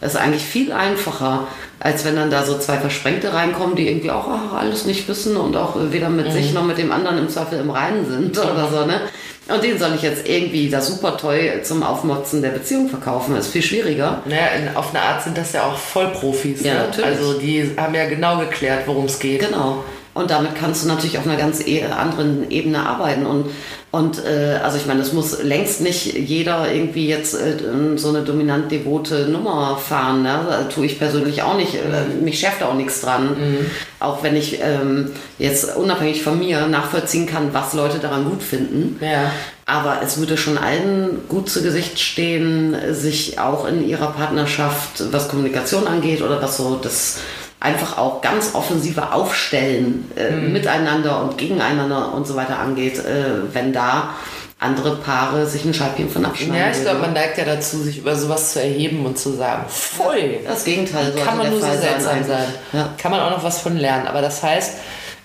Das 0.00 0.14
ist 0.14 0.20
eigentlich 0.20 0.44
viel 0.44 0.72
einfacher, 0.72 1.46
als 1.80 2.04
wenn 2.04 2.16
dann 2.16 2.30
da 2.30 2.44
so 2.44 2.58
zwei 2.58 2.78
Versprengte 2.78 3.32
reinkommen, 3.32 3.76
die 3.76 3.88
irgendwie 3.88 4.10
auch 4.10 4.26
ach, 4.28 4.58
alles 4.58 4.84
nicht 4.84 5.08
wissen 5.08 5.36
und 5.36 5.56
auch 5.56 5.76
weder 5.90 6.08
mit 6.08 6.32
sich 6.32 6.52
noch 6.52 6.64
mit 6.64 6.78
dem 6.78 6.90
anderen 6.90 7.18
im 7.18 7.28
Zweifel 7.28 7.60
im 7.60 7.70
Reinen 7.70 8.08
sind 8.08 8.38
oder 8.52 8.68
so, 8.68 8.84
ne? 8.84 9.00
Und 9.48 9.64
den 9.64 9.78
soll 9.78 9.94
ich 9.94 10.02
jetzt 10.02 10.28
irgendwie 10.28 10.68
da 10.68 10.82
super 10.82 11.16
toll 11.16 11.60
zum 11.62 11.82
Aufmotzen 11.82 12.42
der 12.42 12.50
Beziehung 12.50 12.90
verkaufen. 12.90 13.34
Das 13.34 13.46
ist 13.46 13.52
viel 13.52 13.62
schwieriger. 13.62 14.20
Naja, 14.26 14.48
in, 14.58 14.76
auf 14.76 14.90
eine 14.94 15.02
Art 15.02 15.22
sind 15.22 15.38
das 15.38 15.54
ja 15.54 15.62
auch 15.62 15.78
Vollprofis. 15.78 16.62
Ja, 16.62 16.74
ne? 16.74 16.80
natürlich. 16.80 17.06
Also 17.06 17.38
die 17.38 17.70
haben 17.78 17.94
ja 17.94 18.06
genau 18.06 18.38
geklärt, 18.38 18.82
worum 18.84 19.06
es 19.06 19.18
geht. 19.18 19.40
Genau. 19.40 19.84
Und 20.18 20.32
damit 20.32 20.56
kannst 20.56 20.82
du 20.82 20.88
natürlich 20.88 21.16
auf 21.16 21.26
einer 21.26 21.36
ganz 21.36 21.64
e 21.64 21.84
anderen 21.84 22.50
Ebene 22.50 22.84
arbeiten. 22.84 23.24
Und, 23.24 23.50
und 23.92 24.18
äh, 24.24 24.58
also 24.64 24.76
ich 24.76 24.86
meine, 24.86 25.00
es 25.00 25.12
muss 25.12 25.44
längst 25.44 25.80
nicht 25.80 26.12
jeder 26.12 26.72
irgendwie 26.72 27.06
jetzt 27.06 27.34
äh, 27.34 27.54
so 27.94 28.08
eine 28.08 28.22
dominant 28.22 28.68
devote 28.68 29.28
Nummer 29.28 29.76
fahren. 29.76 30.24
Ne? 30.24 30.40
Das 30.48 30.74
tue 30.74 30.86
ich 30.86 30.98
persönlich 30.98 31.44
auch 31.44 31.56
nicht. 31.56 31.74
Mhm. 31.74 32.24
Mich 32.24 32.40
schärft 32.40 32.62
da 32.62 32.66
auch 32.66 32.74
nichts 32.74 33.00
dran. 33.00 33.28
Mhm. 33.28 33.66
Auch 34.00 34.24
wenn 34.24 34.34
ich 34.34 34.58
ähm, 34.60 35.12
jetzt 35.38 35.76
unabhängig 35.76 36.20
von 36.24 36.36
mir 36.36 36.66
nachvollziehen 36.66 37.26
kann, 37.26 37.54
was 37.54 37.72
Leute 37.74 38.00
daran 38.00 38.24
gut 38.24 38.42
finden. 38.42 38.98
Ja. 39.00 39.30
Aber 39.66 40.00
es 40.02 40.18
würde 40.18 40.36
schon 40.36 40.58
allen 40.58 41.28
gut 41.28 41.48
zu 41.48 41.62
Gesicht 41.62 42.00
stehen, 42.00 42.74
sich 42.90 43.38
auch 43.38 43.68
in 43.68 43.88
ihrer 43.88 44.10
Partnerschaft, 44.10 45.12
was 45.12 45.28
Kommunikation 45.28 45.86
angeht 45.86 46.22
oder 46.22 46.42
was 46.42 46.56
so 46.56 46.74
das 46.82 47.18
einfach 47.60 47.98
auch 47.98 48.20
ganz 48.20 48.54
offensive 48.54 49.12
Aufstellen 49.12 50.10
äh, 50.16 50.30
mhm. 50.30 50.52
miteinander 50.52 51.22
und 51.22 51.38
gegeneinander 51.38 52.14
und 52.14 52.26
so 52.26 52.36
weiter 52.36 52.58
angeht, 52.58 52.98
äh, 52.98 53.52
wenn 53.52 53.72
da 53.72 54.14
andere 54.60 54.96
Paare 54.96 55.46
sich 55.46 55.64
ein 55.64 55.72
Scheibchen 55.72 56.10
von 56.10 56.24
abschneiden. 56.24 56.56
Ja, 56.56 56.70
ich 56.70 56.80
glaube, 56.80 56.98
man 57.00 57.12
neigt 57.12 57.38
ja 57.38 57.44
dazu, 57.44 57.78
sich 57.78 57.98
über 57.98 58.16
sowas 58.16 58.52
zu 58.52 58.60
erheben 58.60 59.06
und 59.06 59.16
zu 59.16 59.30
sagen, 59.30 59.64
voll. 59.68 60.40
Das 60.44 60.64
Gegenteil 60.64 61.12
sollte 61.12 61.24
Kann 61.24 61.38
man 61.38 61.50
nur 61.50 61.60
Fall 61.60 61.76
so 61.76 61.82
seltsam 61.82 62.24
sein. 62.24 62.24
sein. 62.24 62.46
Ja. 62.72 62.88
Kann 62.98 63.12
man 63.12 63.20
auch 63.20 63.30
noch 63.30 63.44
was 63.44 63.60
von 63.60 63.76
lernen. 63.76 64.08
Aber 64.08 64.20
das 64.20 64.42
heißt, 64.42 64.78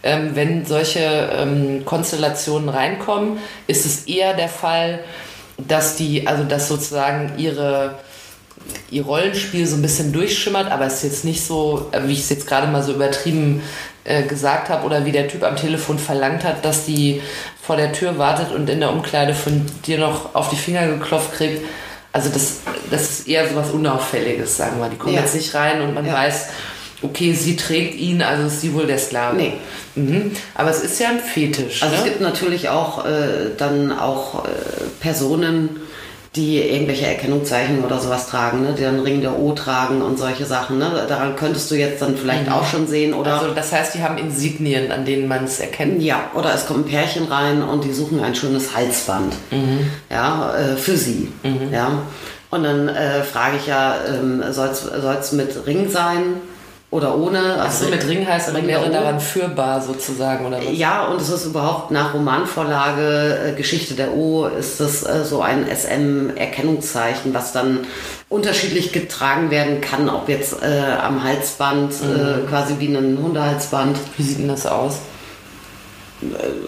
ähm, 0.03 0.31
wenn 0.35 0.65
solche 0.65 1.31
ähm, 1.35 1.83
Konstellationen 1.83 2.69
reinkommen, 2.69 3.39
ist 3.65 3.85
es 3.87 4.05
eher 4.05 4.35
der 4.35 4.49
Fall, 4.49 4.99
dass 5.57 5.95
die, 5.95 6.27
also 6.27 6.43
dass 6.43 6.67
sozusagen 6.67 7.33
ihre 7.37 7.95
ihr 8.89 9.03
Rollenspiel 9.03 9.65
so 9.65 9.75
ein 9.75 9.81
bisschen 9.81 10.11
durchschimmert, 10.13 10.71
aber 10.71 10.85
es 10.85 10.95
ist 10.95 11.03
jetzt 11.03 11.25
nicht 11.25 11.45
so, 11.45 11.89
äh, 11.91 12.01
wie 12.05 12.13
ich 12.13 12.19
es 12.19 12.29
jetzt 12.29 12.47
gerade 12.47 12.67
mal 12.67 12.83
so 12.83 12.93
übertrieben 12.93 13.61
äh, 14.03 14.23
gesagt 14.23 14.69
habe 14.69 14.85
oder 14.85 15.05
wie 15.05 15.11
der 15.11 15.27
Typ 15.27 15.43
am 15.43 15.55
Telefon 15.55 15.97
verlangt 15.97 16.43
hat, 16.43 16.65
dass 16.65 16.85
die 16.85 17.21
vor 17.61 17.77
der 17.77 17.93
Tür 17.93 18.17
wartet 18.17 18.51
und 18.51 18.69
in 18.69 18.79
der 18.79 18.91
Umkleide 18.91 19.33
von 19.33 19.65
dir 19.85 19.97
noch 19.97 20.35
auf 20.35 20.49
die 20.49 20.57
Finger 20.57 20.87
geklopft 20.87 21.33
kriegt. 21.33 21.65
Also 22.11 22.29
das, 22.29 22.59
das 22.91 23.09
ist 23.09 23.27
eher 23.27 23.47
so 23.47 23.55
was 23.55 23.71
Unauffälliges, 23.71 24.57
sagen 24.57 24.79
wir. 24.79 24.89
Die 24.89 24.97
kommen 24.97 25.15
ja. 25.15 25.21
jetzt 25.21 25.35
nicht 25.35 25.55
rein 25.55 25.81
und 25.81 25.93
man 25.93 26.05
ja. 26.05 26.13
weiß, 26.13 26.47
okay, 27.01 27.33
sie 27.33 27.55
trägt 27.55 27.95
ihn, 27.95 28.21
also 28.21 28.47
ist 28.47 28.61
sie 28.61 28.73
wohl 28.73 28.85
der 28.85 28.99
Sklave. 28.99 29.37
Nee. 29.37 29.53
Mhm. 29.95 30.31
Aber 30.53 30.69
es 30.69 30.81
ist 30.81 30.99
ja 30.99 31.09
ein 31.09 31.19
Fetisch. 31.19 31.81
Also 31.81 31.95
ne? 31.95 32.01
es 32.01 32.05
gibt 32.05 32.21
natürlich 32.21 32.69
auch 32.69 33.05
äh, 33.05 33.51
dann 33.57 33.97
auch 33.97 34.45
äh, 34.45 34.49
Personen, 34.99 35.81
die 36.35 36.57
irgendwelche 36.59 37.05
Erkennungszeichen 37.05 37.83
oder 37.83 37.99
sowas 37.99 38.27
tragen, 38.27 38.63
ne? 38.63 38.73
die 38.75 38.81
dann 38.81 38.99
Ring 39.01 39.21
der 39.21 39.37
O 39.37 39.51
tragen 39.51 40.01
und 40.01 40.17
solche 40.17 40.45
Sachen. 40.45 40.79
Ne? 40.79 41.05
Daran 41.07 41.35
könntest 41.35 41.69
du 41.69 41.75
jetzt 41.75 42.01
dann 42.01 42.17
vielleicht 42.17 42.47
mhm. 42.47 42.53
auch 42.53 42.65
schon 42.65 42.87
sehen. 42.87 43.13
Oder 43.13 43.35
also 43.39 43.53
das 43.53 43.71
heißt, 43.71 43.93
die 43.93 44.01
haben 44.01 44.17
Insignien, 44.17 44.91
an 44.91 45.05
denen 45.05 45.27
man 45.27 45.43
es 45.43 45.59
erkennt. 45.59 46.01
Ja, 46.01 46.31
oder 46.33 46.53
es 46.55 46.65
kommt 46.65 46.87
ein 46.87 46.89
Pärchen 46.89 47.25
rein 47.25 47.61
und 47.61 47.83
die 47.83 47.93
suchen 47.93 48.19
ein 48.19 48.33
schönes 48.33 48.75
Halsband 48.75 49.35
mhm. 49.51 49.91
ja, 50.09 50.55
äh, 50.55 50.75
für 50.75 50.97
sie. 50.97 51.31
Mhm. 51.43 51.71
Ja? 51.71 52.01
Und 52.49 52.63
dann 52.63 52.89
äh, 52.89 53.21
frage 53.21 53.57
ich 53.57 53.67
ja, 53.67 53.95
ähm, 54.07 54.43
soll 54.49 54.69
es 54.69 55.31
mit 55.33 55.67
Ring 55.67 55.89
sein? 55.89 56.37
Oder 56.93 57.17
ohne. 57.17 57.59
Also 57.59 57.89
mit 57.89 58.07
Ring 58.07 58.25
heißt, 58.25 58.53
man 58.53 58.67
wäre 58.67 58.89
daran 58.89 59.19
führbar 59.19 59.81
sozusagen, 59.81 60.45
oder 60.45 60.57
was? 60.57 60.77
Ja, 60.77 61.07
und 61.07 61.19
es 61.19 61.29
ist 61.29 61.45
überhaupt 61.45 61.89
nach 61.89 62.13
Romanvorlage 62.13 63.49
äh, 63.49 63.51
Geschichte 63.53 63.95
der 63.95 64.13
O 64.13 64.45
ist 64.45 64.79
das 64.79 65.03
äh, 65.03 65.25
so 65.25 65.41
ein 65.41 65.65
SM-Erkennungszeichen, 65.67 67.33
was 67.33 67.51
dann 67.51 67.79
unterschiedlich 68.29 68.91
getragen 68.91 69.49
werden 69.49 69.81
kann, 69.81 70.07
ob 70.07 70.29
jetzt 70.29 70.61
äh, 70.61 70.83
am 71.01 71.23
Halsband, 71.23 71.93
äh, 72.01 72.05
mhm. 72.05 72.47
quasi 72.47 72.75
wie 72.77 72.95
ein 72.95 73.17
Hundehalsband. 73.21 73.97
Wie 74.17 74.23
sieht 74.23 74.39
denn 74.39 74.47
das 74.47 74.67
aus? 74.67 74.99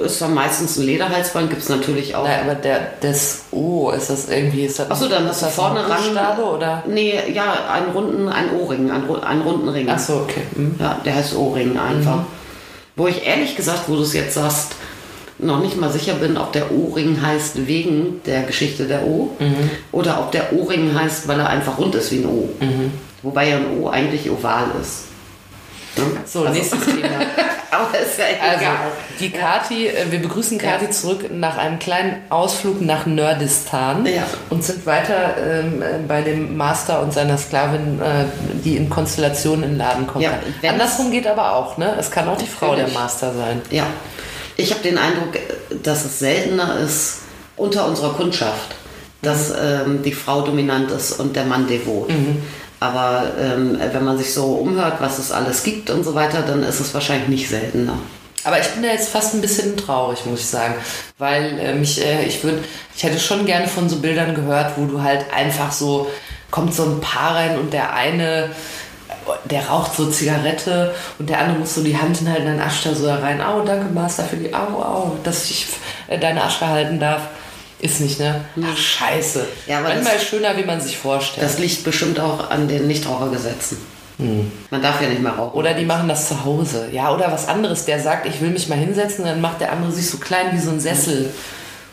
Ist 0.03 0.21
dann 0.21 0.33
meistens 0.33 0.77
ein 0.77 0.85
Lederhalsband, 0.85 1.49
gibt 1.49 1.61
es 1.61 1.69
natürlich 1.69 2.15
auch. 2.15 2.23
Nein, 2.23 2.41
aber 2.43 2.55
der, 2.55 2.93
das 3.01 3.45
O, 3.51 3.91
ist 3.91 4.09
das 4.09 4.29
irgendwie. 4.29 4.65
Ist 4.65 4.79
das 4.79 4.91
Achso, 4.91 5.07
dann 5.07 5.27
hast 5.27 5.41
du 5.41 5.47
vorne 5.47 5.87
Rangstabe 5.87 6.43
oder? 6.43 6.83
Nee, 6.87 7.15
ja, 7.33 7.69
einen 7.71 7.91
runden, 7.91 8.29
ein 8.29 8.51
O-Ring, 8.59 8.91
einen, 8.91 9.09
einen 9.23 9.41
runden 9.41 9.69
Ring. 9.69 9.89
Achso, 9.89 10.21
okay. 10.21 10.41
Mhm. 10.55 10.75
Ja, 10.79 10.99
der 11.03 11.15
heißt 11.15 11.35
O-Ring 11.35 11.77
einfach. 11.77 12.17
Mhm. 12.17 12.25
Wo 12.95 13.07
ich 13.07 13.25
ehrlich 13.25 13.55
gesagt, 13.55 13.83
wo 13.87 13.95
du 13.95 14.03
es 14.03 14.13
jetzt 14.13 14.35
sagst, 14.35 14.73
noch 15.37 15.59
nicht 15.59 15.77
mal 15.77 15.91
sicher 15.91 16.13
bin, 16.13 16.37
ob 16.37 16.53
der 16.53 16.71
O-Ring 16.71 17.21
heißt 17.21 17.67
wegen 17.67 18.21
der 18.25 18.43
Geschichte 18.43 18.85
der 18.85 19.05
O 19.05 19.31
mhm. 19.39 19.69
oder 19.91 20.19
ob 20.19 20.31
der 20.31 20.53
O-Ring 20.53 20.97
heißt, 20.97 21.27
weil 21.27 21.39
er 21.39 21.49
einfach 21.49 21.77
rund 21.77 21.95
ist 21.95 22.11
wie 22.11 22.19
ein 22.19 22.25
O. 22.25 22.49
Mhm. 22.59 22.91
Wobei 23.21 23.49
ja 23.49 23.57
ein 23.57 23.79
O 23.79 23.89
eigentlich 23.89 24.29
oval 24.29 24.67
ist. 24.81 25.05
So, 26.25 26.41
also. 26.41 26.53
nächstes 26.53 26.85
Thema. 26.85 27.07
Aber 27.71 27.99
ist 27.99 28.17
ja 28.17 28.25
egal. 28.35 28.69
Also, 28.69 28.95
die 29.19 29.31
Kati, 29.31 29.87
äh, 29.87 30.05
wir 30.09 30.19
begrüßen 30.19 30.57
Kati 30.57 30.85
ja. 30.85 30.91
zurück 30.91 31.29
nach 31.31 31.57
einem 31.57 31.79
kleinen 31.79 32.21
Ausflug 32.29 32.81
nach 32.81 33.05
Nerdistan 33.05 34.05
ja. 34.05 34.23
und 34.49 34.63
sind 34.63 34.85
weiter 34.85 35.35
ähm, 35.37 35.81
äh, 35.81 35.99
bei 36.07 36.21
dem 36.21 36.55
Master 36.55 37.01
und 37.01 37.13
seiner 37.13 37.37
Sklavin, 37.37 38.01
äh, 38.01 38.25
die 38.63 38.77
in 38.77 38.89
Konstellationen 38.89 39.63
in 39.63 39.69
den 39.71 39.77
Laden 39.77 40.07
kommt. 40.07 40.23
Ja, 40.23 40.39
Andersrum 40.67 41.11
geht 41.11 41.27
aber 41.27 41.55
auch, 41.55 41.77
ne? 41.77 41.95
Es 41.99 42.11
kann 42.11 42.27
auch 42.27 42.37
die 42.37 42.47
Frau 42.47 42.75
der 42.75 42.87
Master 42.89 43.33
sein. 43.33 43.61
Ja. 43.71 43.85
Ich 44.57 44.71
habe 44.71 44.81
den 44.81 44.97
Eindruck, 44.97 45.37
dass 45.83 46.05
es 46.05 46.19
seltener 46.19 46.77
ist 46.79 47.19
unter 47.57 47.87
unserer 47.87 48.13
Kundschaft, 48.13 48.75
dass 49.21 49.49
mhm. 49.49 49.55
ähm, 49.61 50.03
die 50.03 50.13
Frau 50.13 50.41
dominant 50.41 50.91
ist 50.91 51.19
und 51.19 51.35
der 51.35 51.45
Mann 51.45 51.67
devot. 51.67 52.09
Mhm. 52.09 52.41
Aber 52.85 53.23
ähm, 53.39 53.79
wenn 53.91 54.05
man 54.05 54.17
sich 54.17 54.33
so 54.33 54.45
umhört, 54.45 54.95
was 54.99 55.17
es 55.17 55.31
alles 55.31 55.63
gibt 55.63 55.89
und 55.89 56.03
so 56.03 56.13
weiter, 56.13 56.43
dann 56.43 56.61
ist 56.61 56.79
es 56.79 56.93
wahrscheinlich 56.93 57.29
nicht 57.29 57.49
seltener. 57.49 57.97
Aber 58.43 58.59
ich 58.59 58.67
bin 58.67 58.83
da 58.83 58.89
jetzt 58.89 59.09
fast 59.09 59.33
ein 59.33 59.41
bisschen 59.41 59.75
traurig, 59.75 60.23
muss 60.27 60.41
ich 60.41 60.45
sagen. 60.45 60.75
Weil 61.17 61.59
äh, 61.59 61.73
mich, 61.73 61.99
äh, 61.99 62.25
ich 62.25 62.43
würde, 62.43 62.59
ich 62.95 63.03
hätte 63.03 63.19
schon 63.19 63.47
gerne 63.47 63.67
von 63.67 63.89
so 63.89 63.97
Bildern 63.97 64.35
gehört, 64.35 64.73
wo 64.77 64.85
du 64.85 65.01
halt 65.01 65.25
einfach 65.35 65.71
so, 65.71 66.11
kommt 66.51 66.75
so 66.75 66.83
ein 66.83 67.01
Paar 67.01 67.35
rein 67.35 67.57
und 67.57 67.73
der 67.73 67.93
eine, 67.93 68.51
der 69.45 69.67
raucht 69.67 69.95
so 69.95 70.11
Zigarette 70.11 70.93
und 71.17 71.27
der 71.27 71.39
andere 71.39 71.57
muss 71.57 71.73
so 71.73 71.83
die 71.83 71.97
Hand 71.97 72.17
hinhalten, 72.17 72.45
dann 72.45 72.61
ascht 72.61 72.85
er 72.85 72.93
so 72.93 73.09
rein. 73.09 73.41
Au, 73.41 73.61
danke 73.61 73.91
Master 73.91 74.23
für 74.25 74.37
die, 74.37 74.53
au, 74.53 74.79
au, 74.79 75.17
dass 75.23 75.49
ich 75.49 75.65
äh, 76.07 76.19
deine 76.19 76.43
Asche 76.43 76.67
halten 76.67 76.99
darf. 76.99 77.23
Ist 77.79 78.01
nicht, 78.01 78.19
ne? 78.19 78.45
Hm. 78.55 78.65
Ach, 78.71 78.77
scheiße. 78.77 79.45
Ja, 79.67 79.79
aber 79.79 79.89
Manchmal 79.89 80.19
schöner, 80.19 80.57
wie 80.57 80.63
man 80.63 80.79
sich 80.79 80.97
vorstellt. 80.97 81.45
Das 81.45 81.59
liegt 81.59 81.83
bestimmt 81.83 82.19
auch 82.19 82.49
an 82.49 82.67
den 82.67 82.87
Nichtrauchergesetzen. 82.87 83.77
Hm. 84.17 84.51
Man 84.69 84.81
darf 84.81 85.01
ja 85.01 85.09
nicht 85.09 85.21
mehr 85.21 85.33
rauchen. 85.33 85.57
Oder 85.57 85.73
die 85.73 85.85
machen 85.85 86.07
das 86.07 86.29
zu 86.29 86.45
Hause. 86.45 86.87
Ja, 86.91 87.13
oder 87.13 87.31
was 87.31 87.47
anderes. 87.47 87.85
Der 87.85 87.99
sagt, 87.99 88.25
ich 88.27 88.39
will 88.41 88.49
mich 88.49 88.69
mal 88.69 88.77
hinsetzen, 88.77 89.25
dann 89.25 89.41
macht 89.41 89.59
der 89.59 89.71
andere 89.71 89.91
sich 89.91 90.09
so 90.09 90.17
klein 90.17 90.47
wie 90.53 90.59
so 90.59 90.71
ein 90.71 90.79
Sessel. 90.79 91.31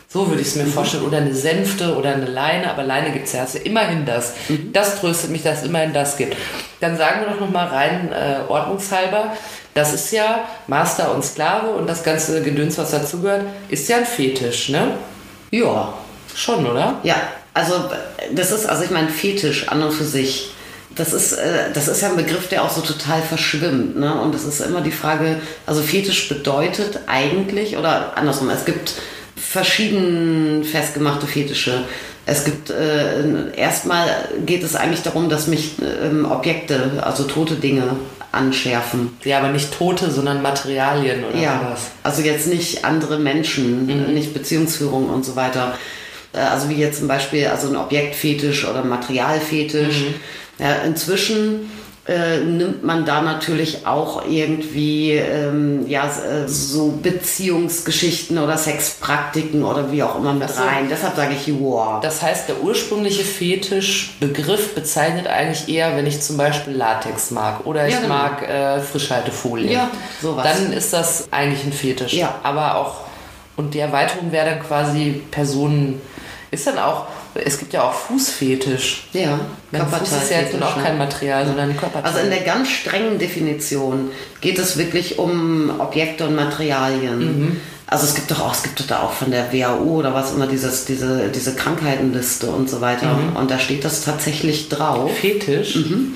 So 0.08 0.28
würde 0.28 0.42
ich 0.42 0.48
es 0.48 0.56
mir 0.56 0.64
mhm. 0.64 0.72
vorstellen. 0.72 1.04
Oder 1.04 1.18
eine 1.18 1.34
Sänfte 1.34 1.96
oder 1.96 2.14
eine 2.14 2.26
Leine. 2.26 2.70
Aber 2.70 2.84
Leine 2.84 3.10
gibt 3.10 3.26
es 3.26 3.32
ja. 3.32 3.40
Also 3.40 3.58
immerhin 3.58 4.06
das. 4.06 4.34
Mhm. 4.48 4.72
Das 4.72 5.00
tröstet 5.00 5.30
mich, 5.30 5.42
dass 5.42 5.60
es 5.60 5.64
immerhin 5.64 5.92
das 5.92 6.16
gibt. 6.16 6.36
Dann 6.80 6.96
sagen 6.96 7.22
wir 7.22 7.32
doch 7.32 7.40
nochmal 7.40 7.66
rein 7.68 8.12
äh, 8.12 8.48
ordnungshalber. 8.48 9.32
Das 9.74 9.92
ist 9.92 10.12
ja 10.12 10.44
Master 10.66 11.14
und 11.14 11.24
Sklave 11.24 11.70
und 11.70 11.88
das 11.88 12.04
ganze 12.04 12.42
Gedöns, 12.42 12.76
was 12.76 12.90
dazugehört, 12.90 13.46
ist 13.68 13.88
ja 13.88 13.96
ein 13.96 14.04
Fetisch, 14.04 14.68
ne? 14.68 14.92
Ja. 15.52 15.92
Schon, 16.34 16.66
oder? 16.66 16.98
Ja, 17.02 17.16
also 17.52 17.74
das 18.34 18.50
ist, 18.52 18.66
also 18.66 18.84
ich 18.84 18.90
meine, 18.90 19.08
Fetisch 19.08 19.68
an 19.68 19.82
und 19.82 19.92
für 19.92 20.04
sich. 20.04 20.50
Das 20.96 21.12
ist, 21.12 21.32
äh, 21.32 21.72
das 21.72 21.88
ist 21.88 22.00
ja 22.02 22.08
ein 22.08 22.16
Begriff, 22.16 22.48
der 22.48 22.64
auch 22.64 22.70
so 22.70 22.80
total 22.80 23.22
verschwimmt. 23.22 23.98
Ne? 23.98 24.14
Und 24.20 24.34
es 24.34 24.44
ist 24.44 24.60
immer 24.60 24.80
die 24.80 24.90
Frage, 24.90 25.40
also 25.66 25.82
Fetisch 25.82 26.28
bedeutet 26.28 27.00
eigentlich, 27.06 27.76
oder 27.76 28.16
andersrum, 28.16 28.50
es 28.50 28.64
gibt 28.64 28.94
verschieden 29.36 30.64
festgemachte 30.64 31.26
Fetische. 31.26 31.84
Es 32.24 32.44
gibt, 32.44 32.70
äh, 32.70 33.54
erstmal 33.56 34.08
geht 34.46 34.62
es 34.62 34.74
eigentlich 34.74 35.02
darum, 35.02 35.28
dass 35.28 35.48
mich 35.48 35.76
äh, 35.80 36.24
Objekte, 36.24 37.02
also 37.02 37.24
tote 37.24 37.56
Dinge 37.56 37.96
anschärfen. 38.32 39.16
Ja, 39.24 39.38
aber 39.38 39.50
nicht 39.50 39.72
Tote, 39.72 40.10
sondern 40.10 40.42
Materialien 40.42 41.24
oder 41.24 41.38
ja, 41.38 41.68
was? 41.70 41.90
Also 42.02 42.22
jetzt 42.22 42.46
nicht 42.46 42.84
andere 42.84 43.18
Menschen, 43.18 43.86
mhm. 43.86 44.14
nicht 44.14 44.34
Beziehungsführung 44.34 45.10
und 45.10 45.24
so 45.24 45.36
weiter. 45.36 45.78
Äh, 46.32 46.38
also 46.38 46.68
wie 46.70 46.74
jetzt 46.74 46.98
zum 46.98 47.08
Beispiel 47.08 47.46
also 47.46 47.68
ein 47.68 47.76
Objektfetisch 47.76 48.66
oder 48.66 48.84
Materialfetisch. 48.84 50.00
Mhm. 50.00 50.14
Ja, 50.58 50.76
inzwischen 50.86 51.70
äh, 52.12 52.40
nimmt 52.44 52.84
man 52.84 53.06
da 53.06 53.22
natürlich 53.22 53.86
auch 53.86 54.26
irgendwie 54.28 55.12
ähm, 55.12 55.86
ja, 55.88 56.06
äh, 56.06 56.46
so 56.46 56.98
Beziehungsgeschichten 57.02 58.38
oder 58.38 58.58
Sexpraktiken 58.58 59.64
oder 59.64 59.90
wie 59.90 60.02
auch 60.02 60.16
immer 60.16 60.34
mit 60.34 60.42
also, 60.48 60.62
rein. 60.62 60.88
Deshalb 60.90 61.16
sage 61.16 61.34
ich 61.34 61.52
wow. 61.58 62.00
Das 62.02 62.20
heißt, 62.20 62.48
der 62.48 62.62
ursprüngliche 62.62 63.24
Fetischbegriff 63.24 64.74
bezeichnet 64.74 65.26
eigentlich 65.26 65.74
eher, 65.74 65.96
wenn 65.96 66.06
ich 66.06 66.20
zum 66.20 66.36
Beispiel 66.36 66.74
Latex 66.74 67.30
mag 67.30 67.66
oder 67.66 67.86
ich 67.88 67.94
ja, 67.94 68.00
genau. 68.00 68.14
mag 68.14 68.42
äh, 68.46 68.80
Frischhaltefolie. 68.80 69.72
Ja, 69.72 69.90
sowas. 70.20 70.44
Dann 70.44 70.72
ist 70.72 70.92
das 70.92 71.28
eigentlich 71.30 71.64
ein 71.64 71.72
Fetisch. 71.72 72.12
Ja. 72.12 72.34
Aber 72.42 72.76
auch, 72.76 72.96
und 73.56 73.72
die 73.72 73.78
Erweiterung 73.78 74.32
wäre 74.32 74.50
dann 74.50 74.60
quasi 74.60 75.22
Personen, 75.30 76.00
ist 76.50 76.66
dann 76.66 76.78
auch 76.78 77.06
es 77.34 77.58
gibt 77.58 77.72
ja 77.72 77.82
auch 77.82 77.94
Fußfetisch. 77.94 79.08
Ja, 79.12 79.40
Mein 79.70 79.86
Fuß 79.86 80.12
ist 80.12 80.30
ja 80.30 80.40
jetzt 80.40 80.52
nun 80.52 80.62
auch 80.62 80.82
kein 80.82 80.98
ne? 80.98 81.04
Material, 81.04 81.46
sondern 81.46 81.76
Körperteil. 81.76 82.10
Also 82.10 82.24
in 82.24 82.30
der 82.30 82.40
ganz 82.40 82.68
strengen 82.68 83.18
Definition 83.18 84.10
geht 84.40 84.58
es 84.58 84.76
wirklich 84.76 85.18
um 85.18 85.80
Objekte 85.80 86.26
und 86.26 86.34
Materialien. 86.34 87.18
Mhm. 87.18 87.60
Also 87.86 88.06
es 88.06 88.14
gibt 88.14 88.30
doch 88.30 88.40
auch, 88.40 88.54
es 88.54 88.62
gibt 88.62 88.80
doch 88.80 88.86
da 88.86 89.00
auch 89.00 89.12
von 89.12 89.30
der 89.30 89.52
WHO 89.52 89.98
oder 89.98 90.14
was 90.14 90.32
immer 90.32 90.46
dieses, 90.46 90.86
diese, 90.86 91.28
diese 91.28 91.54
Krankheitenliste 91.54 92.46
und 92.46 92.70
so 92.70 92.80
weiter. 92.80 93.14
Mhm. 93.14 93.36
Und 93.36 93.50
da 93.50 93.58
steht 93.58 93.84
das 93.84 94.02
tatsächlich 94.02 94.68
drauf. 94.68 95.10
Fetisch. 95.14 95.76
Mhm. 95.76 96.14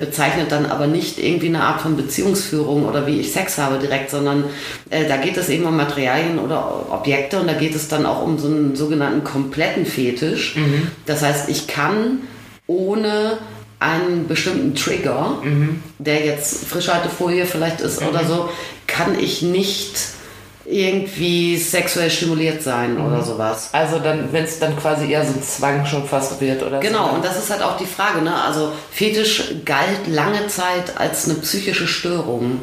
Bezeichnet 0.00 0.50
dann 0.50 0.66
aber 0.66 0.88
nicht 0.88 1.22
irgendwie 1.22 1.48
eine 1.48 1.62
Art 1.62 1.82
von 1.82 1.96
Beziehungsführung 1.96 2.86
oder 2.86 3.06
wie 3.06 3.20
ich 3.20 3.32
Sex 3.32 3.58
habe 3.58 3.78
direkt, 3.78 4.10
sondern 4.10 4.44
äh, 4.88 5.06
da 5.06 5.18
geht 5.18 5.36
es 5.36 5.48
eben 5.48 5.64
um 5.64 5.76
Materialien 5.76 6.40
oder 6.40 6.90
Objekte 6.90 7.38
und 7.38 7.46
da 7.46 7.52
geht 7.52 7.76
es 7.76 7.86
dann 7.86 8.06
auch 8.06 8.22
um 8.22 8.38
so 8.38 8.48
einen 8.48 8.74
sogenannten 8.74 9.22
kompletten 9.22 9.86
Fetisch. 9.86 10.56
Das 11.06 11.22
heißt, 11.22 11.48
ich 11.48 11.68
kann 11.68 12.22
ohne 12.66 13.38
einen 13.78 14.26
bestimmten 14.26 14.74
Trigger, 14.74 15.38
der 15.98 16.24
jetzt 16.24 16.66
Frischhaltefolie 16.66 17.46
vielleicht 17.46 17.80
ist 17.80 18.02
oder 18.02 18.24
so, 18.24 18.48
kann 18.86 19.18
ich 19.18 19.42
nicht 19.42 19.98
irgendwie 20.70 21.56
sexuell 21.56 22.10
stimuliert 22.10 22.62
sein 22.62 22.98
oder 22.98 23.22
sowas. 23.22 23.70
Also 23.72 23.98
dann, 23.98 24.32
wenn 24.32 24.44
es 24.44 24.58
dann 24.58 24.76
quasi 24.78 25.10
eher 25.10 25.24
so 25.24 25.32
ein 25.32 25.42
Zwang 25.42 25.84
schon 25.86 26.06
fast 26.06 26.40
wird 26.40 26.62
oder 26.62 26.78
Genau, 26.80 27.08
so. 27.08 27.14
und 27.16 27.24
das 27.24 27.38
ist 27.38 27.50
halt 27.50 27.62
auch 27.62 27.76
die 27.76 27.86
Frage. 27.86 28.22
Ne? 28.22 28.34
Also 28.34 28.72
Fetisch 28.92 29.54
galt 29.64 30.06
lange 30.06 30.46
Zeit 30.46 30.98
als 30.98 31.26
eine 31.28 31.38
psychische 31.38 31.86
Störung. 31.86 32.60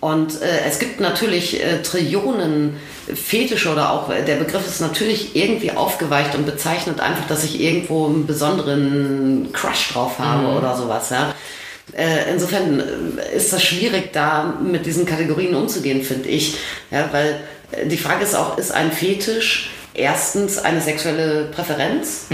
Und 0.00 0.42
äh, 0.42 0.66
es 0.66 0.78
gibt 0.78 1.00
natürlich 1.00 1.62
äh, 1.62 1.82
Trillionen 1.82 2.76
Fetische 3.14 3.70
oder 3.72 3.90
auch 3.92 4.10
äh, 4.10 4.22
der 4.22 4.36
Begriff 4.36 4.66
ist 4.66 4.80
natürlich 4.80 5.34
irgendwie 5.34 5.70
aufgeweicht 5.72 6.34
und 6.34 6.44
bezeichnet 6.44 7.00
einfach, 7.00 7.26
dass 7.26 7.44
ich 7.44 7.60
irgendwo 7.60 8.06
einen 8.06 8.26
besonderen 8.26 9.48
Crush 9.52 9.92
drauf 9.92 10.18
habe 10.18 10.48
oder 10.48 10.76
sowas. 10.76 11.10
Ja? 11.10 11.34
Äh, 11.96 12.30
Insofern 12.32 12.80
äh, 12.80 13.36
ist 13.36 13.52
das 13.52 13.62
schwierig, 13.62 14.12
da 14.12 14.54
mit 14.62 14.86
diesen 14.86 15.06
Kategorien 15.06 15.54
umzugehen, 15.54 16.02
finde 16.02 16.28
ich. 16.28 16.56
Ja, 16.90 17.08
weil 17.12 17.40
äh, 17.72 17.86
die 17.86 17.98
Frage 17.98 18.24
ist 18.24 18.34
auch, 18.34 18.58
ist 18.58 18.72
ein 18.72 18.92
Fetisch 18.92 19.70
erstens 19.94 20.58
eine 20.58 20.80
sexuelle 20.80 21.46
Präferenz 21.46 22.26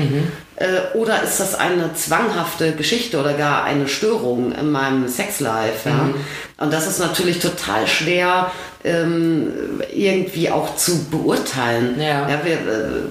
äh, 0.56 0.96
oder 0.96 1.22
ist 1.22 1.40
das 1.40 1.54
eine 1.54 1.94
zwanghafte 1.94 2.72
Geschichte 2.72 3.18
oder 3.18 3.32
gar 3.32 3.64
eine 3.64 3.88
Störung 3.88 4.52
in 4.52 4.70
meinem 4.70 5.08
Sexlife? 5.08 5.88
Ja? 5.88 6.10
Und 6.58 6.72
das 6.72 6.86
ist 6.86 6.98
natürlich 6.98 7.38
total 7.38 7.86
schwer 7.86 8.52
ähm, 8.84 9.80
irgendwie 9.94 10.50
auch 10.50 10.76
zu 10.76 11.06
beurteilen. 11.06 11.98
Ja. 11.98 12.28
Ja, 12.28 12.40
wir, 12.44 12.58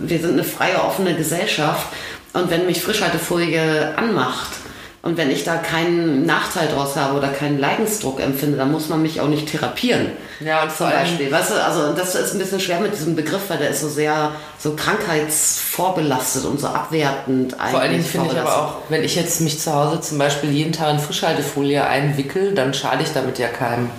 wir 0.04 0.20
sind 0.20 0.34
eine 0.34 0.44
freie, 0.44 0.84
offene 0.84 1.16
Gesellschaft 1.16 1.88
und 2.34 2.50
wenn 2.52 2.66
mich 2.68 2.82
Frischhaltefolie 2.82 3.98
anmacht, 3.98 4.50
und 5.04 5.18
wenn 5.18 5.30
ich 5.30 5.44
da 5.44 5.58
keinen 5.58 6.26
Nachteil 6.26 6.70
draus 6.70 6.96
habe 6.96 7.18
oder 7.18 7.28
keinen 7.28 7.60
Leidensdruck 7.60 8.22
empfinde, 8.22 8.58
dann 8.58 8.72
muss 8.72 8.88
man 8.88 9.02
mich 9.02 9.20
auch 9.20 9.28
nicht 9.28 9.50
therapieren. 9.50 10.14
Ja, 10.40 10.64
und 10.64 10.72
Zum 10.72 10.90
Beispiel. 10.90 11.30
Weißt 11.30 11.52
du, 11.52 11.62
also 11.62 11.92
das 11.92 12.16
ist 12.16 12.32
ein 12.32 12.40
bisschen 12.40 12.62
schwer 12.62 12.80
mit 12.80 12.94
diesem 12.94 13.14
Begriff, 13.14 13.42
weil 13.50 13.58
der 13.58 13.72
ist 13.72 13.82
so 13.82 13.90
sehr 13.90 14.32
so 14.58 14.78
krankheitsvorbelastet 14.78 16.46
und 16.46 16.62
so 16.62 16.68
abwertend 16.68 17.60
eigentlich. 17.60 17.72
Vor 17.72 17.80
allen 17.82 17.92
Dingen 17.92 18.06
finde 18.06 18.30
ich 18.32 18.40
aber 18.40 18.58
auch, 18.58 18.76
wenn 18.88 19.04
ich 19.04 19.16
jetzt 19.18 19.42
mich 19.42 19.60
zu 19.60 19.74
Hause 19.74 20.00
zum 20.00 20.18
Beispiel 20.18 20.52
jeden 20.52 20.72
Tag 20.72 20.94
in 20.94 21.00
Frischhaltefolie 21.00 21.86
einwickel, 21.86 22.56
dann 22.56 22.74
schade 22.74 23.04
ich 23.04 23.12
damit 23.12 23.38
ja 23.40 23.50
keinem. 23.50 23.90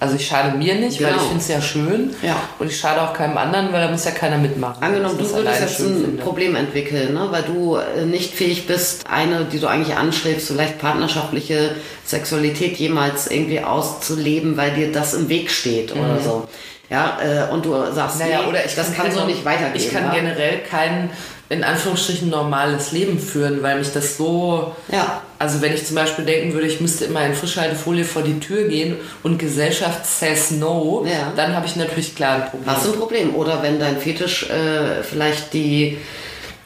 Also 0.00 0.16
ich 0.16 0.26
schade 0.26 0.56
mir 0.56 0.74
nicht, 0.76 1.00
weil 1.02 1.10
Genau. 1.10 1.22
ich 1.22 1.28
finde 1.28 1.42
es 1.42 1.48
ja 1.48 1.60
schön. 1.60 2.14
Ja. 2.22 2.36
Und 2.58 2.70
ich 2.70 2.78
schade 2.78 3.02
auch 3.02 3.12
keinem 3.12 3.36
anderen, 3.36 3.70
weil 3.72 3.82
da 3.82 3.90
muss 3.90 4.04
ja 4.06 4.12
keiner 4.12 4.38
mitmachen. 4.38 4.82
Angenommen, 4.82 5.18
weil 5.18 5.26
du 5.26 5.34
würdest 5.34 5.60
jetzt 5.60 5.80
ein 5.80 6.00
finde. 6.04 6.22
Problem 6.22 6.56
entwickeln, 6.56 7.12
ne? 7.12 7.28
weil 7.30 7.42
du 7.42 7.76
äh, 7.76 8.06
nicht 8.06 8.32
fähig 8.34 8.66
bist, 8.66 9.04
eine, 9.08 9.44
die 9.44 9.58
du 9.60 9.66
eigentlich 9.66 9.96
anstrebst, 9.96 10.48
vielleicht 10.48 10.78
partnerschaftliche 10.78 11.76
Sexualität 12.06 12.78
jemals 12.78 13.30
irgendwie 13.30 13.60
auszuleben, 13.60 14.56
weil 14.56 14.72
dir 14.74 14.90
das 14.90 15.12
im 15.14 15.28
Weg 15.28 15.50
steht 15.50 15.92
oder 15.92 16.18
so. 16.24 16.48
Ja, 16.90 17.18
äh, 17.22 17.52
und 17.52 17.64
du 17.64 17.72
sagst. 17.92 18.18
Naja, 18.18 18.40
nee, 18.42 18.48
oder 18.48 18.64
ich 18.64 18.74
das 18.74 18.92
kann, 18.92 19.10
so 19.12 19.20
noch- 19.20 19.26
nicht 19.26 19.44
weitergehen. 19.44 19.76
Ich 19.76 19.92
kann 19.92 20.04
ja? 20.06 20.12
generell 20.14 20.58
kein, 20.68 21.08
in 21.48 21.62
Anführungsstrichen, 21.62 22.28
normales 22.28 22.90
Leben 22.90 23.18
führen, 23.20 23.62
weil 23.62 23.78
mich 23.78 23.92
das 23.92 24.16
so. 24.16 24.74
Ja. 24.90 25.22
Also, 25.38 25.62
wenn 25.62 25.72
ich 25.72 25.86
zum 25.86 25.94
Beispiel 25.96 26.24
denken 26.24 26.52
würde, 26.52 26.66
ich 26.66 26.80
müsste 26.80 27.04
immer 27.06 27.24
in 27.24 27.34
Frischhaltefolie 27.34 28.04
vor 28.04 28.22
die 28.22 28.40
Tür 28.40 28.68
gehen 28.68 28.96
und 29.22 29.38
Gesellschaft 29.38 30.04
says 30.04 30.50
no, 30.50 31.06
Ja. 31.08 31.32
dann 31.36 31.54
habe 31.54 31.64
ich 31.66 31.76
natürlich 31.76 32.14
klar 32.16 32.34
ein 32.42 32.50
Problem. 32.50 32.66
Hast 32.74 32.86
du 32.86 32.92
ein 32.92 32.98
Problem. 32.98 33.34
Oder 33.36 33.62
wenn 33.62 33.78
dein 33.78 33.96
Fetisch 33.98 34.50
äh, 34.50 35.02
vielleicht 35.02 35.52
die, 35.54 35.96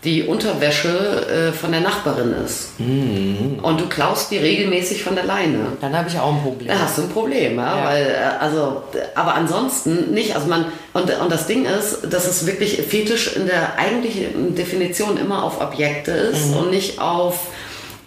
die 0.04 0.22
Unterwäsche 0.24 1.48
äh, 1.50 1.52
von 1.52 1.72
der 1.72 1.80
Nachbarin 1.80 2.34
ist. 2.44 2.78
Mhm. 2.78 3.58
Und 3.62 3.80
du 3.80 3.86
klaust 3.88 4.30
die 4.30 4.36
regelmäßig 4.38 5.02
von 5.02 5.14
der 5.14 5.24
Leine. 5.24 5.60
Dann 5.80 5.96
habe 5.96 6.08
ich 6.08 6.18
auch 6.18 6.34
ein 6.34 6.42
Problem. 6.42 6.68
Da 6.68 6.78
hast 6.78 6.98
du 6.98 7.02
ein 7.02 7.08
Problem, 7.08 7.56
ja, 7.56 7.76
Ja. 7.78 7.84
weil 7.86 8.06
äh, 8.06 8.14
also 8.40 8.82
aber 9.14 9.34
ansonsten 9.34 10.12
nicht, 10.12 10.34
also 10.34 10.46
man 10.48 10.66
und, 10.92 11.10
und 11.18 11.32
das 11.32 11.46
Ding 11.46 11.64
ist, 11.64 12.00
dass 12.10 12.26
es 12.26 12.46
wirklich 12.46 12.80
Fetisch 12.82 13.34
in 13.36 13.46
der 13.46 13.78
eigentlichen 13.78 14.54
Definition 14.54 15.16
immer 15.16 15.42
auf 15.42 15.60
Objekte 15.60 16.10
ist 16.10 16.48
Mhm. 16.50 16.56
und 16.56 16.70
nicht 16.70 17.00
auf 17.00 17.48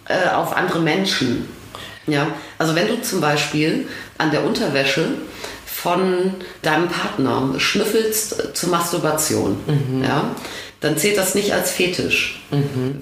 äh, 0.08 0.34
auf 0.34 0.56
andere 0.56 0.78
Menschen. 0.80 1.48
Ja, 2.06 2.28
also 2.56 2.74
wenn 2.74 2.88
du 2.88 3.02
zum 3.02 3.20
Beispiel 3.20 3.86
an 4.16 4.30
der 4.30 4.44
Unterwäsche 4.44 5.04
von 5.66 6.32
deinem 6.62 6.88
Partner 6.88 7.50
schnüffelst 7.58 8.56
zur 8.56 8.70
Masturbation, 8.70 9.58
ja, 10.02 10.30
dann 10.80 10.96
zählt 10.96 11.18
das 11.18 11.34
nicht 11.34 11.52
als 11.52 11.72
Fetisch, 11.72 12.40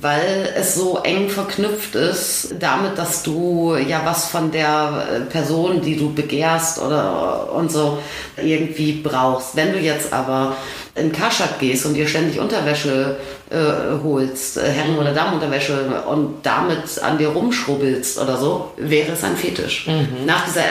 weil 0.00 0.48
es 0.56 0.74
so 0.74 1.00
eng 1.02 1.28
verknüpft 1.28 1.94
ist 1.94 2.54
damit, 2.58 2.96
dass 2.96 3.22
du 3.22 3.76
ja 3.76 4.00
was 4.04 4.28
von 4.28 4.50
der 4.50 5.06
äh, 5.12 5.20
Person, 5.20 5.82
die 5.82 5.96
du 5.96 6.14
begehrst 6.14 6.80
oder 6.80 7.52
und 7.52 7.70
so 7.70 7.98
irgendwie 8.42 8.92
brauchst. 8.92 9.56
Wenn 9.56 9.72
du 9.72 9.78
jetzt 9.78 10.10
aber 10.14 10.56
in 10.94 11.12
Karstadt 11.12 11.58
gehst 11.58 11.84
und 11.84 11.92
dir 11.92 12.08
ständig 12.08 12.40
Unterwäsche 12.40 13.16
äh, 13.50 14.02
holst, 14.02 14.56
äh, 14.56 14.62
Herren- 14.62 14.98
oder 14.98 15.12
Damenunterwäsche 15.12 16.02
und 16.08 16.36
damit 16.44 17.02
an 17.02 17.18
dir 17.18 17.28
rumschrubbelst 17.28 18.18
oder 18.18 18.38
so, 18.38 18.72
wäre 18.78 19.12
es 19.12 19.22
ein 19.22 19.36
Fetisch. 19.36 19.86
Nach 20.24 20.46
dieser 20.46 20.62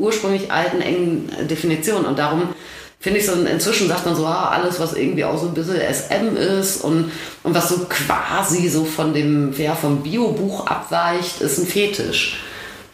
ursprünglich 0.00 0.50
alten, 0.50 0.80
engen 0.80 1.30
Definition. 1.48 2.04
Und 2.04 2.18
darum 2.18 2.48
finde 3.00 3.18
ich 3.18 3.26
so, 3.26 3.32
inzwischen 3.32 3.88
sagt 3.88 4.04
man 4.04 4.14
so, 4.14 4.26
ah, 4.26 4.50
alles, 4.50 4.78
was 4.78 4.92
irgendwie 4.92 5.24
auch 5.24 5.38
so 5.38 5.48
ein 5.48 5.54
bisschen 5.54 5.80
SM 5.80 6.36
ist 6.36 6.84
und, 6.84 7.10
und 7.42 7.54
was 7.54 7.70
so 7.70 7.86
quasi 7.88 8.68
so 8.68 8.84
von 8.84 9.14
dem, 9.14 9.54
ja, 9.56 9.74
vom 9.74 10.02
Biobuch 10.02 10.66
abweicht, 10.66 11.40
ist 11.40 11.58
ein 11.58 11.66
Fetisch. 11.66 12.40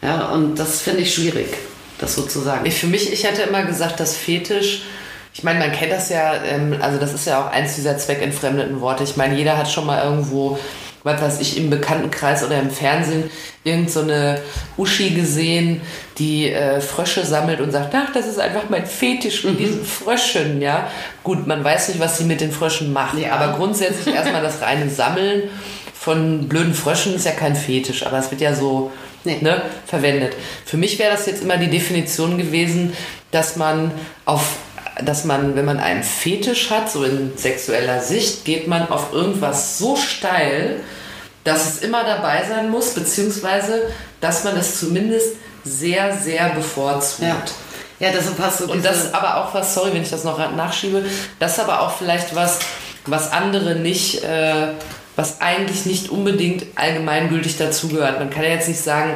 Ja, 0.01 0.27
und 0.29 0.55
das 0.55 0.81
finde 0.81 1.01
ich 1.01 1.13
schwierig, 1.13 1.53
das 1.99 2.15
so 2.15 2.21
zu 2.21 2.39
sagen. 2.39 2.65
Ich, 2.65 2.75
für 2.75 2.87
mich, 2.87 3.11
ich 3.11 3.25
hätte 3.25 3.41
immer 3.41 3.63
gesagt, 3.63 3.99
dass 3.99 4.15
Fetisch, 4.15 4.83
ich 5.33 5.43
meine, 5.43 5.59
man 5.59 5.73
kennt 5.73 5.91
das 5.91 6.09
ja, 6.09 6.35
ähm, 6.35 6.77
also 6.79 6.97
das 6.99 7.13
ist 7.13 7.27
ja 7.27 7.41
auch 7.41 7.51
eins 7.51 7.75
dieser 7.75 7.97
zweckentfremdeten 7.97 8.79
Worte. 8.79 9.03
Ich 9.03 9.17
meine, 9.17 9.35
jeder 9.35 9.57
hat 9.57 9.69
schon 9.69 9.85
mal 9.85 10.03
irgendwo, 10.03 10.57
was 11.07 11.21
weiß 11.21 11.39
ich, 11.41 11.57
im 11.57 11.69
Bekanntenkreis 11.71 12.43
oder 12.43 12.59
im 12.59 12.69
Fernsehen 12.69 13.29
irgend 13.63 13.89
so 13.89 14.01
eine 14.01 14.39
Uschi 14.77 15.09
gesehen, 15.11 15.81
die 16.19 16.51
äh, 16.51 16.79
Frösche 16.81 17.25
sammelt 17.25 17.59
und 17.59 17.71
sagt, 17.71 17.95
ach, 17.95 18.13
das 18.13 18.27
ist 18.27 18.39
einfach 18.39 18.63
mein 18.69 18.85
Fetisch 18.85 19.43
mit 19.43 19.59
diesen 19.59 19.83
Fröschen, 19.83 20.61
ja. 20.61 20.89
Gut, 21.23 21.47
man 21.47 21.63
weiß 21.63 21.89
nicht, 21.89 21.99
was 21.99 22.17
sie 22.19 22.25
mit 22.25 22.41
den 22.41 22.51
Fröschen 22.51 22.93
macht, 22.93 23.17
Ja. 23.17 23.33
aber 23.33 23.57
grundsätzlich 23.57 24.13
erstmal 24.13 24.43
das 24.43 24.61
reine 24.61 24.89
Sammeln 24.89 25.43
von 25.93 26.47
blöden 26.47 26.73
Fröschen 26.75 27.15
ist 27.15 27.25
ja 27.25 27.31
kein 27.31 27.55
Fetisch, 27.55 28.05
aber 28.05 28.19
es 28.19 28.29
wird 28.29 28.41
ja 28.41 28.53
so 28.53 28.91
Nee. 29.23 29.39
ne, 29.41 29.61
verwendet. 29.85 30.35
Für 30.63 30.77
mich 30.77 30.99
wäre 30.99 31.11
das 31.11 31.25
jetzt 31.25 31.41
immer 31.43 31.57
die 31.57 31.69
Definition 31.69 32.37
gewesen, 32.37 32.93
dass 33.31 33.55
man 33.57 33.91
auf 34.25 34.43
dass 35.05 35.25
man, 35.25 35.55
wenn 35.55 35.65
man 35.65 35.79
einen 35.79 36.01
Fetisch 36.01 36.71
hat, 36.71 36.89
so 36.89 37.03
in 37.03 37.31
sexueller 37.35 38.01
Sicht, 38.01 38.45
geht 38.45 38.67
man 38.67 38.89
auf 38.89 39.13
irgendwas 39.13 39.77
so 39.77 39.95
steil, 39.95 40.77
dass 41.47 41.65
es 41.65 41.79
immer 41.79 42.03
dabei 42.03 42.43
sein 42.47 42.69
muss, 42.69 42.93
beziehungsweise 42.93 43.83
dass 44.19 44.43
man 44.43 44.57
es 44.57 44.79
zumindest 44.79 45.37
sehr, 45.63 46.15
sehr 46.17 46.49
bevorzugt. 46.49 47.21
ja. 47.21 47.37
ja, 48.07 48.11
deshalb 48.11 48.37
hast 48.39 48.59
du 48.59 48.71
Und 48.71 48.83
das 48.83 49.13
aber 49.13 49.37
auch 49.37 49.53
was, 49.53 49.73
sorry, 49.73 49.93
wenn 49.93 50.01
ich 50.01 50.09
das 50.09 50.25
noch 50.25 50.37
nachschiebe, 50.55 51.05
das 51.39 51.53
ist 51.53 51.59
aber 51.59 51.81
auch 51.81 51.97
vielleicht 51.97 52.35
was, 52.35 52.59
was 53.05 53.31
andere 53.31 53.75
nicht, 53.75 54.23
äh, 54.23 54.73
was 55.15 55.39
eigentlich 55.39 55.85
nicht 55.85 56.09
unbedingt 56.09 56.65
allgemeingültig 56.75 57.57
dazugehört. 57.57 58.19
Man 58.19 58.29
kann 58.29 58.43
ja 58.43 58.49
jetzt 58.49 58.67
nicht 58.67 58.81
sagen, 58.81 59.13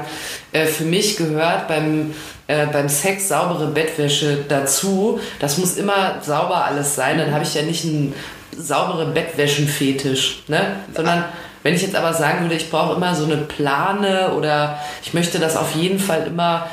äh, 0.53 0.65
für 0.65 0.85
mich 0.85 1.17
gehört 1.17 1.67
beim, 1.67 2.13
äh, 2.47 2.65
beim 2.67 2.87
Sex 2.87 3.27
saubere 3.27 3.67
Bettwäsche 3.67 4.45
dazu. 4.47 5.19
Das 5.39 5.57
muss 5.57 5.75
immer 5.75 6.21
sauber 6.21 6.63
alles 6.63 6.95
sein. 6.95 7.17
Dann 7.17 7.33
habe 7.33 7.43
ich 7.43 7.53
ja 7.53 7.61
nicht 7.61 7.83
einen 7.83 8.15
sauberen 8.57 9.13
Bettwäschenfetisch, 9.13 10.43
ne? 10.47 10.77
Sondern 10.95 11.25
wenn 11.63 11.75
ich 11.75 11.81
jetzt 11.81 11.95
aber 11.95 12.13
sagen 12.13 12.41
würde, 12.41 12.55
ich 12.55 12.69
brauche 12.71 12.95
immer 12.95 13.13
so 13.15 13.25
eine 13.25 13.37
Plane 13.37 14.31
oder 14.37 14.79
ich 15.03 15.13
möchte 15.13 15.39
das 15.39 15.55
auf 15.57 15.75
jeden 15.75 15.99
Fall 15.99 16.25
immer 16.27 16.67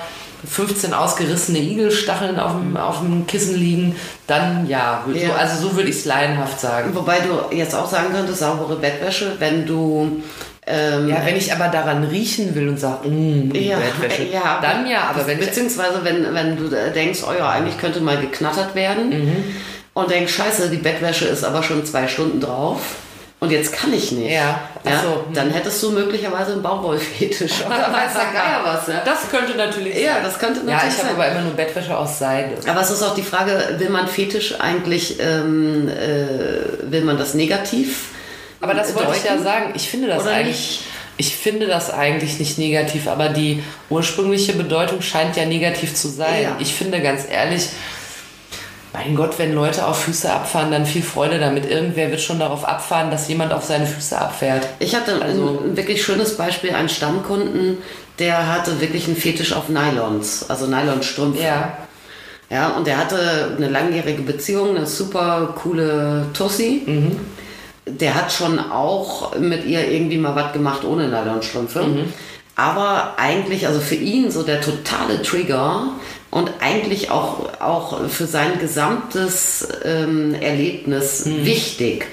15 0.49 0.95
ausgerissene 0.95 1.59
Igelstacheln 1.59 2.39
auf 2.39 2.53
dem, 2.53 2.77
auf 2.77 3.01
dem 3.01 3.27
Kissen 3.27 3.57
liegen, 3.57 3.97
dann 4.29 4.69
ja. 4.69 5.05
So, 5.07 5.13
Ja. 5.19 5.35
also 5.35 5.69
so 5.69 5.77
würde 5.77 5.89
ich 5.91 5.97
es 5.97 6.05
laienhaft 6.05 6.61
sagen. 6.61 6.91
Wobei 6.95 7.19
du 7.21 7.55
jetzt 7.55 7.75
auch 7.75 7.91
sagen 7.91 8.13
könntest, 8.13 8.39
saubere 8.39 8.77
Bettwäsche, 8.77 9.33
wenn 9.41 9.67
du 9.67 10.23
ähm, 10.67 11.09
Ja, 11.09 11.17
wenn 11.25 11.35
ich 11.37 11.53
aber 11.53 11.69
daran 11.69 12.05
riechen 12.05 12.55
will 12.55 12.69
und 12.69 12.79
sage, 12.79 13.09
mm, 13.09 13.53
Ja, 13.55 13.79
Bettwäsche, 13.79 14.25
ja, 14.33 14.61
dann 14.63 14.87
ja, 14.87 15.09
aber 15.11 15.27
wenn 15.27 15.39
beziehungsweise 15.41 16.05
wenn, 16.05 16.33
wenn 16.35 16.57
du 16.57 16.69
denkst, 16.95 17.21
oh 17.29 17.33
ja, 17.37 17.51
eigentlich 17.51 17.79
könnte 17.79 18.01
mal 18.01 18.19
geknattert 18.19 18.75
werden 18.77 19.09
Mhm. 19.11 19.45
und 19.95 20.11
denkst, 20.11 20.33
scheiße, 20.33 20.71
die 20.71 20.77
Bettwäsche 20.77 21.25
ist 21.25 21.43
aber 21.43 21.63
schon 21.65 21.85
zwei 21.85 22.07
Stunden 22.07 22.41
drauf 22.41 22.81
und 23.41 23.53
jetzt 23.53 23.73
kann 23.73 23.93
ich 23.95 24.11
nicht. 24.13 24.33
Ja, 24.33 24.61
ja 24.85 25.01
so, 25.03 25.27
hm. 25.27 25.35
dann 25.35 25.51
hättest 25.51 25.81
du 25.83 25.91
möglicherweise 25.93 26.53
einen 26.53 26.63
Baumwollfetisch 26.63 27.61
oder 27.67 27.93
weiß 27.93 28.13
der 28.15 28.33
Geier 28.33 28.61
was. 28.65 28.87
Ja? 28.89 29.03
Das 29.05 29.31
könnte 29.31 29.57
natürlich 29.57 29.97
Ja, 29.97 30.15
sein. 30.15 30.25
das 30.25 30.39
könnte 30.39 30.61
Ja, 30.61 30.73
natürlich 30.73 30.95
ich 30.95 30.99
habe 31.05 31.09
sein. 31.15 31.17
aber 31.17 31.29
immer 31.29 31.41
nur 31.43 31.53
Bettwäsche 31.55 31.97
aus 31.97 32.19
Seide. 32.19 32.57
Aber 32.69 32.81
es 32.81 32.91
ist 32.91 33.03
auch 33.03 33.15
die 33.15 33.23
Frage, 33.23 33.77
will 33.79 33.91
man 33.91 34.09
Fetisch 34.09 34.61
eigentlich, 34.61 35.21
ähm, 35.21 35.89
äh, 35.89 36.91
will 36.91 37.05
man 37.05 37.17
das 37.17 37.35
negativ? 37.35 38.07
Aber 38.61 38.75
das 38.75 38.93
wollte 38.97 39.13
ich 39.17 39.23
ja 39.23 39.33
deuten? 39.33 39.45
sagen. 39.45 39.73
Ich 39.77 39.89
finde 39.89 40.09
das 40.09 40.23
Oder 40.23 40.33
eigentlich. 40.33 40.57
nicht? 40.57 40.81
Ich 41.21 41.37
finde 41.37 41.67
das 41.67 41.93
eigentlich 41.93 42.39
nicht 42.39 42.59
negativ, 42.59 43.09
aber 43.09 43.29
die 43.29 43.63
ursprüngliche 43.91 44.53
Bedeutung 44.53 45.01
scheint 45.03 45.37
ja 45.37 45.45
negativ 45.47 45.95
zu 45.95 46.09
sein. 46.09 46.43
Ja. 46.43 46.57
Ich 46.61 46.75
finde 46.75 47.01
ganz 47.01 47.23
ehrlich, 47.29 47.69
mein 48.99 49.15
Gott, 49.15 49.39
wenn 49.39 49.55
Leute 49.55 49.87
auf 49.87 50.03
Füße 50.05 50.31
abfahren, 50.33 50.71
dann 50.73 50.85
viel 50.87 51.03
Freude 51.03 51.39
damit. 51.39 51.71
Irgendwer 51.71 52.11
wird 52.11 52.21
schon 52.21 52.39
darauf 52.41 52.65
abfahren, 52.67 53.11
dass 53.11 53.29
jemand 53.29 53.53
auf 53.53 53.65
seine 53.65 53.87
Füße 53.87 54.19
abfährt. 54.19 54.67
Ich 54.81 54.95
hatte 54.95 55.21
Also- 55.23 55.61
ein, 55.65 55.77
wirklich 55.77 56.03
schönes 56.05 56.37
Beispiel, 56.37 56.75
einen 56.75 56.89
Stammkunden, 56.89 57.79
der 58.19 58.53
hatte 58.53 58.81
wirklich 58.81 59.07
einen 59.07 59.17
Fetisch 59.17 59.53
auf 59.53 59.69
Nylons, 59.69 60.47
also 60.51 60.67
Nylonstrümpfe. 60.67 61.43
Ja. 61.43 61.77
Ja, 62.51 62.69
und 62.71 62.87
der 62.87 62.97
hatte 62.97 63.55
eine 63.57 63.69
langjährige 63.69 64.23
Beziehung, 64.23 64.75
eine 64.77 64.87
super 64.87 65.55
coole 65.63 66.27
Tussi. 66.33 66.83
Mhm. 66.87 67.21
Der 67.87 68.15
hat 68.15 68.33
schon 68.33 68.59
auch 68.59 69.37
mit 69.39 69.65
ihr 69.67 69.87
irgendwie 69.91 70.19
mal 70.19 70.35
was 70.35 70.53
gemacht 70.53 70.83
ohne 70.85 71.09
Nylonstrümpfe. 71.09 71.83
Mhm. 71.83 72.13
Aber 72.57 73.15
eigentlich, 73.19 73.67
also 73.67 73.79
für 73.81 73.95
ihn 73.95 74.31
so 74.31 74.43
der 74.43 74.61
totale 74.61 75.23
Trigger 75.23 75.91
und 76.31 76.51
eigentlich 76.61 77.11
auch, 77.11 77.49
auch 77.61 78.07
für 78.09 78.27
sein 78.27 78.59
gesamtes 78.61 79.67
ähm, 79.85 80.35
Erlebnis 80.35 81.25
Mhm. 81.25 81.47
wichtig 81.47 82.07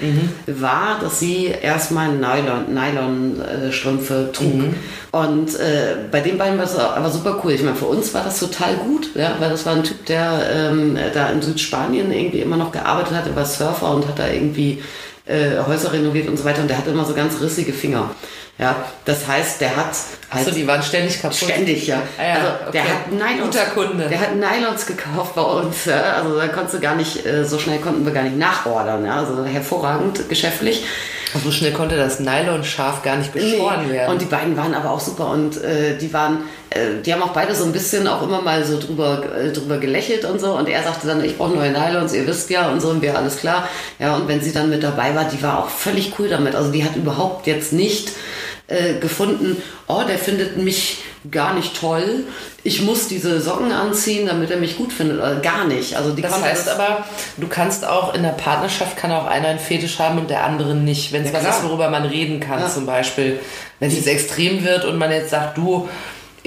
war, 0.47 0.99
dass 1.01 1.19
sie 1.19 1.47
erstmal 1.47 2.10
Nylon, 2.13 2.73
Nylon-Strümpfe 2.73 4.30
trug. 4.32 4.54
Mhm. 4.56 4.75
Und 5.12 5.56
äh, 5.56 5.95
bei 6.12 6.19
den 6.21 6.38
beiden 6.38 6.58
war 6.58 6.65
es 6.65 6.78
aber 6.78 7.10
super 7.10 7.41
cool. 7.43 7.54
Ich 7.54 7.63
meine, 7.63 7.75
für 7.75 7.86
uns 7.86 8.13
war 8.13 8.23
das 8.23 8.39
total 8.39 8.75
gut, 8.75 9.10
ja, 9.15 9.36
weil 9.39 9.49
das 9.49 9.65
war 9.65 9.73
ein 9.75 9.84
Typ, 9.84 10.06
der 10.06 10.41
ähm, 10.54 10.97
da 11.13 11.30
in 11.30 11.41
Südspanien 11.41 12.12
irgendwie 12.12 12.39
immer 12.39 12.58
noch 12.58 12.71
gearbeitet 12.71 13.13
hat, 13.17 13.28
er 13.28 13.36
war 13.36 13.45
Surfer 13.45 13.91
und 13.95 14.08
hat 14.08 14.19
da 14.19 14.28
irgendwie 14.28 14.82
äh, 15.25 15.58
Häuser 15.65 15.91
renoviert 15.91 16.28
und 16.28 16.38
so 16.38 16.45
weiter 16.45 16.62
und 16.62 16.69
der 16.69 16.78
hatte 16.78 16.91
immer 16.91 17.06
so 17.06 17.13
ganz 17.13 17.39
rissige 17.41 17.73
Finger. 17.73 18.12
Ja, 18.57 18.85
das 19.03 19.27
heißt, 19.27 19.59
der 19.59 19.75
hat 19.75 19.93
halt 20.31 20.47
Achso, 20.47 20.51
die 20.51 20.65
waren 20.65 20.81
ständig 20.81 21.21
kaputt. 21.21 21.37
Ständig, 21.37 21.87
ja. 21.87 22.01
Ah 22.17 22.23
ja, 22.23 22.33
also 22.35 22.47
okay. 22.67 22.71
der 22.71 22.83
hat 22.83 23.11
Nylons. 23.11 23.55
Guter 23.55 23.65
Kunde. 23.65 24.07
Der 24.07 24.19
hat 24.21 24.35
Nylons 24.35 24.85
gekauft 24.85 25.35
bei 25.35 25.41
uns. 25.41 25.85
Ja. 25.85 26.13
Also 26.13 26.37
da 26.37 26.47
konntest 26.47 26.75
du 26.75 26.79
gar 26.79 26.95
nicht, 26.95 27.25
äh, 27.25 27.43
so 27.43 27.59
schnell 27.59 27.79
konnten 27.79 28.05
wir 28.05 28.13
gar 28.13 28.23
nicht 28.23 28.37
nachordern. 28.37 29.05
Ja. 29.05 29.17
Also 29.17 29.43
hervorragend 29.43 30.29
geschäftlich. 30.29 30.85
So 31.43 31.51
schnell 31.51 31.73
konnte 31.73 31.97
das 31.97 32.21
Nylonschaf 32.21 33.03
gar 33.03 33.17
nicht 33.17 33.33
geschoren 33.33 33.89
werden. 33.89 34.13
Und 34.13 34.21
die 34.21 34.25
beiden 34.25 34.55
waren 34.55 34.73
aber 34.73 34.91
auch 34.91 35.01
super 35.01 35.31
und 35.31 35.61
äh, 35.61 35.97
die 35.97 36.13
waren, 36.13 36.45
äh, 36.69 37.01
die 37.05 37.11
haben 37.11 37.21
auch 37.21 37.33
beide 37.33 37.53
so 37.53 37.65
ein 37.65 37.73
bisschen 37.73 38.07
auch 38.07 38.21
immer 38.21 38.41
mal 38.41 38.63
so 38.63 38.79
drüber, 38.79 39.21
äh, 39.35 39.51
drüber 39.51 39.77
gelächelt 39.77 40.23
und 40.23 40.39
so. 40.39 40.53
Und 40.53 40.69
er 40.69 40.81
sagte 40.83 41.07
dann, 41.07 41.21
ich 41.23 41.37
brauche 41.37 41.53
neue 41.53 41.71
Nylons, 41.71 42.13
ihr 42.13 42.25
wisst 42.25 42.49
ja 42.51 42.69
und 42.69 42.81
so 42.81 42.87
und 42.87 43.01
wir 43.01 43.17
alles 43.17 43.35
klar. 43.35 43.67
Ja, 43.99 44.15
und 44.15 44.29
wenn 44.29 44.39
sie 44.39 44.53
dann 44.53 44.69
mit 44.69 44.81
dabei 44.81 45.13
war, 45.13 45.25
die 45.25 45.43
war 45.43 45.59
auch 45.59 45.67
völlig 45.67 46.13
cool 46.17 46.29
damit. 46.29 46.55
Also 46.55 46.71
die 46.71 46.85
hat 46.85 46.95
überhaupt 46.95 47.47
jetzt 47.47 47.73
nicht 47.73 48.11
äh, 48.67 48.95
gefunden, 48.99 49.62
oh, 49.88 50.01
der 50.08 50.17
findet 50.17 50.58
mich 50.58 50.99
gar 51.32 51.54
nicht 51.54 51.80
toll. 51.80 52.23
Ich 52.63 52.82
muss 52.82 53.08
diese 53.08 53.39
Socken 53.41 53.71
anziehen, 53.71 54.28
damit 54.28 54.49
er 54.51 54.58
mich 54.58 54.78
gut 54.78 54.91
findet. 54.93 55.17
Oder 55.19 55.36
gar 55.38 55.65
nicht. 55.65 55.95
Also 55.95 56.12
die 56.13 56.21
Das 56.21 56.41
heißt 56.41 56.69
aber, 56.69 57.04
du 57.38 57.47
kannst 57.47 57.86
auch 57.86 58.13
in 58.15 58.23
der 58.23 58.30
Partnerschaft 58.30 58.97
kann 58.97 59.12
auch 59.12 59.25
einer 59.25 59.47
einen 59.49 59.60
Fetisch 59.60 59.99
haben 59.99 60.19
und 60.19 60.30
der 60.30 60.43
andere 60.43 60.75
nicht. 60.75 61.12
Wenn 61.12 61.23
es 61.23 61.32
Ja, 61.32 61.43
was 61.43 61.58
ist, 61.58 61.63
worüber 61.63 61.89
man 61.89 62.06
reden 62.06 62.39
kann, 62.39 62.60
Ja. 62.60 62.69
zum 62.69 62.86
Beispiel. 62.86 63.39
Wenn 63.80 63.89
es 63.89 63.95
jetzt 63.97 64.08
extrem 64.08 64.63
wird 64.63 64.86
und 64.86 64.97
man 64.97 65.12
jetzt 65.12 65.30
sagt, 65.32 65.58
du, 65.58 65.88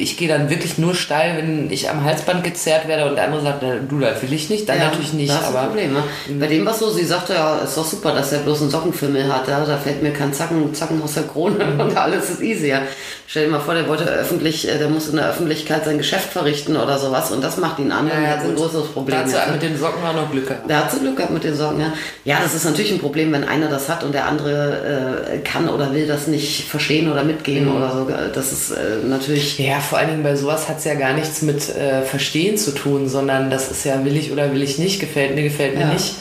ich 0.00 0.16
gehe 0.16 0.28
dann 0.28 0.48
wirklich 0.48 0.78
nur 0.78 0.94
steil, 0.94 1.36
wenn 1.38 1.70
ich 1.70 1.90
am 1.90 2.04
Halsband 2.04 2.44
gezerrt 2.44 2.86
werde 2.86 3.08
und 3.08 3.16
der 3.16 3.24
andere 3.24 3.42
sagt, 3.42 3.62
du, 3.62 3.98
das 3.98 4.22
will 4.22 4.32
ich 4.32 4.48
nicht, 4.48 4.68
dann 4.68 4.78
Ja, 4.78 4.84
natürlich 4.86 5.12
nicht. 5.12 5.28
Das 5.30 5.40
ist 5.40 5.48
ein 5.48 5.56
Aber 5.56 5.66
Problem. 5.68 5.92
Ne? 5.92 6.02
Bei 6.38 6.46
dem 6.46 6.64
war 6.64 6.72
es 6.72 6.78
so, 6.78 6.90
sie 6.90 7.04
sagte 7.04 7.34
ja, 7.34 7.58
ist 7.58 7.76
doch 7.76 7.84
super, 7.84 8.12
dass 8.14 8.32
er 8.32 8.38
bloß 8.40 8.62
einen 8.62 8.70
Sockenfimmel 8.70 9.32
hat. 9.32 9.48
Ja? 9.48 9.64
Da 9.64 9.76
fällt 9.76 10.02
mir 10.02 10.12
kein 10.12 10.32
Zacken, 10.32 10.72
Zacken 10.72 11.02
aus 11.02 11.14
der 11.14 11.24
Krone 11.24 11.64
Mhm. 11.64 11.80
und 11.80 11.96
alles 11.96 12.30
ist 12.30 12.40
easy. 12.42 12.68
Ja? 12.68 12.82
Stell 13.26 13.46
dir 13.46 13.50
mal 13.50 13.60
vor, 13.60 13.74
der 13.74 13.88
wollte 13.88 14.04
öffentlich, 14.04 14.68
äh, 14.68 14.78
der 14.78 14.88
muss 14.88 15.08
in 15.08 15.16
der 15.16 15.28
Öffentlichkeit 15.28 15.84
sein 15.84 15.98
Geschäft 15.98 16.32
verrichten 16.32 16.76
oder 16.76 16.98
sowas 16.98 17.30
und 17.32 17.42
das 17.42 17.56
macht 17.58 17.78
ihn 17.80 17.90
an. 17.92 18.06
Ja, 18.08 18.14
und 18.14 18.22
ja, 18.22 18.28
hat 18.30 18.40
ein 18.44 18.54
größeres 18.54 18.88
Problem. 18.88 19.18
dazu 19.20 19.50
mit 19.52 19.62
den 19.62 19.76
Socken 19.76 20.02
auch 20.04 20.14
noch 20.14 20.30
Glück 20.30 20.46
gehabt. 20.48 20.70
Da 20.70 20.76
hat 20.84 20.92
sie 20.92 21.00
Glück 21.00 21.16
gehabt 21.16 21.32
mit 21.34 21.44
den 21.44 21.54
Sorgen, 21.56 21.80
ja. 21.80 21.92
Ja, 22.24 22.38
das 22.42 22.54
ist 22.54 22.64
natürlich 22.64 22.92
ein 22.92 23.00
Problem, 23.00 23.32
wenn 23.32 23.44
einer 23.44 23.68
das 23.68 23.88
hat 23.88 24.04
und 24.04 24.12
der 24.14 24.26
andere 24.26 25.28
äh, 25.34 25.38
kann 25.38 25.68
oder 25.68 25.92
will 25.92 26.06
das 26.06 26.26
nicht 26.26 26.68
verstehen 26.68 27.10
oder 27.10 27.24
mitgehen 27.24 27.64
Mhm. 27.68 27.76
oder 27.76 27.90
so. 27.92 28.08
Das 28.32 28.52
ist 28.52 28.70
äh, 28.70 29.04
natürlich. 29.06 29.58
Ja, 29.58 29.80
vor 29.88 29.98
allen 29.98 30.08
Dingen 30.10 30.22
bei 30.22 30.36
sowas 30.36 30.68
hat 30.68 30.78
es 30.78 30.84
ja 30.84 30.94
gar 30.94 31.14
nichts 31.14 31.42
mit 31.42 31.68
äh, 31.70 32.02
Verstehen 32.02 32.56
zu 32.58 32.72
tun, 32.72 33.08
sondern 33.08 33.50
das 33.50 33.70
ist 33.70 33.84
ja 33.84 34.04
will 34.04 34.16
ich 34.16 34.30
oder 34.32 34.52
will 34.52 34.62
ich 34.62 34.78
nicht, 34.78 35.00
gefällt 35.00 35.34
mir, 35.34 35.42
gefällt 35.42 35.74
mir 35.76 35.82
Ja. 35.82 35.92
nicht. 35.92 36.14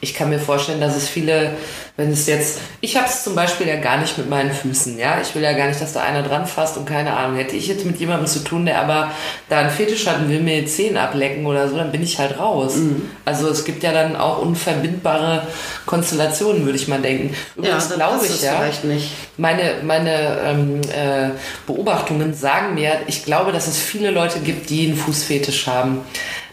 Ich 0.00 0.14
kann 0.14 0.28
mir 0.30 0.38
vorstellen, 0.38 0.80
dass 0.80 0.96
es 0.96 1.08
viele, 1.08 1.52
wenn 1.98 2.12
es 2.12 2.28
jetzt, 2.28 2.60
ich 2.80 2.96
habe 2.96 3.08
es 3.08 3.24
zum 3.24 3.34
Beispiel 3.34 3.66
ja 3.66 3.74
gar 3.74 3.98
nicht 3.98 4.16
mit 4.18 4.30
meinen 4.30 4.52
Füßen, 4.52 4.96
ja, 5.00 5.20
ich 5.20 5.34
will 5.34 5.42
ja 5.42 5.52
gar 5.52 5.66
nicht, 5.66 5.80
dass 5.80 5.94
da 5.94 6.02
einer 6.02 6.22
dran 6.22 6.46
fasst 6.46 6.76
und 6.76 6.86
keine 6.86 7.16
Ahnung, 7.16 7.36
hätte 7.36 7.56
ich 7.56 7.66
jetzt 7.66 7.84
mit 7.84 7.98
jemandem 7.98 8.28
zu 8.28 8.44
tun, 8.44 8.66
der 8.66 8.80
aber 8.80 9.10
da 9.48 9.58
einen 9.58 9.70
Fetisch 9.70 10.06
hat 10.06 10.20
und 10.20 10.30
will 10.30 10.38
mir 10.38 10.60
die 10.60 10.66
Zehen 10.66 10.96
ablecken 10.96 11.44
oder 11.44 11.68
so, 11.68 11.76
dann 11.76 11.90
bin 11.90 12.04
ich 12.04 12.20
halt 12.20 12.38
raus. 12.38 12.76
Mhm. 12.76 13.10
Also 13.24 13.48
es 13.48 13.64
gibt 13.64 13.82
ja 13.82 13.92
dann 13.92 14.14
auch 14.14 14.38
unverbindbare 14.38 15.48
Konstellationen, 15.86 16.64
würde 16.64 16.78
ich 16.78 16.86
mal 16.86 17.02
denken. 17.02 17.34
Übrigens 17.56 17.88
dann 17.88 17.98
glaube 17.98 18.24
ich 18.24 18.42
ja, 18.42 18.52
Vielleicht 18.60 18.84
nicht. 18.84 19.10
meine, 19.36 19.78
meine 19.82 20.38
ähm, 20.44 20.80
äh, 20.82 21.30
Beobachtungen 21.66 22.32
sagen 22.32 22.74
mir, 22.74 22.92
ich 23.08 23.24
glaube, 23.24 23.50
dass 23.50 23.66
es 23.66 23.76
viele 23.76 24.12
Leute 24.12 24.38
gibt, 24.38 24.70
die 24.70 24.86
einen 24.86 24.96
Fußfetisch 24.96 25.66
haben. 25.66 26.02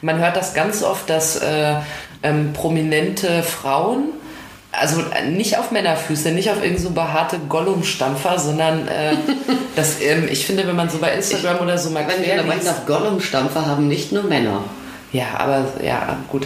Man 0.01 0.17
hört 0.17 0.37
das 0.37 0.55
ganz 0.55 0.81
oft, 0.81 1.07
dass 1.07 1.35
äh, 1.35 1.75
ähm, 2.23 2.53
prominente 2.53 3.43
Frauen, 3.43 4.09
also 4.79 5.01
äh, 5.01 5.29
nicht 5.29 5.57
auf 5.57 5.71
Männerfüße, 5.71 6.31
nicht 6.31 6.49
auf 6.51 6.63
irgend 6.63 6.79
so 6.79 6.91
behaarte 6.91 7.39
Gollum-Stampfer, 7.49 8.39
sondern 8.39 8.87
äh, 8.87 9.15
das, 9.75 10.01
ähm, 10.01 10.27
ich 10.29 10.45
finde, 10.45 10.67
wenn 10.67 10.75
man 10.75 10.89
so 10.89 10.97
bei 10.97 11.13
Instagram 11.13 11.59
oder 11.59 11.77
so 11.77 11.89
mal 11.89 12.05
Wenn 12.07 12.23
wir 12.23 12.43
nach 12.63 12.85
Gollum-Stampfer 12.85 13.65
haben, 13.65 13.87
nicht 13.87 14.11
nur 14.11 14.23
Männer. 14.23 14.63
Ja, 15.15 15.37
aber 15.37 15.65
ja, 15.81 16.17
gut. 16.27 16.45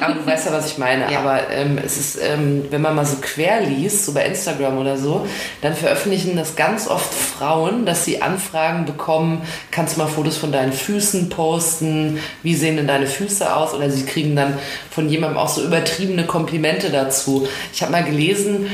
Aber 0.00 0.14
du 0.14 0.24
weißt 0.24 0.46
ja, 0.46 0.52
was 0.52 0.72
ich 0.72 0.78
meine. 0.78 1.06
Ja. 1.10 1.20
Aber 1.20 1.50
ähm, 1.50 1.78
es 1.84 1.96
ist, 1.96 2.18
ähm, 2.22 2.64
wenn 2.70 2.80
man 2.80 2.94
mal 2.94 3.04
so 3.04 3.16
quer 3.20 3.60
liest, 3.60 4.06
so 4.06 4.12
bei 4.12 4.24
Instagram 4.26 4.78
oder 4.78 4.96
so, 4.96 5.26
dann 5.60 5.74
veröffentlichen 5.74 6.36
das 6.36 6.56
ganz 6.56 6.88
oft 6.88 7.12
Frauen, 7.12 7.84
dass 7.86 8.04
sie 8.04 8.22
Anfragen 8.22 8.84
bekommen, 8.84 9.42
kannst 9.70 9.96
du 9.96 10.00
mal 10.00 10.06
Fotos 10.06 10.36
von 10.36 10.52
deinen 10.52 10.72
Füßen 10.72 11.28
posten, 11.28 12.18
wie 12.42 12.54
sehen 12.54 12.76
denn 12.76 12.86
deine 12.86 13.06
Füße 13.06 13.54
aus? 13.54 13.74
Oder 13.74 13.90
sie 13.90 14.04
kriegen 14.04 14.36
dann 14.36 14.58
von 14.90 15.08
jemandem 15.08 15.38
auch 15.38 15.48
so 15.48 15.62
übertriebene 15.62 16.24
Komplimente 16.24 16.90
dazu. 16.90 17.46
Ich 17.72 17.82
habe 17.82 17.92
mal 17.92 18.04
gelesen, 18.04 18.68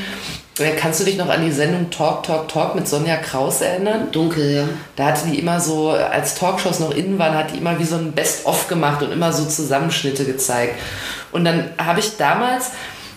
kannst 0.79 0.99
du 0.99 1.03
dich 1.03 1.17
noch 1.17 1.29
an 1.29 1.43
die 1.43 1.51
Sendung 1.51 1.89
Talk, 1.89 2.23
Talk, 2.23 2.47
Talk 2.47 2.75
mit 2.75 2.87
Sonja 2.87 3.17
Kraus 3.17 3.61
erinnern? 3.61 4.11
Dunkel, 4.11 4.55
ja. 4.55 4.63
Da 4.95 5.07
hatte 5.07 5.27
die 5.27 5.39
immer 5.39 5.59
so, 5.59 5.89
als 5.89 6.35
Talkshows 6.35 6.79
noch 6.79 6.91
innen 6.91 7.17
waren, 7.17 7.35
hat 7.35 7.51
die 7.51 7.57
immer 7.57 7.79
wie 7.79 7.85
so 7.85 7.95
ein 7.95 8.11
Best-of 8.11 8.67
gemacht 8.67 9.01
und 9.01 9.11
immer 9.11 9.33
so 9.33 9.45
Zusammenschnitte 9.45 10.25
gezeigt. 10.25 10.75
Und 11.31 11.45
dann 11.45 11.71
habe 11.79 11.99
ich 11.99 12.17
damals, 12.17 12.71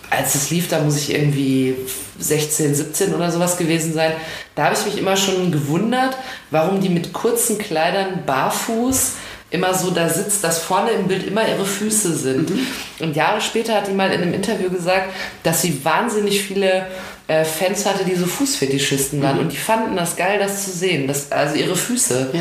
als 0.08 0.34
es 0.34 0.50
lief, 0.50 0.68
da 0.68 0.80
muss 0.80 0.96
ich 0.96 1.12
irgendwie 1.12 1.76
16, 2.18 2.74
17 2.74 3.14
oder 3.14 3.30
sowas 3.30 3.58
gewesen 3.58 3.92
sein, 3.92 4.12
da 4.54 4.64
habe 4.64 4.74
ich 4.74 4.86
mich 4.86 4.96
immer 4.96 5.16
schon 5.16 5.52
gewundert, 5.52 6.16
warum 6.50 6.80
die 6.80 6.88
mit 6.88 7.12
kurzen 7.12 7.58
Kleidern 7.58 8.22
barfuß 8.24 9.12
immer 9.50 9.74
so 9.74 9.90
da 9.90 10.08
sitzt, 10.08 10.42
dass 10.42 10.58
vorne 10.58 10.90
im 10.90 11.06
Bild 11.06 11.26
immer 11.26 11.46
ihre 11.46 11.64
Füße 11.64 12.14
sind. 12.14 12.50
Und 12.98 13.14
Jahre 13.14 13.40
später 13.40 13.74
hat 13.74 13.86
die 13.86 13.92
mal 13.92 14.10
in 14.10 14.22
einem 14.22 14.34
Interview 14.34 14.70
gesagt, 14.70 15.10
dass 15.42 15.62
sie 15.62 15.84
wahnsinnig 15.84 16.42
viele 16.42 16.86
äh, 17.28 17.44
Fans 17.44 17.84
hatte, 17.86 18.04
die 18.04 18.14
so 18.14 18.26
Fußfetischisten 18.26 19.22
waren. 19.22 19.38
Und 19.38 19.52
die 19.52 19.56
fanden 19.56 19.96
das 19.96 20.16
geil, 20.16 20.38
das 20.38 20.64
zu 20.64 20.70
sehen. 20.70 21.06
Das, 21.08 21.32
also 21.32 21.56
ihre 21.56 21.76
Füße. 21.76 22.30
ja. 22.32 22.40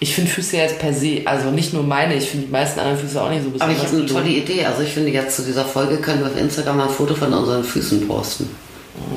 Ich 0.00 0.14
finde 0.14 0.30
Füße 0.30 0.56
jetzt 0.56 0.80
per 0.80 0.92
se, 0.92 1.22
also 1.24 1.50
nicht 1.50 1.72
nur 1.72 1.82
meine, 1.82 2.14
ich 2.16 2.28
finde 2.28 2.46
die 2.46 2.52
meisten 2.52 2.78
anderen 2.80 2.98
Füße 2.98 3.22
auch 3.22 3.30
nicht 3.30 3.42
so 3.42 3.48
Aber 3.48 3.52
besonders. 3.58 3.78
ich 3.78 3.84
habe 3.86 3.96
eine 3.96 4.06
tolle 4.06 4.28
Idee. 4.28 4.66
Also 4.66 4.82
ich 4.82 4.92
finde 4.92 5.10
jetzt 5.10 5.36
zu 5.36 5.42
dieser 5.42 5.64
Folge 5.64 5.96
können 5.96 6.20
wir 6.20 6.26
auf 6.26 6.36
Instagram 6.36 6.76
mal 6.76 6.88
ein 6.88 6.90
Foto 6.90 7.14
von 7.14 7.32
unseren 7.32 7.64
Füßen 7.64 8.06
posten. 8.06 8.50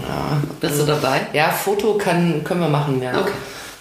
Ja. 0.08 0.42
Bist 0.62 0.80
du 0.80 0.86
dabei? 0.86 1.22
Ja, 1.34 1.50
Foto 1.50 1.96
kann, 1.96 2.42
können 2.44 2.62
wir 2.62 2.70
machen, 2.70 3.02
ja. 3.02 3.20
Okay. 3.20 3.32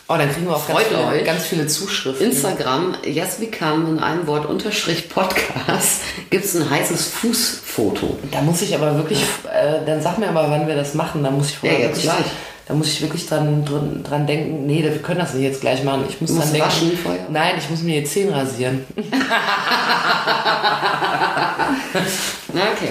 Oh, 0.09 0.15
dann 0.17 0.33
kriegen 0.33 0.47
wir 0.47 0.55
auch 0.55 0.67
ganz 0.69 0.83
viele, 0.85 1.25
ganz 1.25 1.45
viele 1.47 1.67
Zuschriften. 1.67 2.27
Instagram, 2.31 2.95
yes 3.05 3.41
we 3.41 3.49
come 3.49 3.89
in 3.89 3.99
einem 3.99 4.27
Wort 4.29 4.47
unterstrich 4.47 5.09
Podcast, 5.09 6.03
gibt 6.31 6.45
es 6.45 6.55
ein 6.55 6.71
heißes 6.71 7.09
Fußfoto. 7.09 8.17
Da 8.31 8.41
muss 8.43 8.63
ich 8.63 8.73
aber 8.77 8.95
wirklich, 8.97 9.21
äh, 9.53 9.85
dann 9.85 10.01
sag 10.01 10.19
mir 10.19 10.29
aber, 10.29 10.49
wann 10.49 10.69
wir 10.69 10.77
das 10.77 10.95
machen. 10.95 11.25
Da 11.25 11.31
muss 11.33 11.51
ich 11.51 11.59
vorher 11.59 11.81
Ja, 11.81 11.87
jetzt 11.87 12.05
wirklich, 12.05 12.13
gleich. 12.23 12.33
da 12.69 12.75
muss 12.75 12.87
ich 12.87 13.03
wirklich 13.03 13.27
dran, 13.27 13.65
dran, 13.65 14.05
dran 14.05 14.27
denken. 14.29 14.65
Nee, 14.67 14.85
wir 14.85 14.97
können 15.03 15.19
das 15.19 15.35
nicht 15.35 15.43
jetzt 15.43 15.61
gleich 15.61 15.83
machen. 15.83 16.05
Ich 16.09 16.21
muss 16.21 16.31
Du 16.31 16.39
dran 16.39 16.53
denken. 16.53 16.69
waschen 16.69 16.99
vorher? 17.03 17.27
Nein, 17.29 17.55
ich 17.59 17.69
muss 17.69 17.83
mir 17.83 18.01
die 18.01 18.07
Zähne 18.07 18.33
rasieren. 18.37 18.85
Na, 22.53 22.63
okay. 22.77 22.91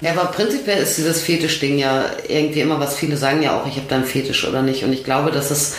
Ja, 0.00 0.12
aber 0.12 0.30
prinzipiell 0.32 0.78
ist 0.82 0.96
dieses 0.96 1.20
Fetischding 1.20 1.76
ja 1.78 2.06
irgendwie 2.26 2.60
immer, 2.62 2.80
was 2.80 2.96
viele 2.96 3.18
sagen 3.18 3.42
ja 3.42 3.60
auch, 3.60 3.66
ich 3.66 3.76
habe 3.76 3.84
da 3.88 3.96
einen 3.96 4.06
Fetisch 4.06 4.48
oder 4.48 4.62
nicht. 4.62 4.82
Und 4.84 4.94
ich 4.94 5.04
glaube, 5.04 5.30
dass 5.30 5.50
es 5.50 5.74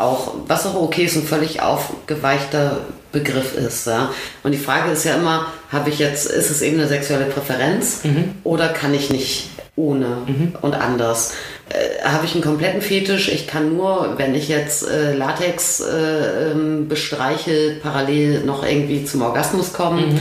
auch, 0.00 0.34
was 0.46 0.66
auch 0.66 0.74
okay 0.74 1.04
ist, 1.04 1.16
ein 1.16 1.24
völlig 1.24 1.62
aufgeweichter 1.62 2.78
Begriff 3.12 3.56
ist. 3.56 3.86
Ja? 3.86 4.10
Und 4.42 4.52
die 4.52 4.58
Frage 4.58 4.92
ist 4.92 5.04
ja 5.04 5.16
immer, 5.16 5.46
habe 5.70 5.90
ich 5.90 5.98
jetzt, 5.98 6.26
ist 6.26 6.50
es 6.50 6.62
eben 6.62 6.78
eine 6.78 6.88
sexuelle 6.88 7.26
Präferenz 7.26 8.00
oder 8.44 8.68
kann 8.68 8.94
ich 8.94 9.10
nicht 9.10 9.50
ohne 9.76 10.18
und 10.60 10.74
anders? 10.74 11.34
Äh, 11.70 12.04
habe 12.04 12.26
ich 12.26 12.34
einen 12.34 12.42
kompletten 12.42 12.82
Fetisch? 12.82 13.28
Ich 13.28 13.46
kann 13.46 13.76
nur, 13.76 14.14
wenn 14.16 14.34
ich 14.34 14.48
jetzt 14.48 14.88
äh, 14.88 15.14
Latex 15.14 15.80
äh, 15.80 16.50
ähm, 16.50 16.88
bestreiche, 16.88 17.76
parallel 17.82 18.44
noch 18.44 18.64
irgendwie 18.64 19.04
zum 19.04 19.22
Orgasmus 19.22 19.72
kommen. 19.72 20.20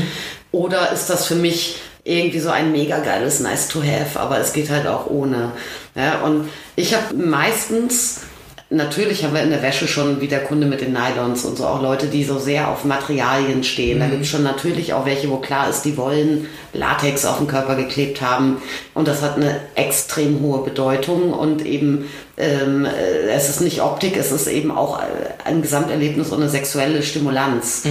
Oder 0.51 0.91
ist 0.91 1.09
das 1.09 1.25
für 1.25 1.36
mich 1.36 1.77
irgendwie 2.03 2.39
so 2.39 2.49
ein 2.49 2.71
mega 2.71 2.99
geiles 2.99 3.39
Nice 3.39 3.67
to 3.67 3.82
have, 3.84 4.19
aber 4.19 4.39
es 4.39 4.53
geht 4.53 4.69
halt 4.69 4.88
auch 4.88 5.07
ohne. 5.07 5.51
Ja, 5.95 6.21
und 6.21 6.49
ich 6.75 6.93
habe 6.95 7.15
meistens, 7.15 8.21
natürlich 8.70 9.24
haben 9.24 9.34
wir 9.34 9.41
in 9.41 9.49
der 9.49 9.63
Wäsche 9.63 9.88
schon 9.88 10.22
wie 10.22 10.28
der 10.28 10.43
Kunde 10.43 10.67
mit 10.67 10.82
den 10.82 10.93
Nylons 10.93 11.43
und 11.43 11.57
so 11.57 11.65
auch 11.65 11.82
Leute, 11.82 12.07
die 12.07 12.24
so 12.24 12.38
sehr 12.38 12.67
auf 12.67 12.86
Materialien 12.86 13.63
stehen. 13.63 13.99
Da 13.99 14.07
gibt 14.07 14.22
es 14.22 14.30
schon 14.30 14.43
natürlich 14.43 14.93
auch 14.93 15.05
welche, 15.05 15.30
wo 15.30 15.38
klar 15.38 15.70
ist, 15.70 15.82
die 15.84 15.97
wollen 15.97 16.47
Latex 16.74 17.26
auf 17.26 17.39
den 17.39 17.47
Körper 17.47 17.76
geklebt 17.76 18.22
haben 18.22 18.61
und 18.93 19.07
das 19.07 19.24
hat 19.24 19.38
eine 19.38 19.59
extrem 19.74 20.41
hohe 20.41 20.63
Bedeutung 20.63 21.34
und 21.34 21.65
eben 21.65 22.05
ähm, 22.38 22.86
äh, 22.86 23.32
es 23.32 23.49
ist 23.49 23.61
nicht 23.61 23.82
Optik, 23.82 24.15
es 24.15 24.32
ist 24.32 24.47
eben 24.47 24.72
auch 24.72 24.99
äh, 24.99 25.03
ein 25.45 25.61
Gesamterlebnis 25.61 26.30
und 26.30 26.39
eine 26.41 26.49
sexuelle 26.49 27.01
Stimulanz. 27.01 27.84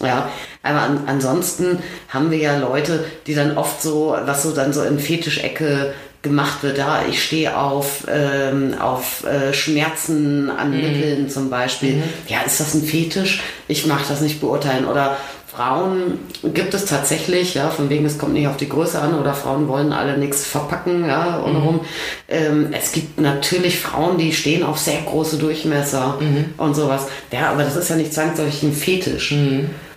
Ja, 0.00 0.30
aber 0.62 0.80
an, 0.82 1.00
ansonsten 1.06 1.78
haben 2.08 2.30
wir 2.30 2.38
ja 2.38 2.58
Leute, 2.58 3.04
die 3.26 3.34
dann 3.34 3.56
oft 3.56 3.80
so, 3.82 4.16
was 4.24 4.42
so 4.42 4.52
dann 4.52 4.72
so 4.72 4.82
in 4.82 4.98
Fetischecke 4.98 5.94
gemacht 6.22 6.62
wird, 6.62 6.78
da 6.78 7.04
ich 7.08 7.22
stehe 7.22 7.56
auf, 7.56 8.04
ähm, 8.08 8.74
auf 8.80 9.24
äh, 9.24 9.52
Schmerzen 9.52 10.50
an 10.50 10.70
Nippeln 10.70 11.28
zum 11.28 11.50
Beispiel. 11.50 12.02
Ja, 12.28 12.40
ist 12.40 12.60
das 12.60 12.74
ein 12.74 12.82
Fetisch? 12.82 13.42
Ich 13.68 13.86
mag 13.86 14.00
das 14.08 14.20
nicht 14.20 14.40
beurteilen. 14.40 14.86
Oder 14.86 15.16
Frauen 15.56 16.18
gibt 16.52 16.74
es 16.74 16.84
tatsächlich, 16.84 17.54
ja, 17.54 17.70
von 17.70 17.88
wegen, 17.88 18.04
es 18.04 18.18
kommt 18.18 18.34
nicht 18.34 18.46
auf 18.46 18.58
die 18.58 18.68
Größe 18.68 19.00
an 19.00 19.18
oder 19.18 19.32
Frauen 19.32 19.68
wollen 19.68 19.92
alle 19.92 20.18
nichts 20.18 20.44
verpacken, 20.44 21.06
ja, 21.06 21.38
untenrum. 21.38 21.80
Ähm, 22.28 22.68
es 22.72 22.92
gibt 22.92 23.18
natürlich 23.18 23.78
Frauen, 23.78 24.18
die 24.18 24.32
stehen 24.32 24.62
auf 24.62 24.78
sehr 24.78 25.00
große 25.06 25.38
Durchmesser 25.38 26.18
und 26.58 26.74
sowas. 26.74 27.06
Ja, 27.32 27.50
aber 27.50 27.62
das 27.62 27.76
ist 27.76 27.88
ja 27.88 27.96
nicht 27.96 28.12
zwangsläufig 28.12 28.64
ein 28.64 28.72
Fetisch. 28.72 29.32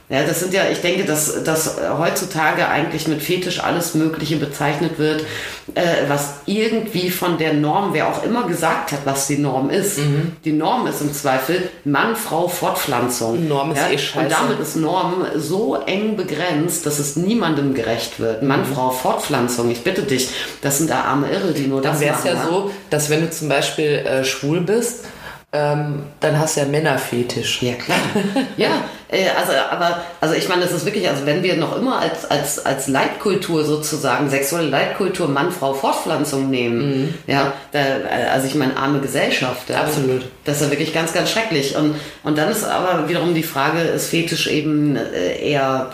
Ja, 0.10 0.24
das 0.24 0.40
sind 0.40 0.56
ja, 0.56 0.64
ich 0.72 0.82
denke, 0.82 1.06
dass, 1.06 1.44
dass 1.44 1.76
heutzutage 2.00 2.68
eigentlich 2.68 3.08
mit 3.08 3.22
Fetisch 3.22 3.64
alles 3.64 3.94
Mögliche 3.94 4.38
bezeichnet 4.38 4.98
wird, 4.98 5.22
äh, 5.76 5.82
was 6.08 6.34
irgendwie 6.48 7.12
von 7.12 7.38
der 7.38 7.54
Norm, 7.54 7.94
wer 7.94 8.08
auch 8.08 8.24
immer 8.24 8.48
gesagt 8.48 8.92
hat, 8.92 9.02
was 9.06 9.28
die 9.28 9.38
Norm 9.38 9.70
ist. 9.70 10.00
Die 10.46 10.52
Norm 10.52 10.88
ist 10.88 11.02
im 11.02 11.14
Zweifel 11.14 11.70
Mann, 11.86 12.16
Frau, 12.16 12.48
Fortpflanzung. 12.48 13.48
Norm 13.48 13.72
ist 13.72 13.78
ja? 13.78 13.90
eh 13.92 13.98
scheiße. 14.00 14.26
Und 14.26 14.32
damit 14.32 14.60
ist 14.60 14.76
Norm 14.78 15.26
so 15.36 15.76
eng 15.76 16.18
begrenzt, 16.18 16.88
dass 16.88 16.98
es 16.98 17.16
niemandem 17.16 17.76
gerecht 17.76 18.20
wird. 18.20 18.42
Mann, 18.42 18.66
Frau, 18.66 18.90
Fortpflanzung, 18.90 19.70
ich 19.70 19.84
bitte 19.84 20.02
dich, 20.02 20.30
das 20.62 20.80
sind 20.80 20.90
da 20.90 21.02
arme 21.02 21.30
Irre, 21.30 21.52
die 21.54 21.68
nur 21.68 21.84
Dann 21.84 21.92
das 21.92 22.02
wäre 22.02 22.16
es 22.18 22.26
machen. 22.26 22.36
ja 22.36 22.48
so, 22.48 22.72
dass 22.90 23.12
wenn 23.12 23.22
du 23.22 23.30
zum 23.30 23.48
Beispiel 23.48 23.86
äh, 23.86 24.24
schwul 24.24 24.62
bist, 24.62 25.06
ähm, 25.52 26.04
dann 26.20 26.38
hast 26.38 26.56
du 26.58 26.62
ja 26.62 26.68
Männerfetisch. 26.68 27.64
Ja, 27.64 27.74
klar. 27.74 27.98
ja, 28.58 28.84
äh, 29.08 29.30
also, 29.36 29.54
aber, 29.72 30.02
also 30.22 30.36
ich 30.36 30.48
meine, 30.48 30.62
das 30.62 30.72
ist 30.72 30.86
wirklich, 30.86 31.10
also 31.10 31.26
wenn 31.26 31.42
wir 31.42 31.58
noch 31.58 31.76
immer 31.76 31.98
als, 31.98 32.30
als, 32.30 32.64
als 32.64 32.88
Leitkultur 32.88 33.64
sozusagen, 33.64 34.30
sexuelle 34.30 34.70
Leitkultur 34.70 35.28
Mann, 35.28 35.52
Frau, 35.52 35.74
Fortpflanzung 35.74 36.52
nehmen, 36.52 37.16
ja, 37.26 37.54
da, 37.72 37.80
äh, 37.80 38.30
also 38.32 38.46
ich 38.46 38.54
meine, 38.54 38.78
arme 38.78 39.00
Gesellschaft. 39.00 39.72
Ja, 39.72 39.82
Absolut. 39.82 40.22
Das 40.46 40.58
ist 40.58 40.62
ja 40.62 40.70
wirklich 40.70 40.94
ganz, 40.94 41.14
ganz 41.14 41.32
schrecklich. 41.32 41.76
Und, 41.76 41.96
und 42.24 42.38
dann 42.38 42.52
ist 42.52 42.64
aber 42.64 43.10
wiederum 43.10 43.34
die 43.34 43.42
Frage, 43.42 43.80
ist 43.80 44.10
Fetisch 44.10 44.46
eben 44.48 44.96
äh, 44.98 45.50
eher 45.50 45.90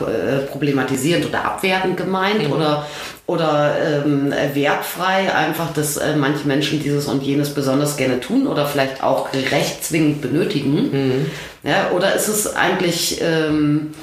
problematisierend 0.51 1.26
oder 1.28 1.45
abwertend 1.45 1.95
gemeint 1.95 2.49
oder, 2.51 2.86
oder 3.28 3.76
ähm, 4.06 4.32
wertfrei, 4.54 5.34
einfach, 5.34 5.74
dass 5.74 5.98
äh, 5.98 6.16
manche 6.16 6.48
Menschen 6.48 6.82
dieses 6.82 7.08
und 7.08 7.24
jenes 7.24 7.54
besonders 7.54 7.98
gerne 7.98 8.20
tun 8.20 8.46
oder 8.46 8.68
vielleicht 8.68 9.02
auch 9.04 9.30
rechtszwingend 9.34 10.22
benötigen. 10.22 11.32
Ja, 11.64 11.90
oder 11.96 12.14
ist 12.14 12.28
es 12.28 12.56
eigentlich, 12.56 13.20
ähm, 13.22 13.94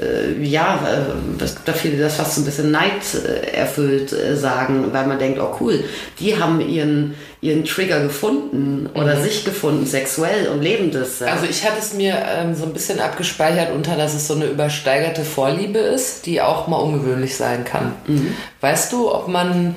äh, 0.00 0.42
ja, 0.42 0.80
äh, 0.86 1.42
es 1.42 1.54
gibt 1.54 1.68
da 1.68 1.72
viele, 1.72 1.98
das 1.98 2.16
fast 2.16 2.34
so 2.34 2.40
ein 2.42 2.44
bisschen 2.44 2.70
neiderfüllt 2.70 4.12
äh, 4.12 4.36
sagen, 4.36 4.92
weil 4.92 5.06
man 5.06 5.18
denkt, 5.18 5.38
oh 5.40 5.56
cool, 5.60 5.84
die 6.20 6.38
haben 6.38 6.60
ihren, 6.60 7.14
ihren 7.40 7.64
Trigger 7.64 8.00
gefunden 8.00 8.88
oder 8.94 9.20
sich 9.20 9.44
gefunden, 9.44 9.86
sexuell 9.86 10.48
und 10.48 10.62
lebendes. 10.62 11.20
Ja. 11.20 11.28
Also 11.28 11.46
ich 11.46 11.64
hatte 11.64 11.78
es 11.78 11.94
mir 11.94 12.14
ähm, 12.26 12.54
so 12.54 12.64
ein 12.64 12.72
bisschen 12.72 13.00
abgespeichert 13.00 13.72
unter, 13.74 13.96
dass 13.96 14.14
es 14.14 14.26
so 14.26 14.34
eine 14.34 14.46
übersteigerte 14.46 15.24
Vorliebe 15.24 15.78
ist, 15.78 16.26
die 16.26 16.40
auch 16.40 16.66
mal 16.66 16.76
ungewöhnlich 16.76 17.36
sein 17.36 17.64
kann. 17.64 17.92
Weißt 18.60 18.92
du, 18.92 19.12
ob 19.12 19.28
man, 19.28 19.76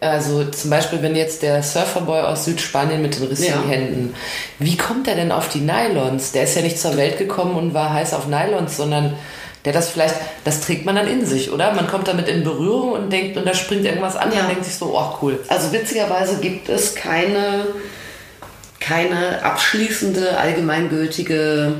also 0.00 0.44
zum 0.44 0.70
Beispiel, 0.70 1.02
wenn 1.02 1.14
jetzt 1.16 1.42
der 1.42 1.62
Surferboy 1.62 2.20
aus 2.20 2.44
Südspanien 2.46 3.02
mit 3.02 3.18
den 3.18 3.26
rissigen 3.26 3.64
Ja. 3.64 3.68
Händen, 3.68 4.14
wie 4.58 4.76
kommt 4.76 5.08
er 5.08 5.14
denn 5.14 5.32
auf 5.32 5.48
die 5.48 5.60
Nylons? 5.60 6.32
Der 6.32 6.44
ist 6.44 6.56
ja 6.56 6.62
nicht 6.62 6.78
zur 6.78 6.96
Welt 6.96 7.18
gekommen 7.18 7.56
und 7.56 7.74
war 7.74 7.92
heiß 7.92 8.14
auf 8.14 8.26
Nylons, 8.26 8.76
sondern 8.76 9.14
der 9.64 9.72
das 9.72 9.90
vielleicht, 9.90 10.14
das 10.44 10.60
trägt 10.60 10.86
man 10.86 10.94
dann 10.96 11.06
in 11.06 11.26
sich, 11.26 11.50
oder? 11.52 11.72
Man 11.72 11.86
kommt 11.86 12.08
damit 12.08 12.28
in 12.28 12.44
Berührung 12.44 12.92
und 12.92 13.12
denkt, 13.12 13.36
und 13.36 13.46
da 13.46 13.52
springt 13.54 13.84
irgendwas 13.84 14.16
an 14.16 14.32
Ja. 14.32 14.40
und 14.40 14.48
denkt 14.48 14.64
sich 14.64 14.74
so, 14.74 14.94
oh 14.96 15.18
cool. 15.22 15.38
Also 15.48 15.72
witzigerweise 15.72 16.38
gibt 16.40 16.68
es 16.68 16.94
keine, 16.94 17.66
keine 18.80 19.42
abschließende, 19.44 20.38
allgemeingültige 20.38 21.74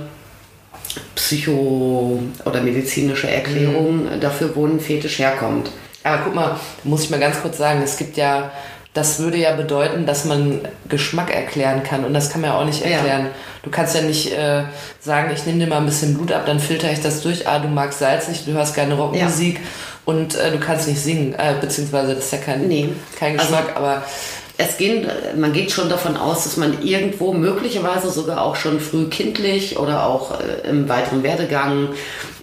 psycho- 1.15 2.21
oder 2.45 2.61
medizinische 2.61 3.31
Erklärung 3.31 4.09
dafür, 4.21 4.55
wo 4.55 4.67
ein 4.67 4.81
Fetisch 4.81 5.19
herkommt. 5.19 5.71
Aber 6.03 6.23
guck 6.25 6.35
mal, 6.35 6.49
da 6.49 6.61
muss 6.85 7.05
ich 7.05 7.11
mal 7.11 7.21
ganz 7.21 7.41
kurz 7.41 7.59
sagen, 7.59 7.81
es 7.83 7.97
gibt 7.97 8.17
ja, 8.17 8.51
das 8.93 9.19
würde 9.21 9.37
ja 9.39 9.55
bedeuten, 9.55 10.05
dass 10.05 10.25
man 10.25 10.61
Geschmack 10.89 11.33
erklären 11.33 11.83
kann 11.85 12.05
und 12.05 12.13
das 12.13 12.29
kann 12.31 12.41
man 12.41 12.51
ja 12.51 12.59
auch 12.59 12.65
nicht 12.65 12.85
Ja. 12.85 12.91
erklären. 12.97 13.29
Du 13.63 13.71
kannst 13.71 13.95
ja 13.95 14.03
nicht 14.03 14.33
äh, 14.33 14.63
sagen, 15.01 15.31
ich 15.35 15.47
nehme 15.47 15.61
dir 15.61 15.67
mal 15.69 15.77
ein 15.79 15.87
bisschen 15.87 16.15
Blut 16.15 16.33
ab, 16.33 16.43
dann 16.47 16.59
filter 16.59 16.91
ich 16.91 17.01
das 17.01 17.23
durch, 17.23 17.47
ah, 17.47 17.59
du 17.61 17.69
magst 17.69 18.01
salzig, 18.01 18.45
du 18.47 18.53
hörst 18.53 18.75
keine 18.75 18.95
Rockmusik 18.95 19.61
und 20.07 20.35
äh, 20.35 20.51
du 20.51 20.59
kannst 20.59 20.89
nicht 20.89 21.01
singen, 21.01 21.35
äh, 21.35 21.55
beziehungsweise 21.61 22.15
das 22.17 22.25
ist 22.25 22.33
ja 22.33 22.39
kein, 22.39 22.67
Nee. 22.67 22.89
kein 23.19 23.39
Also- 23.39 23.53
Geschmack, 23.55 23.77
aber 23.77 24.03
Es 24.63 24.77
gehen, 24.77 25.09
man 25.39 25.55
geht 25.55 25.71
schon 25.71 25.89
davon 25.89 26.19
aus, 26.19 26.45
dass 26.45 26.59
man 26.59 26.83
irgendwo 26.83 27.33
möglicherweise 27.33 28.11
sogar 28.11 28.43
auch 28.43 28.57
schon 28.57 28.79
früh 28.79 29.09
kindlich 29.09 29.79
oder 29.79 30.05
auch 30.07 30.39
äh, 30.39 30.69
im 30.69 30.87
weiteren 30.87 31.23
Werdegang 31.23 31.89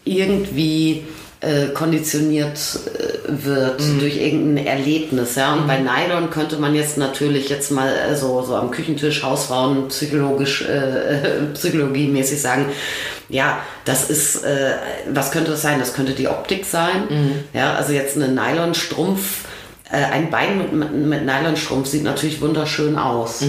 irgendwie 0.03 1.05
äh, 1.41 1.67
konditioniert 1.67 2.57
äh, 2.57 3.45
wird 3.45 3.81
durch 3.99 4.17
irgendein 4.17 4.65
Erlebnis. 4.65 5.35
Ja? 5.35 5.53
Und 5.53 5.67
bei 5.67 5.77
Nylon 5.79 6.29
könnte 6.29 6.57
man 6.57 6.73
jetzt 6.73 6.97
natürlich 6.97 7.49
jetzt 7.49 7.71
mal 7.71 7.89
äh, 7.89 8.15
so, 8.15 8.41
so 8.41 8.55
am 8.55 8.71
Küchentisch 8.71 9.23
Hausfrauen 9.23 9.87
psychologisch, 9.89 10.63
äh, 10.63 11.45
psychologiemäßig 11.53 12.41
sagen, 12.41 12.65
ja, 13.29 13.59
das 13.85 14.09
ist, 14.09 14.43
äh, 14.43 14.73
was 15.11 15.31
könnte 15.31 15.51
das 15.51 15.61
sein? 15.61 15.79
Das 15.79 15.93
könnte 15.93 16.13
die 16.13 16.27
Optik 16.27 16.65
sein. 16.65 17.43
Ja, 17.53 17.73
also 17.75 17.91
jetzt 17.91 18.15
eine 18.15 18.29
Nylonstrumpf 18.29 19.46
ein 19.95 20.29
Bein 20.29 20.57
mit, 20.57 20.93
mit, 20.93 21.25
Nylonstrumpf 21.25 21.87
sieht 21.87 22.03
natürlich 22.03 22.41
wunderschön 22.41 22.97
aus. 22.97 23.41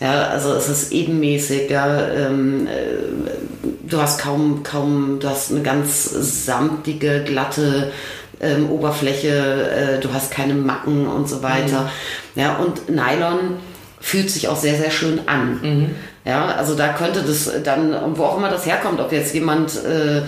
Ja, 0.00 0.28
also 0.28 0.52
es 0.54 0.68
ist 0.68 0.92
ebenmäßig. 0.92 1.70
Ja, 1.70 2.08
ähm, 2.08 2.66
äh, 2.66 3.88
du 3.88 4.00
hast 4.00 4.20
kaum, 4.20 4.62
kaum, 4.62 5.18
du 5.20 5.28
hast 5.28 5.50
eine 5.50 5.62
ganz 5.62 6.04
samtige, 6.04 7.24
glatte 7.24 7.92
ähm, 8.40 8.70
Oberfläche. 8.70 9.98
Äh, 9.98 10.00
du 10.00 10.12
hast 10.12 10.30
keine 10.30 10.54
Macken 10.54 11.06
und 11.06 11.28
so 11.28 11.42
weiter. 11.42 11.90
Ja, 12.36 12.56
und 12.56 12.88
Nylon 12.88 13.56
fühlt 14.00 14.30
sich 14.30 14.48
auch 14.48 14.56
sehr, 14.56 14.76
sehr 14.76 14.90
schön 14.90 15.28
an. 15.28 15.94
Ja, 16.24 16.54
also 16.54 16.74
da 16.74 16.88
könnte 16.88 17.22
das 17.22 17.50
dann, 17.64 17.96
wo 18.16 18.24
auch 18.24 18.36
immer 18.36 18.50
das 18.50 18.66
herkommt, 18.66 19.00
ob 19.00 19.10
jetzt 19.10 19.32
jemand 19.32 19.72
äh, 19.84 20.18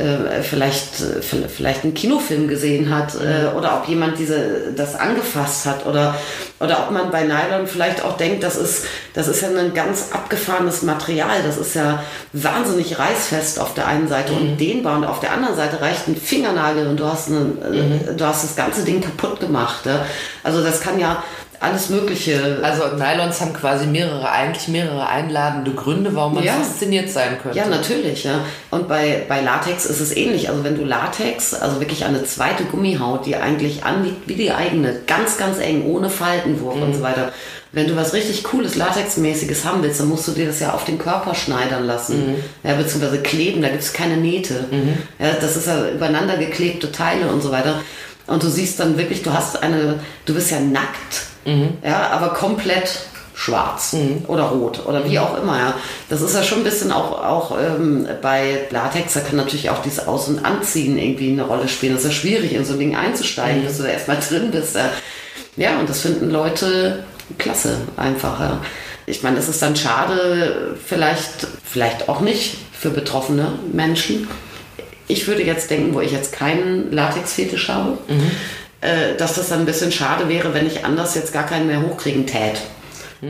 äh, 0.00 0.42
vielleicht, 0.42 1.02
äh, 1.02 1.48
vielleicht 1.48 1.84
einen 1.84 1.92
Kinofilm 1.92 2.48
gesehen 2.48 2.94
hat 2.94 3.14
äh, 3.16 3.54
oder 3.54 3.76
ob 3.76 3.86
jemand 3.86 4.18
diese, 4.18 4.72
das 4.74 4.94
angefasst 4.98 5.66
hat 5.66 5.84
oder, 5.84 6.14
oder 6.58 6.84
ob 6.84 6.90
man 6.90 7.10
bei 7.10 7.24
Nylon 7.24 7.66
vielleicht 7.66 8.02
auch 8.02 8.16
denkt, 8.16 8.42
das 8.42 8.56
ist, 8.56 8.86
das 9.12 9.28
ist 9.28 9.42
ja 9.42 9.48
ein 9.48 9.74
ganz 9.74 10.12
abgefahrenes 10.12 10.82
Material, 10.82 11.42
das 11.44 11.58
ist 11.58 11.74
ja 11.74 12.02
wahnsinnig 12.32 12.98
reißfest 12.98 13.60
auf 13.60 13.74
der 13.74 13.86
einen 13.86 14.08
Seite 14.08 14.32
und 14.32 14.56
dehnbar 14.56 14.96
und 14.96 15.04
auf 15.04 15.20
der 15.20 15.32
anderen 15.32 15.54
Seite 15.54 15.82
reicht 15.82 16.08
ein 16.08 16.16
Fingernagel 16.16 16.86
und 16.86 16.98
du 16.98 17.04
hast, 17.04 17.28
einen, 17.28 17.58
äh, 17.60 18.14
du 18.14 18.24
hast 18.24 18.42
das 18.42 18.56
ganze 18.56 18.84
Ding 18.84 19.02
kaputt 19.02 19.38
gemacht. 19.40 19.84
Ja? 19.84 20.06
Also 20.42 20.62
das 20.62 20.80
kann 20.80 20.98
ja 20.98 21.22
alles 21.62 21.88
Mögliche. 21.90 22.58
Also 22.62 22.96
Nylons 22.96 23.40
haben 23.40 23.52
quasi 23.52 23.86
mehrere, 23.86 24.28
eigentlich 24.30 24.68
mehrere 24.68 25.06
einladende 25.08 25.70
Gründe, 25.72 26.14
warum 26.14 26.34
man 26.34 26.44
Ja. 26.44 26.54
fasziniert 26.54 27.08
sein 27.10 27.38
könnte. 27.42 27.56
Ja, 27.58 27.66
natürlich, 27.66 28.24
ja. 28.24 28.40
Und 28.70 28.88
bei, 28.88 29.22
bei 29.28 29.40
Latex 29.40 29.86
ist 29.86 30.00
es 30.00 30.16
ähnlich. 30.16 30.48
Also 30.50 30.64
wenn 30.64 30.76
du 30.76 30.84
Latex, 30.84 31.54
also 31.54 31.80
wirklich 31.80 32.04
eine 32.04 32.24
zweite 32.24 32.64
Gummihaut, 32.64 33.26
die 33.26 33.36
eigentlich 33.36 33.84
anliegt 33.84 34.26
wie 34.28 34.34
die 34.34 34.52
eigene, 34.52 35.00
ganz, 35.06 35.38
ganz 35.38 35.58
eng, 35.58 35.86
ohne 35.86 36.10
Faltenwurf 36.10 36.74
und 36.80 36.94
so 36.94 37.02
weiter. 37.02 37.32
Wenn 37.74 37.88
du 37.88 37.96
was 37.96 38.12
richtig 38.12 38.44
cooles, 38.44 38.76
Latexmäßiges 38.76 39.64
haben 39.64 39.82
willst, 39.82 39.98
dann 40.00 40.08
musst 40.08 40.28
du 40.28 40.32
dir 40.32 40.46
das 40.46 40.60
ja 40.60 40.72
auf 40.74 40.84
den 40.84 40.98
Körper 40.98 41.34
schneidern 41.34 41.86
lassen. 41.86 42.34
Ja, 42.62 42.74
beziehungsweise 42.74 43.20
kleben, 43.22 43.62
da 43.62 43.68
gibt 43.68 43.82
es 43.82 43.92
keine 43.94 44.18
Nähte. 44.18 44.66
Ja, 45.18 45.32
das 45.40 45.56
ist 45.56 45.66
ja 45.68 45.88
übereinander 45.88 46.36
geklebte 46.36 46.92
Teile 46.92 47.28
und 47.28 47.40
so 47.42 47.50
weiter. 47.50 47.80
Und 48.26 48.42
du 48.42 48.48
siehst 48.48 48.78
dann 48.78 48.98
wirklich, 48.98 49.22
du 49.22 49.32
hast 49.32 49.62
eine, 49.62 50.00
du 50.26 50.34
bist 50.34 50.50
ja 50.50 50.60
nackt, 50.60 51.31
ja, 51.84 52.10
aber 52.10 52.28
komplett 52.34 53.00
schwarz 53.34 53.96
oder 54.28 54.44
rot 54.44 54.86
oder 54.86 55.08
wie 55.08 55.18
auch 55.18 55.36
immer. 55.40 55.58
Ja. 55.58 55.74
Das 56.08 56.20
ist 56.20 56.34
ja 56.34 56.42
schon 56.42 56.58
ein 56.58 56.64
bisschen 56.64 56.92
auch, 56.92 57.12
auch 57.24 57.58
ähm, 57.58 58.06
bei 58.20 58.66
Latex, 58.70 59.14
da 59.14 59.20
kann 59.20 59.36
natürlich 59.36 59.70
auch 59.70 59.82
dieses 59.82 60.06
Aus- 60.06 60.28
und 60.28 60.44
Anziehen 60.44 60.98
irgendwie 60.98 61.32
eine 61.32 61.42
Rolle 61.42 61.68
spielen. 61.68 61.94
Das 61.94 62.04
ist 62.04 62.10
ja 62.10 62.14
schwierig, 62.14 62.52
in 62.52 62.64
so 62.64 62.74
ein 62.74 62.78
Ding 62.78 62.94
einzusteigen, 62.94 63.64
bis 63.64 63.78
du 63.78 63.84
da 63.84 63.88
erstmal 63.88 64.18
drin 64.18 64.50
bist. 64.50 64.76
Ja. 64.76 64.90
ja, 65.56 65.78
und 65.78 65.88
das 65.88 66.00
finden 66.00 66.30
Leute 66.30 67.04
klasse 67.38 67.78
einfach. 67.96 68.38
Ja. 68.38 68.60
Ich 69.06 69.22
meine, 69.22 69.36
das 69.36 69.48
ist 69.48 69.62
dann 69.62 69.74
schade, 69.76 70.76
vielleicht, 70.84 71.46
vielleicht 71.64 72.08
auch 72.08 72.20
nicht 72.20 72.56
für 72.72 72.90
betroffene 72.90 73.52
Menschen. 73.72 74.28
Ich 75.08 75.26
würde 75.26 75.42
jetzt 75.42 75.70
denken, 75.70 75.94
wo 75.94 76.00
ich 76.00 76.12
jetzt 76.12 76.32
keinen 76.32 76.92
Latex-Fetisch 76.92 77.68
habe, 77.68 77.98
äh, 78.82 79.16
dass 79.16 79.34
das 79.34 79.48
dann 79.48 79.60
ein 79.60 79.66
bisschen 79.66 79.92
schade 79.92 80.28
wäre, 80.28 80.52
wenn 80.52 80.66
ich 80.66 80.84
anders 80.84 81.14
jetzt 81.14 81.32
gar 81.32 81.46
keinen 81.46 81.66
mehr 81.66 81.80
hochkriegen 81.82 82.26
tät. 82.26 82.60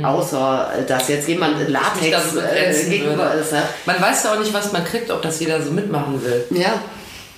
Außer, 0.02 0.70
äh, 0.78 0.86
dass 0.86 1.08
jetzt 1.08 1.28
jemand 1.28 1.68
Latex 1.68 2.10
da 2.10 2.20
so 2.20 2.40
äh, 2.40 2.72
gegenüber 2.88 3.26
würde. 3.28 3.40
ist. 3.40 3.52
Ja? 3.52 3.62
Man 3.84 4.00
weiß 4.00 4.24
ja 4.24 4.32
auch 4.32 4.38
nicht, 4.38 4.54
was 4.54 4.72
man 4.72 4.84
kriegt, 4.84 5.10
ob 5.10 5.20
das 5.20 5.38
jeder 5.40 5.60
so 5.60 5.70
mitmachen 5.70 6.22
will. 6.24 6.46
ja, 6.50 6.80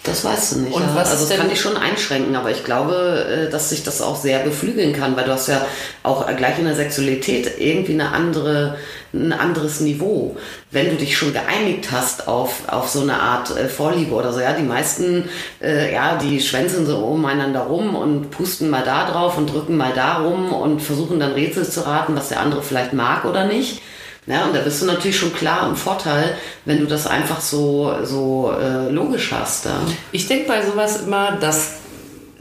das 0.05 0.23
weißt 0.23 0.53
du 0.53 0.59
nicht. 0.61 0.75
Und 0.75 0.83
ja. 0.83 0.95
was 0.95 1.11
also 1.11 1.27
das 1.27 1.37
kann 1.39 1.49
dich 1.49 1.61
schon 1.61 1.79
einschränken, 1.79 2.37
aber 2.37 2.51
ich 2.51 2.63
glaube, 2.63 3.47
äh, 3.47 3.51
dass 3.51 3.71
sich 3.71 3.83
das 3.85 4.03
auch 4.03 4.17
sehr 4.17 4.41
beflügeln 4.41 4.93
kann, 4.93 5.17
weil 5.17 5.25
du 5.25 5.33
hast 5.33 5.49
ja 5.49 5.67
auch 6.03 6.27
gleich 6.37 6.59
in 6.59 6.67
der 6.67 6.75
Sexualität 6.75 7.59
irgendwie 7.59 7.95
eine 7.95 8.13
andere, 8.13 8.77
ein 9.15 9.33
anderes 9.33 9.81
Niveau. 9.81 10.37
Wenn 10.71 10.91
du 10.91 10.97
dich 10.97 11.17
schon 11.17 11.33
geeinigt 11.33 11.91
hast 11.91 12.29
auf, 12.29 12.69
auf 12.69 12.91
so 12.91 13.01
eine 13.01 13.19
Art 13.19 13.57
äh, 13.57 13.67
Vorliebe 13.67 14.15
oder 14.15 14.35
so, 14.35 14.41
ja, 14.41 14.53
die 14.53 14.63
meisten, 14.63 15.31
äh, 15.63 15.95
ja, 15.95 16.17
die 16.17 16.39
schwänzeln 16.41 16.85
so 16.85 16.99
umeinander 16.99 17.61
rum 17.61 17.95
und 17.95 18.31
pusten 18.31 18.69
mal 18.69 18.85
da 18.85 19.11
drauf 19.11 19.39
und 19.39 19.47
drücken 19.51 19.79
mal 19.79 19.93
da 19.95 20.19
rum 20.19 20.53
und 20.53 20.83
versuchen 20.83 21.19
dann 21.19 21.33
Rätsel 21.33 21.67
zu 21.67 21.81
raten, 21.87 22.15
was 22.15 22.29
der 22.29 22.41
andere 22.41 22.63
vielleicht 22.63 22.93
mag 22.93 23.25
oder 23.25 23.47
nicht. 23.47 23.81
Ja, 24.27 24.47
und 24.47 24.55
da 24.55 24.61
bist 24.61 24.81
du 24.81 24.87
natürlich 24.87 25.19
schon 25.19 25.35
klar 25.35 25.69
im 25.69 25.77
Vorteil, 25.77 26.35
wenn 26.65 26.81
du 26.81 26.87
das 26.87 27.07
einfach 27.07 27.41
so, 27.41 27.95
so 28.05 28.53
äh, 28.59 28.91
logisch 28.91 29.33
hast. 29.33 29.67
Ja. 29.67 29.81
Ich 30.13 30.27
denke 30.27 30.49
bei 30.49 30.63
sowas 30.65 31.03
immer, 31.03 31.33
dass, 31.33 31.73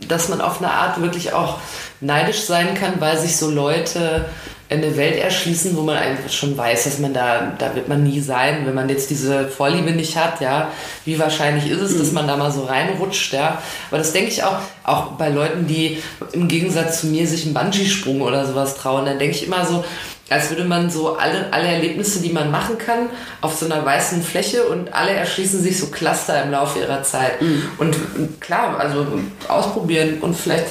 dass 0.07 0.29
man 0.29 0.39
auf 0.39 0.61
eine 0.61 0.71
Art 0.71 1.01
wirklich 1.01 1.33
auch 1.33 1.59
neidisch 1.99 2.41
sein 2.43 2.73
kann, 2.73 2.93
weil 2.99 3.17
sich 3.17 3.35
so 3.35 3.49
Leute 3.49 4.25
eine 4.69 4.97
Welt 4.97 5.17
erschließen, 5.17 5.75
wo 5.75 5.81
man 5.81 5.97
eigentlich 5.97 6.35
schon 6.35 6.57
weiß, 6.57 6.85
dass 6.85 6.99
man 6.99 7.13
da, 7.13 7.53
da 7.59 7.75
wird 7.75 7.87
man 7.89 8.03
nie 8.03 8.19
sein, 8.19 8.65
wenn 8.65 8.73
man 8.73 8.89
jetzt 8.89 9.09
diese 9.09 9.47
Vorliebe 9.47 9.91
nicht 9.91 10.17
hat, 10.17 10.41
ja. 10.41 10.69
Wie 11.05 11.19
wahrscheinlich 11.19 11.69
ist 11.69 11.81
es, 11.81 11.97
dass 11.97 12.11
man 12.11 12.27
da 12.27 12.37
mal 12.37 12.51
so 12.51 12.63
reinrutscht, 12.63 13.33
ja. 13.33 13.61
Aber 13.89 13.97
das 13.97 14.13
denke 14.13 14.31
ich 14.31 14.43
auch, 14.43 14.57
auch 14.83 15.11
bei 15.11 15.29
Leuten, 15.29 15.67
die 15.67 16.01
im 16.31 16.47
Gegensatz 16.47 17.01
zu 17.01 17.07
mir 17.07 17.27
sich 17.27 17.45
einen 17.45 17.53
Bungee-Sprung 17.53 18.21
oder 18.21 18.45
sowas 18.45 18.75
trauen, 18.75 19.05
dann 19.05 19.19
denke 19.19 19.35
ich 19.35 19.45
immer 19.45 19.65
so, 19.65 19.83
als 20.29 20.49
würde 20.49 20.63
man 20.63 20.89
so 20.89 21.17
alle, 21.17 21.51
alle 21.51 21.67
Erlebnisse, 21.67 22.21
die 22.21 22.31
man 22.31 22.49
machen 22.49 22.77
kann, 22.77 23.09
auf 23.41 23.55
so 23.55 23.65
einer 23.65 23.85
weißen 23.85 24.23
Fläche 24.23 24.63
und 24.63 24.93
alle 24.93 25.11
erschließen 25.11 25.61
sich 25.61 25.77
so 25.79 25.87
Cluster 25.87 26.43
im 26.43 26.51
Laufe 26.51 26.79
ihrer 26.79 27.03
Zeit. 27.03 27.33
Und 27.77 27.95
klar, 28.39 28.79
also 28.79 29.05
ausprobieren 29.47 30.19
und 30.21 30.35
vielleicht, 30.35 30.67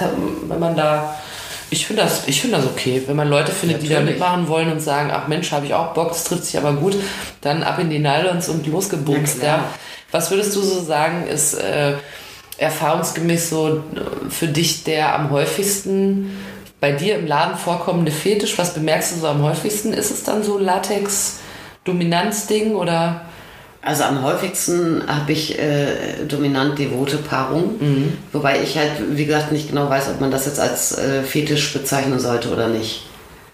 wenn 0.48 0.59
man 0.59 0.74
da, 0.74 1.14
ich 1.70 1.86
finde 1.86 2.03
das, 2.03 2.26
ich 2.26 2.40
finde 2.40 2.57
das 2.57 2.66
okay, 2.66 3.03
wenn 3.07 3.16
man 3.16 3.28
Leute 3.28 3.53
findet, 3.53 3.82
die 3.82 3.88
da 3.88 3.96
Natürlich. 3.96 4.14
mitmachen 4.18 4.48
wollen 4.48 4.72
und 4.72 4.80
sagen, 4.80 5.11
ach 5.12 5.28
Mensch, 5.28 5.53
habe 5.53 5.66
ich 5.66 5.74
auch 5.74 5.92
Bock, 5.94 6.09
das 6.09 6.24
trifft 6.24 6.46
sich 6.46 6.59
aber 6.59 6.72
gut, 6.72 6.96
dann 7.42 7.62
ab 7.62 7.78
in 7.78 7.90
die 7.90 7.98
Nylons 7.98 8.48
und 8.48 8.66
losgebumst. 8.66 9.42
Ja. 9.42 9.64
Was 10.11 10.30
würdest 10.30 10.57
du 10.57 10.61
so 10.61 10.82
sagen, 10.82 11.26
ist 11.26 11.55
äh, 11.55 11.94
erfahrungsgemäß 12.59 13.50
so 13.50 13.82
für 14.28 14.48
dich 14.48 14.84
der 14.84 15.14
am 15.14 15.30
häufigsten 15.30 16.36
bei 16.83 16.91
dir 16.93 17.14
im 17.16 17.26
Laden 17.28 17.57
vorkommende 17.57 18.11
Fetisch? 18.11 18.59
Was 18.59 18.74
bemerkst 18.74 19.14
du 19.14 19.20
so 19.20 19.28
am 19.28 19.41
häufigsten? 19.43 19.93
Ist 19.93 20.11
es 20.11 20.24
dann 20.24 20.43
so 20.43 20.59
Latex-Dominanz-Ding 20.59 22.74
oder? 22.74 23.20
Also 23.85 24.05
am 24.05 24.22
häufigsten 24.22 25.03
habe 25.09 25.33
ich 25.33 25.59
äh, 25.59 26.24
dominant 26.28 26.78
devote 26.78 27.16
Paarung, 27.18 28.14
wobei 28.33 28.62
ich 28.62 28.76
halt, 28.78 28.93
wie 29.11 29.24
gesagt, 29.26 29.51
nicht 29.53 29.68
genau 29.70 29.89
weiß, 29.91 30.09
ob 30.11 30.20
man 30.20 30.30
das 30.30 30.47
jetzt 30.47 30.61
als 30.61 30.97
äh, 30.99 31.22
Fetisch 31.22 31.72
bezeichnen 31.72 32.18
sollte 32.20 32.51
oder 32.53 32.68
nicht. 32.68 33.07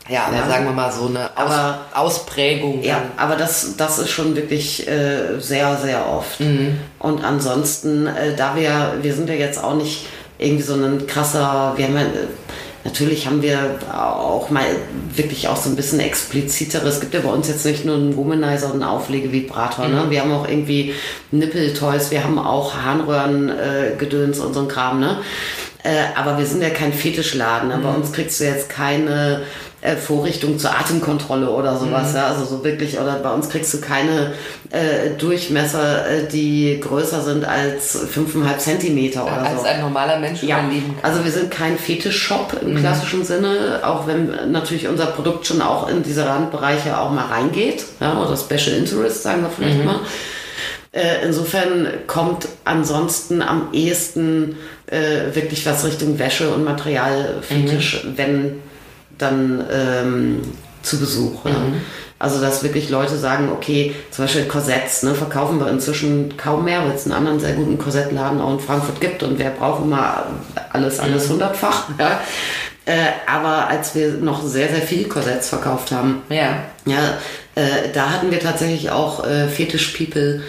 Ja, 0.09 0.31
Ja. 0.35 0.47
sagen 0.49 0.64
wir 0.66 0.72
mal 0.72 0.91
so 0.93 1.07
eine 1.09 1.26
Aus 1.37 1.51
Aber- 1.53 1.81
Ausprägung. 1.95 2.83
Ja, 2.83 3.03
aber 3.18 3.37
das, 3.37 3.76
das 3.76 3.99
ist 3.99 4.11
schon 4.11 4.35
wirklich 4.37 4.87
äh, 4.89 5.39
sehr, 5.39 5.76
sehr 5.76 6.07
oft. 6.07 6.41
Und 6.99 7.24
ansonsten, 7.24 8.07
äh, 8.07 8.35
da 8.37 8.55
wir, 8.57 8.95
wir 9.03 9.12
sind 9.14 9.29
ja 9.31 9.35
jetzt 9.35 9.62
auch 9.62 9.74
nicht 9.76 10.07
irgendwie 10.39 10.62
so 10.62 10.74
ein 10.74 11.07
krasser, 11.07 11.72
wir 11.76 11.85
haben 11.87 11.97
ja, 11.97 12.03
natürlich 12.89 13.26
haben 13.26 13.43
wir 13.43 13.78
auch 13.93 14.49
mal 14.51 14.64
wirklich 15.14 15.47
auch 15.49 15.57
so 15.57 15.68
ein 15.68 15.76
bisschen 15.76 16.01
expliziteres. 16.01 16.95
Es 16.95 17.01
gibt 17.01 17.12
ja 17.14 17.20
bei 17.20 17.30
uns 17.30 17.49
jetzt 17.49 17.66
nicht 17.66 17.84
nur 17.84 17.97
einen 17.97 18.16
Womanizer 18.16 18.66
und 18.66 18.82
einen 18.82 18.91
Auflegevibrator, 18.91 19.89
ne? 19.89 20.07
Wir 20.09 20.22
haben 20.22 20.32
auch 20.32 20.49
irgendwie 20.49 20.95
Nippeltoys, 21.30 22.11
wir 22.11 22.24
haben 22.24 22.39
auch 22.39 22.74
Harnröhren-Gedöns 22.74 24.39
äh, 24.39 24.43
und 24.43 24.55
so 24.55 24.61
ein 24.61 24.68
Kram, 24.68 25.01
ne? 25.01 25.18
Äh, 25.84 26.16
aber 26.16 26.39
wir 26.39 26.47
sind 26.47 26.62
ja 26.62 26.70
kein 26.70 26.93
Fetischladen. 26.93 27.68
Ne? 27.68 27.78
Bei 27.82 27.91
uns 27.91 28.12
kriegst 28.12 28.41
du 28.41 28.45
jetzt 28.45 28.68
keine 28.68 29.43
äh, 29.81 29.95
Vorrichtung 29.97 30.59
zur 30.59 30.70
Atemkontrolle 30.76 31.49
oder 31.51 31.76
sowas. 31.76 32.12
Ja? 32.14 32.26
Also 32.26 32.45
so 32.45 32.64
wirklich, 32.64 32.99
oder 32.99 33.14
bei 33.22 33.31
uns 33.31 33.49
kriegst 33.49 33.72
du 33.74 33.81
keine 33.81 34.33
äh, 34.70 35.11
Durchmesser, 35.18 36.09
äh, 36.09 36.29
die 36.29 36.81
größer 36.81 37.22
sind 37.22 37.45
als 37.45 37.97
5,5 38.12 38.59
Zentimeter 38.59 39.22
oder 39.24 39.43
als 39.47 39.61
so. 39.61 39.66
ein 39.66 39.81
normaler 39.81 40.18
Mensch 40.18 40.43
Ja, 40.43 40.61
überleben 40.61 40.97
kann. 41.01 41.11
also 41.11 41.24
wir 41.24 41.31
sind 41.31 41.51
kein 41.51 41.79
Fetisch-Shop 41.79 42.57
im 42.61 42.76
klassischen 42.76 43.24
Sinne, 43.24 43.81
auch 43.85 44.07
wenn 44.09 44.51
natürlich 44.51 44.89
unser 44.89 45.07
Produkt 45.07 45.47
schon 45.47 45.62
auch 45.62 45.89
in 45.89 46.03
diese 46.03 46.26
Randbereiche 46.26 46.99
auch 46.99 47.11
mal 47.12 47.26
reingeht, 47.26 47.85
ja, 48.01 48.18
oder 48.20 48.37
Special 48.37 48.76
Interest, 48.76 49.22
sagen 49.22 49.43
wir 49.43 49.51
vielleicht 49.51 49.85
mal. 49.85 50.01
Äh, 50.91 51.24
insofern 51.24 51.87
kommt 52.07 52.49
ansonsten 52.64 53.43
am 53.43 53.68
ehesten 53.72 54.57
äh, 54.87 55.35
wirklich 55.35 55.64
was 55.66 55.85
Richtung 55.85 56.18
Wäsche 56.18 56.49
und 56.49 56.64
Materialfetisch, 56.64 58.07
wenn 58.16 58.61
dann 59.19 59.64
ähm, 59.71 60.43
zu 60.83 60.99
Besuch. 60.99 61.45
Ja. 61.45 61.53
Also 62.21 62.41
dass 62.41 62.64
wirklich 62.64 62.91
Leute 62.91 63.16
sagen, 63.16 63.51
okay, 63.53 63.95
zum 64.11 64.25
Beispiel 64.25 64.45
Korsetts, 64.47 65.05
ne, 65.05 65.14
verkaufen 65.14 65.61
wir 65.61 65.69
inzwischen 65.69 66.37
kaum 66.37 66.64
mehr, 66.64 66.83
weil 66.85 66.97
es 66.97 67.05
einen 67.05 67.14
anderen 67.14 67.39
sehr 67.39 67.53
guten 67.53 67.79
Korsettladen 67.79 68.41
auch 68.41 68.55
in 68.55 68.61
Frankfurt 68.61 69.01
gibt 69.01 69.23
und 69.23 69.39
wer 69.39 69.51
braucht 69.51 69.85
immer 69.85 70.27
alles, 70.73 70.99
alles 70.99 71.29
hundertfach. 71.29 71.89
Ja. 71.99 72.21
Äh, 72.85 73.11
aber 73.27 73.69
als 73.69 73.95
wir 73.95 74.12
noch 74.12 74.43
sehr, 74.43 74.69
sehr 74.69 74.81
viel 74.81 75.09
Korsetts 75.09 75.51
verkauft 75.51 75.93
haben, 75.93 76.23
ja. 76.31 76.64
ja, 76.87 77.19
äh, 77.55 77.91
da 77.93 78.09
hatten 78.09 78.31
wir 78.31 78.41
tatsächlich 78.41 78.91
auch 78.91 79.27
äh, 79.27 79.47
Fetisch-People, 79.47 80.43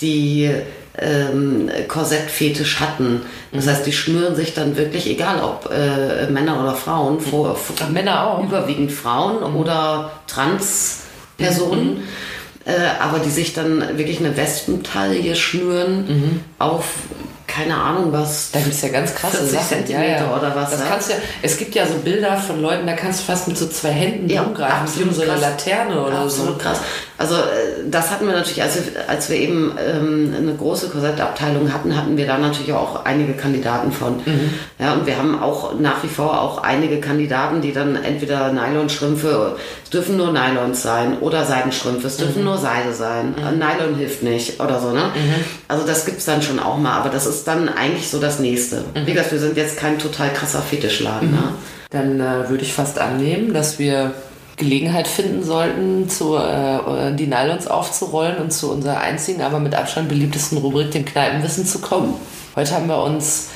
die 0.00 0.50
ähm, 0.98 1.70
Korsettfetisch 1.88 2.80
hatten. 2.80 3.22
Das 3.52 3.66
heißt, 3.66 3.86
die 3.86 3.92
schnüren 3.92 4.36
sich 4.36 4.54
dann 4.54 4.76
wirklich, 4.76 5.08
egal 5.08 5.42
ob 5.42 5.70
äh, 5.72 6.30
Männer 6.30 6.60
oder 6.60 6.74
Frauen, 6.74 7.20
vor, 7.20 7.56
vor 7.56 7.88
Männer 7.88 8.26
auch. 8.26 8.44
überwiegend 8.44 8.92
Frauen 8.92 9.42
oder 9.54 10.12
Trans-Personen, 10.26 12.04
äh, 12.64 12.72
aber 13.00 13.18
die 13.18 13.30
sich 13.30 13.52
dann 13.52 13.98
wirklich 13.98 14.20
eine 14.20 14.36
Wespentaille 14.36 15.34
schnüren 15.34 16.42
auf 16.58 16.84
keine 17.54 17.76
Ahnung 17.76 18.12
was. 18.12 18.50
Da 18.52 18.58
gibt 18.60 18.72
es 18.74 18.82
ja 18.82 18.88
ganz 18.88 19.14
krasse 19.14 19.36
40 19.38 19.52
Sachen. 19.52 19.68
Zentimeter 19.68 20.36
oder 20.36 20.54
was, 20.56 20.70
Das 20.70 20.80
ja? 20.80 20.86
kannst 20.88 21.08
du 21.08 21.12
ja, 21.14 21.18
es 21.42 21.56
gibt 21.56 21.74
ja 21.74 21.86
so 21.86 21.94
Bilder 21.94 22.36
von 22.36 22.60
Leuten, 22.60 22.86
da 22.86 22.94
kannst 22.94 23.20
du 23.20 23.24
fast 23.24 23.46
mit 23.48 23.56
so 23.56 23.66
zwei 23.68 23.90
Händen 23.90 24.28
Ja, 24.28 24.42
umgreifen, 24.42 24.88
wie 24.96 25.02
um 25.02 25.08
absolut 25.10 25.14
so 25.28 25.32
eine. 25.32 25.40
Laterne 25.40 26.00
oder 26.00 26.18
Absolut 26.20 26.54
so. 26.54 26.58
krass. 26.58 26.80
Also 27.16 27.36
äh, 27.36 27.88
das 27.90 28.10
hatten 28.10 28.26
wir 28.26 28.32
natürlich, 28.34 28.62
als 28.62 28.74
wir, 28.76 28.82
als 29.08 29.28
wir 29.30 29.36
eben 29.36 29.72
ähm, 29.78 30.34
eine 30.36 30.54
große 30.54 30.88
Korsettabteilung 30.88 31.72
hatten, 31.72 31.96
hatten 31.96 32.16
wir 32.16 32.26
da 32.26 32.38
natürlich 32.38 32.72
auch 32.72 33.04
einige 33.04 33.34
Kandidaten 33.34 33.92
von. 33.92 34.16
Mhm. 34.24 34.54
Ja, 34.80 34.94
und 34.94 35.06
wir 35.06 35.16
haben 35.16 35.40
auch 35.40 35.78
nach 35.78 36.02
wie 36.02 36.08
vor 36.08 36.40
auch 36.40 36.62
einige 36.62 37.00
Kandidaten, 37.00 37.60
die 37.60 37.72
dann 37.72 37.94
entweder 37.96 38.52
Nylonstrümpfe, 38.52 39.56
dürfen 39.94 40.16
nur 40.16 40.32
Nylons 40.32 40.82
sein 40.82 41.18
oder 41.20 41.44
Seidenstrümpfe, 41.44 42.06
es 42.08 42.18
Mhm. 42.18 42.22
dürfen 42.24 42.44
nur 42.44 42.58
Seide 42.58 42.92
sein, 42.92 43.34
äh, 43.38 43.52
Nylon 43.52 43.96
hilft 43.96 44.22
nicht 44.22 44.60
oder 44.60 44.80
so. 44.80 44.90
Ne? 44.90 45.04
Also 45.68 45.86
das 45.86 46.04
gibt's 46.04 46.24
dann 46.24 46.42
schon 46.42 46.58
auch 46.58 46.76
mal, 46.78 46.92
aber 46.98 47.08
das 47.10 47.26
ist 47.26 47.46
dann 47.46 47.68
eigentlich 47.68 48.10
so 48.10 48.18
das 48.20 48.38
Nächste. 48.40 48.84
Mhm. 48.94 49.06
Wie 49.06 49.12
gesagt, 49.12 49.32
wir 49.32 49.38
sind 49.38 49.56
jetzt 49.56 49.78
kein 49.78 49.98
total 49.98 50.30
krasser 50.32 50.60
Fetischladen. 50.60 51.30
Ne? 51.30 51.42
Dann 51.90 52.20
äh, 52.20 52.48
würde 52.50 52.64
ich 52.64 52.72
fast 52.72 52.98
annehmen, 52.98 53.54
dass 53.54 53.78
wir 53.78 54.12
Gelegenheit 54.56 55.08
finden 55.08 55.42
sollten, 55.42 56.08
zu, 56.08 56.36
äh, 56.36 57.12
die 57.14 57.26
Nylons 57.26 57.66
aufzurollen 57.66 58.36
und 58.38 58.52
zu 58.52 58.70
unserer 58.70 58.98
einzigen, 59.00 59.42
aber 59.42 59.58
mit 59.58 59.74
Abstand 59.74 60.08
beliebtesten 60.08 60.58
Rubrik, 60.58 60.90
dem 60.92 61.04
Kneipenwissen, 61.04 61.66
zu 61.66 61.80
kommen. 61.80 62.14
Heute 62.56 62.72
haben 62.72 62.86
wir 62.88 63.02
uns, 63.02 63.48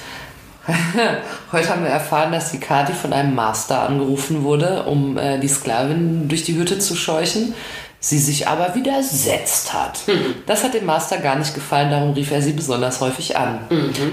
heute 1.53 1.69
haben 1.69 1.83
wir 1.83 1.91
erfahren, 1.91 2.33
dass 2.33 2.51
die 2.51 2.61
Kati 2.61 2.93
von 2.93 3.13
einem 3.13 3.35
Master 3.35 3.83
angerufen 3.83 4.43
wurde, 4.43 4.85
um 4.85 5.17
äh, 5.17 5.39
die 5.39 5.49
Sklavin 5.49 6.29
durch 6.29 6.45
die 6.45 6.57
Hütte 6.57 6.79
zu 6.79 6.95
scheuchen. 6.95 7.55
Sie 8.01 8.19
sich 8.19 8.47
aber 8.47 8.77
widersetzt 8.77 9.75
hat. 9.75 10.03
Das 10.47 10.63
hat 10.63 10.73
dem 10.73 10.87
Master 10.87 11.17
gar 11.19 11.35
nicht 11.35 11.53
gefallen, 11.53 11.91
darum 11.91 12.13
rief 12.13 12.31
er 12.31 12.41
sie 12.41 12.53
besonders 12.53 13.01
häufig 13.01 13.37
an. 13.37 13.59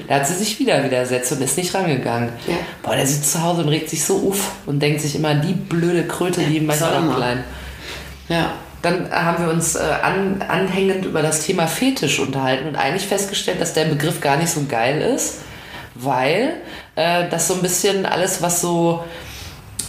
Da 0.07 0.15
hat 0.15 0.27
sie 0.27 0.33
sich 0.33 0.57
wieder 0.59 0.83
widersetzt 0.83 1.31
und 1.33 1.41
ist 1.41 1.55
nicht 1.55 1.71
rangegangen. 1.75 2.29
Ja. 2.47 2.55
Boah, 2.81 2.95
der 2.95 3.05
sitzt 3.05 3.31
zu 3.33 3.43
Hause 3.43 3.61
und 3.61 3.69
regt 3.69 3.91
sich 3.91 4.03
so 4.03 4.15
uff 4.15 4.53
und 4.65 4.79
denkt 4.79 5.01
sich 5.01 5.15
immer, 5.15 5.35
die 5.35 5.53
blöde 5.53 6.07
Kröte, 6.07 6.41
die 6.41 6.57
ihm 6.57 6.65
manchmal 6.65 6.95
auch 6.95 7.15
klein. 7.15 7.43
Ja. 8.27 8.53
Dann 8.81 9.11
haben 9.11 9.45
wir 9.45 9.53
uns 9.53 9.75
äh, 9.75 9.79
an, 9.79 10.43
anhängend 10.47 11.05
über 11.05 11.21
das 11.21 11.45
Thema 11.45 11.67
Fetisch 11.67 12.19
unterhalten 12.19 12.67
und 12.67 12.75
eigentlich 12.75 13.05
festgestellt, 13.07 13.61
dass 13.61 13.73
der 13.73 13.85
Begriff 13.85 14.19
gar 14.19 14.37
nicht 14.37 14.49
so 14.49 14.65
geil 14.67 15.01
ist, 15.01 15.41
weil 15.95 16.61
äh, 16.95 17.27
das 17.29 17.47
so 17.47 17.55
ein 17.55 17.61
bisschen 17.61 18.05
alles, 18.05 18.41
was 18.41 18.61
so 18.61 19.03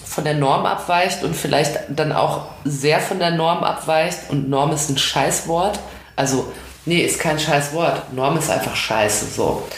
von 0.04 0.24
der 0.24 0.34
Norm 0.34 0.64
abweicht 0.64 1.22
und 1.24 1.36
vielleicht 1.36 1.78
dann 1.88 2.12
auch 2.12 2.46
sehr 2.64 3.00
von 3.00 3.18
der 3.18 3.32
Norm 3.32 3.62
abweicht 3.62 4.30
und 4.30 4.48
Norm 4.48 4.72
ist 4.72 4.88
ein 4.88 4.96
Scheißwort. 4.96 5.78
Also, 6.14 6.50
nee, 6.86 7.00
ist 7.00 7.20
kein 7.20 7.38
Scheißwort. 7.38 8.14
Norm 8.14 8.38
ist 8.38 8.50
einfach 8.50 8.74
Scheiße, 8.74 9.26
so. 9.26 9.68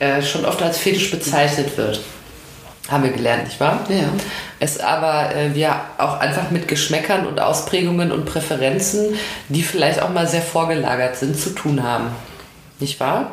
Äh, 0.00 0.22
schon 0.22 0.44
oft 0.44 0.60
als 0.62 0.78
Fetisch 0.78 1.10
bezeichnet 1.10 1.76
wird. 1.76 2.00
Haben 2.88 3.04
wir 3.04 3.12
gelernt, 3.12 3.44
nicht 3.44 3.60
wahr? 3.60 3.80
Ja. 3.88 4.08
Es 4.58 4.78
aber 4.78 5.34
äh, 5.34 5.54
wir 5.54 5.80
auch 5.98 6.18
einfach 6.18 6.50
mit 6.50 6.68
Geschmäckern 6.68 7.26
und 7.26 7.40
Ausprägungen 7.40 8.12
und 8.12 8.26
Präferenzen, 8.26 9.14
die 9.48 9.62
vielleicht 9.62 10.00
auch 10.00 10.10
mal 10.10 10.26
sehr 10.26 10.42
vorgelagert 10.42 11.16
sind, 11.16 11.38
zu 11.38 11.50
tun 11.50 11.82
haben. 11.82 12.08
Nicht 12.78 13.00
wahr? 13.00 13.32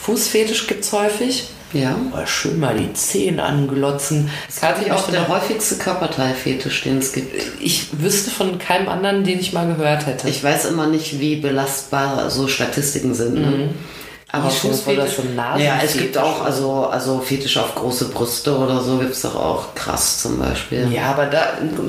Fußfetisch 0.00 0.66
gibt 0.66 0.84
es 0.84 0.92
häufig. 0.92 1.48
Ja. 1.74 1.96
Oh, 2.12 2.24
schön 2.24 2.58
mal 2.60 2.74
die 2.76 2.92
Zehen 2.94 3.40
anglotzen. 3.40 4.30
Das 4.46 4.56
ist 4.56 4.64
auch 4.64 4.96
möchte 4.96 5.12
der 5.12 5.20
noch- 5.22 5.28
häufigste 5.28 5.76
Körperteilfetisch, 5.76 6.82
den 6.82 6.98
es 6.98 7.12
gibt. 7.12 7.34
ich 7.60 7.88
wüsste 8.00 8.30
von 8.30 8.58
keinem 8.58 8.88
anderen, 8.88 9.22
den 9.24 9.38
ich 9.38 9.52
mal 9.52 9.66
gehört 9.66 10.06
hätte. 10.06 10.28
Ich 10.28 10.42
weiß 10.42 10.64
immer 10.66 10.86
nicht, 10.86 11.20
wie 11.20 11.36
belastbar 11.36 12.30
so 12.30 12.48
Statistiken 12.48 13.12
sind. 13.14 13.34
Ne? 13.34 13.68
Aber 14.30 14.44
hast 14.44 14.58
Fußfetisch, 14.58 15.16
so 15.16 15.22
ja, 15.58 15.80
es 15.82 15.96
gibt 15.96 16.18
auch 16.18 16.44
also, 16.44 16.86
also 16.90 17.18
Fetisch 17.20 17.56
auf 17.56 17.74
große 17.74 18.10
Brüste 18.10 18.58
oder 18.58 18.78
so 18.82 18.98
gibt 18.98 19.12
es 19.12 19.22
doch 19.22 19.34
auch 19.34 19.74
krass 19.74 20.20
zum 20.20 20.38
Beispiel. 20.38 20.86
Ja, 20.92 21.12
aber 21.12 21.26
da, 21.26 21.46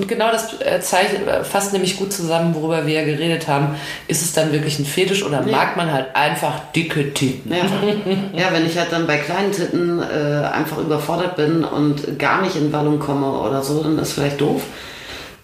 genau 0.07 0.31
das 0.31 0.53
äh, 0.61 0.79
zeigt, 0.79 1.27
äh, 1.27 1.43
fasst 1.43 1.73
nämlich 1.73 1.97
gut 1.97 2.13
zusammen, 2.13 2.55
worüber 2.55 2.87
wir 2.87 2.93
ja 2.93 3.03
geredet 3.03 3.49
haben. 3.49 3.75
Ist 4.07 4.21
es 4.21 4.31
dann 4.31 4.53
wirklich 4.53 4.79
ein 4.79 4.85
Fetisch 4.85 5.25
oder 5.25 5.41
mag 5.45 5.75
man 5.75 5.91
halt 5.91 6.15
einfach 6.15 6.61
dicke 6.73 7.13
Titten? 7.13 7.51
Ja. 7.51 8.39
ja, 8.39 8.53
wenn 8.53 8.65
ich 8.65 8.77
halt 8.77 8.93
dann 8.93 9.05
bei 9.05 9.17
kleinen 9.17 9.51
Titten 9.51 10.01
äh, 10.01 10.45
einfach 10.47 10.77
überfordert 10.77 11.35
bin 11.35 11.65
und 11.65 12.17
gar 12.17 12.41
nicht 12.41 12.55
in 12.55 12.71
Wallung 12.71 12.99
komme 12.99 13.31
oder 13.37 13.63
so, 13.63 13.83
dann 13.83 13.99
ist 13.99 14.13
vielleicht 14.13 14.39
doof. 14.39 14.61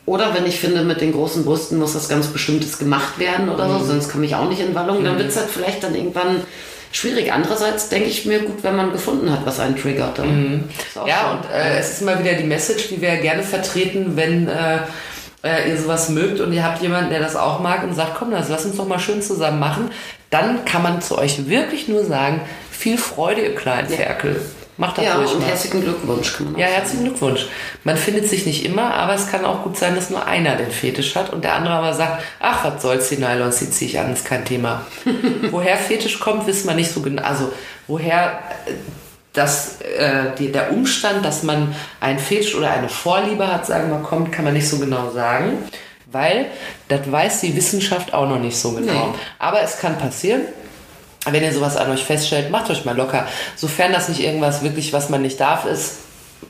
Oder 0.06 0.34
wenn 0.34 0.46
ich 0.46 0.60
finde, 0.62 0.84
mit 0.84 1.02
den 1.02 1.12
großen 1.12 1.44
Brüsten 1.44 1.78
muss 1.78 1.92
das 1.92 2.08
ganz 2.08 2.28
Bestimmtes 2.28 2.78
gemacht 2.78 3.20
werden 3.20 3.50
oder 3.50 3.68
Mhm. 3.68 3.80
so, 3.80 3.86
sonst 3.86 4.12
komme 4.14 4.26
ich 4.26 4.36
auch 4.36 4.48
nicht 4.48 4.62
in 4.62 4.74
Wallung, 4.76 5.04
dann 5.04 5.18
wird 5.18 5.28
es 5.28 5.36
halt 5.36 5.50
vielleicht 5.50 5.84
dann 5.84 5.94
irgendwann 5.94 6.42
schwierig. 6.96 7.34
Andererseits 7.34 7.90
denke 7.90 8.08
ich 8.08 8.26
mir 8.26 8.40
gut, 8.40 8.64
wenn 8.64 8.76
man 8.76 8.92
gefunden 8.92 9.32
hat, 9.32 9.46
was 9.46 9.60
einen 9.60 9.76
triggert. 9.76 10.20
Mhm. 10.20 10.66
Ja, 11.06 11.22
schon- 11.22 11.38
und 11.38 11.52
äh, 11.52 11.78
es 11.78 11.94
ist 11.94 12.02
immer 12.02 12.20
wieder 12.20 12.34
die 12.34 12.44
Message, 12.44 12.88
die 12.90 13.02
wir 13.02 13.18
gerne 13.18 13.44
vertreten, 13.44 14.16
wenn 14.16 14.48
äh, 14.48 14.80
äh, 15.44 15.70
ihr 15.70 15.78
sowas 15.78 16.10
mögt 16.10 16.40
und 16.40 16.54
ihr 16.54 16.64
habt 16.64 16.82
jemanden, 16.82 17.10
der 17.10 17.20
das 17.20 17.36
auch 17.36 17.60
mag 17.60 17.84
und 17.84 17.94
sagt, 17.94 18.16
komm, 18.16 18.32
das 18.32 18.50
lass 18.50 18.66
uns 18.66 18.78
doch 18.78 18.88
mal 18.88 19.00
schön 19.00 19.22
zusammen 19.22 19.60
machen, 19.60 19.92
dann 20.30 20.66
kann 20.66 20.82
man 20.82 21.02
zu 21.02 21.18
euch 21.18 21.48
wirklich 21.48 21.88
nur 21.88 22.04
sagen, 22.04 22.42
viel 22.72 22.98
Freude, 22.98 23.42
ihr 23.42 23.56
kleinen 23.56 23.90
Ferkel. 23.90 24.42
Macht 24.78 24.98
das 24.98 25.06
ja, 25.06 25.16
ruhig 25.16 25.32
und 25.32 25.40
mal. 25.40 25.48
herzlichen 25.48 25.82
Glückwunsch 25.82 26.34
kann 26.34 26.52
man 26.52 26.60
Ja, 26.60 26.68
herzlichen 26.68 27.06
Glückwunsch. 27.06 27.48
Man 27.86 27.96
findet 27.96 28.28
sich 28.28 28.46
nicht 28.46 28.66
immer, 28.66 28.94
aber 28.94 29.14
es 29.14 29.32
kann 29.32 29.46
auch 29.46 29.64
gut 29.64 29.78
sein, 29.78 29.96
dass 29.96 30.10
nur 30.10 30.26
einer 30.26 30.58
den 30.58 30.70
Fetisch 30.70 31.16
hat 31.16 31.32
und 31.32 31.46
der 31.46 31.56
andere 31.56 31.76
aber 31.76 31.94
sagt, 31.94 32.24
ach, 32.42 32.66
was 32.66 32.82
soll's, 32.82 33.08
die 33.08 33.18
Nylons, 33.18 33.60
die 33.60 33.70
ziehe 33.70 33.90
ich 33.90 34.00
an, 34.00 34.12
ist 34.12 34.26
kein 34.26 34.44
Thema. 34.44 34.86
woher 35.52 35.78
Fetisch 35.78 36.20
kommt, 36.20 36.46
wissen 36.48 36.68
wir 36.68 36.76
nicht 36.76 36.92
so 36.92 37.02
genau. 37.02 37.22
Also, 37.22 37.54
woher 37.88 38.40
äh, 38.66 38.72
das, 39.32 39.80
äh, 39.82 40.36
die, 40.38 40.52
der 40.52 40.74
Umstand, 40.74 41.24
dass 41.24 41.44
man 41.44 41.74
einen 42.02 42.20
Fetisch 42.20 42.56
oder 42.56 42.72
eine 42.72 42.90
Vorliebe 42.90 43.48
hat, 43.48 43.66
sagen 43.66 43.90
wir, 43.90 44.00
kommt, 44.00 44.34
kann 44.34 44.44
man 44.44 44.54
nicht 44.54 44.68
so 44.68 44.78
genau 44.80 45.12
sagen. 45.12 45.58
Weil 46.12 46.48
das 46.88 47.12
weiß 47.12 47.42
die 47.42 47.56
Wissenschaft 47.56 48.14
auch 48.14 48.28
noch 48.30 48.40
nicht 48.40 48.58
so 48.58 48.72
genau. 48.72 49.08
Nee. 49.08 49.20
Aber 49.40 49.62
es 49.62 49.80
kann 49.80 49.98
passieren. 49.98 50.42
Wenn 51.30 51.44
ihr 51.44 51.54
sowas 51.54 51.76
an 51.78 51.90
euch 51.92 52.04
feststellt, 52.04 52.52
macht 52.52 52.70
euch 52.70 52.86
mal 52.86 52.96
locker. 52.96 53.26
Sofern 53.56 53.92
das 53.92 54.10
nicht 54.10 54.22
irgendwas 54.22 54.62
wirklich, 54.64 54.94
was 54.94 55.10
man 55.10 55.22
nicht 55.24 55.40
darf, 55.40 55.66
ist, 55.66 55.96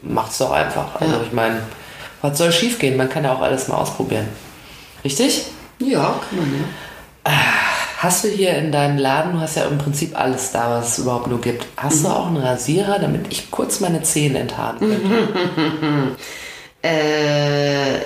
macht's 0.01 0.37
doch 0.37 0.51
einfach. 0.51 0.99
Also 0.99 1.15
Ja. 1.15 1.21
ich 1.25 1.31
meine, 1.31 1.61
was 2.21 2.37
soll 2.37 2.51
schiefgehen? 2.51 2.97
Man 2.97 3.09
kann 3.09 3.23
ja 3.23 3.33
auch 3.33 3.41
alles 3.41 3.67
mal 3.67 3.75
ausprobieren. 3.77 4.27
Richtig? 5.03 5.45
Ja, 5.79 6.19
kann 6.29 6.39
man 6.39 6.53
ja. 6.53 7.31
Hast 7.99 8.23
du 8.23 8.27
hier 8.27 8.53
in 8.55 8.71
deinem 8.71 8.97
Laden, 8.97 9.33
du 9.33 9.39
hast 9.39 9.55
ja 9.55 9.63
im 9.65 9.77
Prinzip 9.77 10.19
alles 10.19 10.51
da, 10.51 10.69
was 10.69 10.89
es 10.89 10.97
überhaupt 10.99 11.27
nur 11.27 11.39
gibt. 11.41 11.65
Hast 11.77 12.03
du 12.03 12.09
auch 12.09 12.27
einen 12.27 12.37
Rasierer, 12.37 12.99
damit 12.99 13.31
ich 13.31 13.49
kurz 13.49 13.79
meine 13.79 14.03
Zähne 14.03 14.39
enthaaren 14.39 14.79
könnte? 14.79 16.15
Äh, 16.83 17.97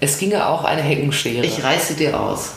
Es 0.00 0.18
ginge 0.18 0.46
auch 0.46 0.64
eine 0.64 0.82
Heckenschere. 0.82 1.44
ich 1.46 1.62
reiße 1.64 1.94
dir 1.94 2.20
aus. 2.20 2.50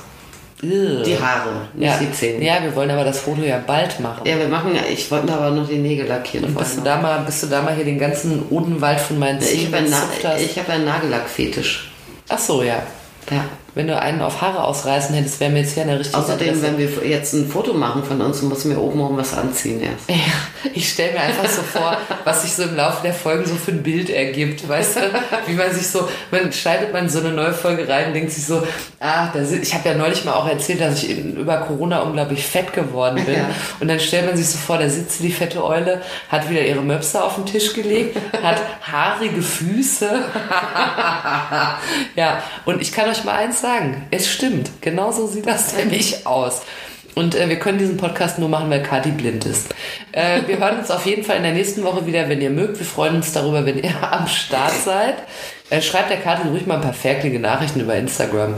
Die 0.62 1.18
Haare, 1.18 1.68
nicht 1.74 1.88
ja. 1.88 1.97
die 1.97 2.12
Zähne. 2.12 2.43
Ja, 2.43 2.62
wir 2.62 2.76
wollen 2.76 2.91
aber 2.91 3.05
das 3.05 3.20
Foto 3.20 3.41
ja 3.41 3.62
bald 3.66 3.99
machen. 4.01 4.26
Ja, 4.26 4.38
wir 4.38 4.49
machen, 4.49 4.72
ich 4.91 5.10
wollte 5.10 5.28
mir 5.28 5.34
aber 5.34 5.51
noch 5.51 5.68
die 5.68 5.78
Nägel 5.78 6.05
lackieren. 6.05 6.49
Und 6.49 6.57
bist 6.57 6.78
du, 6.78 6.82
da 6.82 6.99
mal, 6.99 7.20
bist 7.20 7.43
du 7.43 7.47
da 7.47 7.62
mal 7.62 7.74
hier 7.76 7.86
den 7.86 7.97
ganzen 7.97 8.43
Odenwald 8.49 8.99
von 8.99 9.18
meinen 9.20 9.39
noch. 9.39 9.45
ich 9.45 9.62
Zähnen 9.62 9.74
habe 9.74 9.78
einen, 9.78 9.89
Na 10.24 10.57
hab 10.57 10.70
einen 10.70 10.86
Nagellackfetisch. 10.86 11.91
Ach 12.28 12.39
so, 12.39 12.62
ja. 12.62 12.84
Ja. 13.32 13.45
Wenn 13.76 13.88
du 13.88 14.00
einen 14.00 14.22
auf 14.22 14.42
Haare 14.42 14.64
ausreißen 14.64 15.16
hättest, 15.16 15.40
wäre 15.40 15.52
mir 15.52 15.60
jetzt 15.60 15.74
hier 15.74 15.84
eine 15.84 16.00
richtige 16.00 16.18
Außerdem, 16.18 16.50
Adresse. 16.50 16.64
wenn 16.64 16.78
wir 16.78 17.08
jetzt 17.08 17.34
ein 17.34 17.48
Foto 17.48 17.74
machen 17.74 18.04
von 18.04 18.22
uns, 18.22 18.42
muss 18.42 18.66
mir 18.66 18.80
oben 18.80 19.00
rum 19.00 19.18
was 19.18 19.38
anziehen 19.38 19.82
erst. 19.82 20.10
Ja, 20.10 20.70
ich 20.74 20.90
stelle 20.90 21.14
mir 21.14 21.22
einfach 21.22 21.48
so 21.48 21.62
vor, 21.62 21.98
was 22.24 22.42
sich 22.42 22.54
so 22.54 22.64
im 22.64 22.76
Laufe 22.76 23.02
der 23.04 23.14
Folgen 23.14 23.46
so 23.46 23.56
für 23.56 23.72
ein 23.72 23.84
Bild 23.84 24.10
ergibt, 24.10 24.68
weißt 24.68 24.98
du? 24.98 25.00
Wie 25.48 25.54
man 25.54 25.72
sich 25.72 25.88
so, 25.88 26.08
man 26.32 26.52
schneidet 26.52 26.94
man 26.94 27.10
so 27.10 27.20
eine 27.20 27.32
neue 27.32 27.54
Folge 27.54 27.88
rein 27.88 28.08
und 28.08 28.14
denkt 28.14 28.32
sich 28.32 28.46
so, 28.46 28.64
ah, 29.00 29.30
sind, 29.44 29.64
ich 29.64 29.74
habe 29.74 29.90
ja 29.90 29.96
neulich 29.96 30.26
mal 30.26 30.34
auch 30.34 30.48
erzählt, 30.48 30.82
dass 30.82 31.04
ich 31.04 31.18
über 31.18 31.58
Corona 31.58 32.00
unglaublich 32.00 32.46
fett 32.46 32.74
geworden 32.74 33.24
bin. 33.26 33.36
Ja. 33.36 33.50
Und 33.80 33.88
dann 33.88 34.00
stellt 34.00 34.26
man 34.26 34.36
sich 34.36 34.48
so 34.48 34.58
vor, 34.58 34.78
da 34.78 34.90
sitzt 34.90 35.22
die 35.22 35.32
fette 35.32 35.64
Eule, 35.64 36.02
hat 36.30 36.50
wieder 36.50 36.62
ihre 36.62 36.82
Möpse 36.82 37.24
auf 37.24 37.36
den 37.36 37.46
Tisch 37.46 37.74
gelegt, 37.74 38.18
hat 38.42 38.62
haarige 38.82 39.42
Füße. 39.42 40.10
ja, 42.16 42.44
und 42.66 42.82
ich 42.82 42.92
kann 42.92 43.10
euch 43.10 43.24
mal 43.24 43.36
eins 43.36 43.59
sagen, 43.62 44.05
es 44.12 44.30
stimmt, 44.30 44.70
genauso 44.82 45.28
sieht 45.28 45.47
das 45.47 45.74
nämlich 45.78 46.26
aus. 46.26 46.62
Und 47.16 47.36
äh, 47.36 47.49
wir 47.49 47.57
können 47.60 47.80
diesen 47.80 47.97
Podcast 47.97 48.39
nur 48.39 48.47
machen, 48.49 48.70
weil 48.70 48.82
Kati 48.84 49.10
blind 49.10 49.43
ist. 49.45 49.74
Äh, 50.14 50.41
wir 50.45 50.57
hören 50.60 50.78
uns 50.80 50.89
auf 50.91 51.05
jeden 51.05 51.24
Fall 51.24 51.38
in 51.38 51.43
der 51.43 51.51
nächsten 51.53 51.84
Woche 51.84 52.05
wieder, 52.05 52.30
wenn 52.30 52.39
ihr 52.39 52.49
mögt. 52.51 52.80
Wir 52.80 52.86
freuen 52.86 53.16
uns 53.16 53.34
darüber, 53.34 53.66
wenn 53.66 53.78
ihr 53.82 53.91
am 54.12 54.28
Start 54.28 54.72
seid. 54.72 55.16
Äh, 55.70 55.82
schreibt 55.82 56.10
der 56.12 56.20
Kati 56.22 56.47
ruhig 56.47 56.66
mal 56.66 56.76
ein 56.76 56.82
paar 56.82 56.93
fertige 56.93 57.39
Nachrichten 57.39 57.82
über 57.82 57.95
Instagram. 57.95 58.55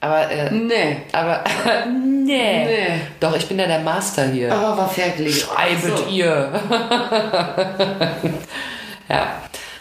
Aber, 0.00 0.30
äh, 0.30 0.50
Nee. 0.50 0.98
aber, 1.12 1.42
nee. 1.86 2.64
Nee. 2.64 3.00
Doch, 3.20 3.34
ich 3.36 3.46
bin 3.46 3.58
ja 3.58 3.66
der 3.66 3.80
Master 3.80 4.28
hier. 4.28 4.52
Aber 4.52 4.76
war 4.76 4.88
fertig. 4.88 5.40
Schreibet 5.40 5.98
So. 5.98 6.06
ihr. 6.10 6.52
ja. 9.08 9.26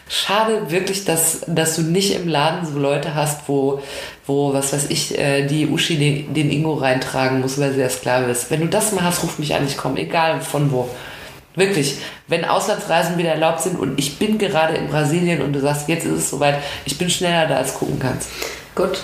Schade 0.10 0.70
wirklich, 0.70 1.06
dass, 1.06 1.42
dass 1.48 1.76
du 1.76 1.82
nicht 1.82 2.14
im 2.14 2.28
Laden 2.28 2.66
so 2.66 2.78
Leute 2.78 3.16
hast, 3.16 3.48
wo, 3.48 3.82
wo 4.26 4.54
was 4.54 4.74
weiß 4.74 4.90
ich, 4.90 5.18
äh, 5.18 5.48
die 5.48 5.68
Uschi 5.68 5.98
den, 5.98 6.34
den 6.34 6.52
Ingo 6.52 6.74
reintragen 6.74 7.40
muss, 7.40 7.60
weil 7.60 7.72
sie 7.72 7.78
der 7.78 7.90
Sklave 7.90 8.30
ist. 8.30 8.52
Wenn 8.52 8.62
du 8.62 8.68
das 8.68 8.92
mal 8.92 9.04
hast, 9.04 9.24
ruf 9.24 9.40
mich 9.40 9.56
an, 9.56 9.66
ich 9.66 9.78
komme, 9.78 10.00
egal 10.00 10.42
von 10.42 10.72
wo. 10.72 10.90
Wirklich, 11.56 11.98
wenn 12.28 12.46
Auslandsreisen 12.46 13.18
wieder 13.18 13.30
erlaubt 13.30 13.62
sind 13.62 13.80
und 13.80 14.00
ich 14.00 14.18
bin 14.18 14.38
gerade 14.38 14.76
in 14.76 14.88
Brasilien 14.88 15.42
und 15.42 15.54
du 15.54 15.60
sagst, 15.60 15.88
jetzt 15.88 16.06
ist 16.06 16.18
es 16.18 16.30
soweit, 16.30 16.56
ich 16.86 16.98
bin 16.98 17.10
schneller 17.10 17.48
da 17.48 17.58
als 17.58 17.76
gucken 17.76 18.00
kannst. 18.00 18.30
Gut. 18.76 19.04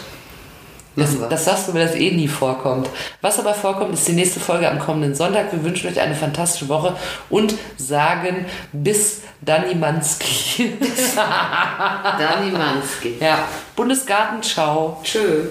Das, 0.95 1.11
das 1.29 1.45
sagst 1.45 1.67
du, 1.67 1.73
weil 1.73 1.87
das 1.87 1.95
eh 1.95 2.11
nie 2.11 2.27
vorkommt. 2.27 2.89
Was 3.21 3.39
aber 3.39 3.53
vorkommt, 3.53 3.93
ist 3.93 4.07
die 4.07 4.13
nächste 4.13 4.39
Folge 4.39 4.69
am 4.69 4.79
kommenden 4.79 5.15
Sonntag. 5.15 5.51
Wir 5.51 5.63
wünschen 5.63 5.89
euch 5.89 5.99
eine 5.99 6.15
fantastische 6.15 6.67
Woche 6.67 6.95
und 7.29 7.55
sagen 7.77 8.45
bis 8.73 9.21
Dani 9.41 9.75
Manski. 9.75 10.73
Dani 11.15 12.51
Manski. 12.51 13.15
ja, 13.19 13.47
Bundesgarten, 13.75 14.41
ciao. 14.41 14.99
Tschö. 15.03 15.45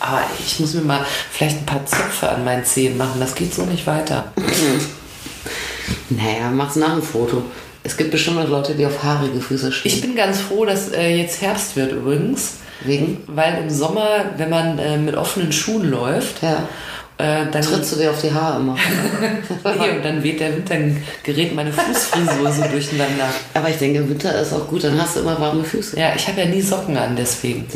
Aber 0.00 0.22
ich 0.38 0.58
muss 0.58 0.74
mir 0.74 0.82
mal 0.82 1.04
vielleicht 1.30 1.58
ein 1.58 1.66
paar 1.66 1.84
Zöpfe 1.84 2.28
an 2.28 2.44
meinen 2.44 2.64
Zehen 2.64 2.96
machen. 2.96 3.20
Das 3.20 3.34
geht 3.34 3.54
so 3.54 3.62
nicht 3.64 3.86
weiter. 3.86 4.32
Naja, 6.08 6.50
mach's 6.50 6.76
nach 6.76 6.94
dem 6.94 7.02
Foto. 7.02 7.42
Es 7.82 7.96
gibt 7.96 8.10
bestimmt 8.10 8.36
noch 8.36 8.48
Leute, 8.48 8.74
die 8.74 8.86
auf 8.86 9.02
haarige 9.02 9.40
Füße 9.40 9.72
stehen. 9.72 9.92
Ich 9.92 10.00
bin 10.00 10.16
ganz 10.16 10.40
froh, 10.40 10.64
dass 10.64 10.90
äh, 10.90 11.16
jetzt 11.16 11.40
Herbst 11.40 11.76
wird 11.76 11.92
übrigens. 11.92 12.56
Wegen? 12.84 13.18
Weil 13.26 13.58
im 13.62 13.70
Sommer, 13.70 14.24
wenn 14.36 14.50
man 14.50 14.78
äh, 14.78 14.96
mit 14.96 15.14
offenen 15.16 15.52
Schuhen 15.52 15.90
läuft, 15.90 16.42
Ja. 16.42 16.64
äh, 17.18 17.46
dann, 17.50 17.62
Trittst 17.62 17.92
du 17.92 17.96
dir 17.96 18.10
auf 18.10 18.20
die 18.20 18.32
Haare 18.32 18.60
immer. 18.60 18.74
nee, 19.78 19.90
und 19.96 20.04
dann 20.04 20.22
weht 20.22 20.40
der 20.40 20.54
Wind, 20.56 20.70
dann 20.70 21.02
gerät 21.22 21.54
meine 21.54 21.72
Fußfrisur 21.72 22.50
so 22.52 22.62
durcheinander. 22.62 23.26
Aber 23.54 23.68
ich 23.68 23.76
denke, 23.76 24.08
Winter 24.08 24.34
ist 24.40 24.52
auch 24.54 24.66
gut, 24.68 24.84
dann 24.84 25.00
hast 25.00 25.16
du 25.16 25.20
immer 25.20 25.38
warme 25.38 25.62
Füße. 25.64 25.98
Ja, 25.98 26.12
ich 26.16 26.26
habe 26.28 26.40
ja 26.40 26.46
nie 26.46 26.62
Socken 26.62 26.96
an, 26.96 27.14
deswegen. 27.16 27.66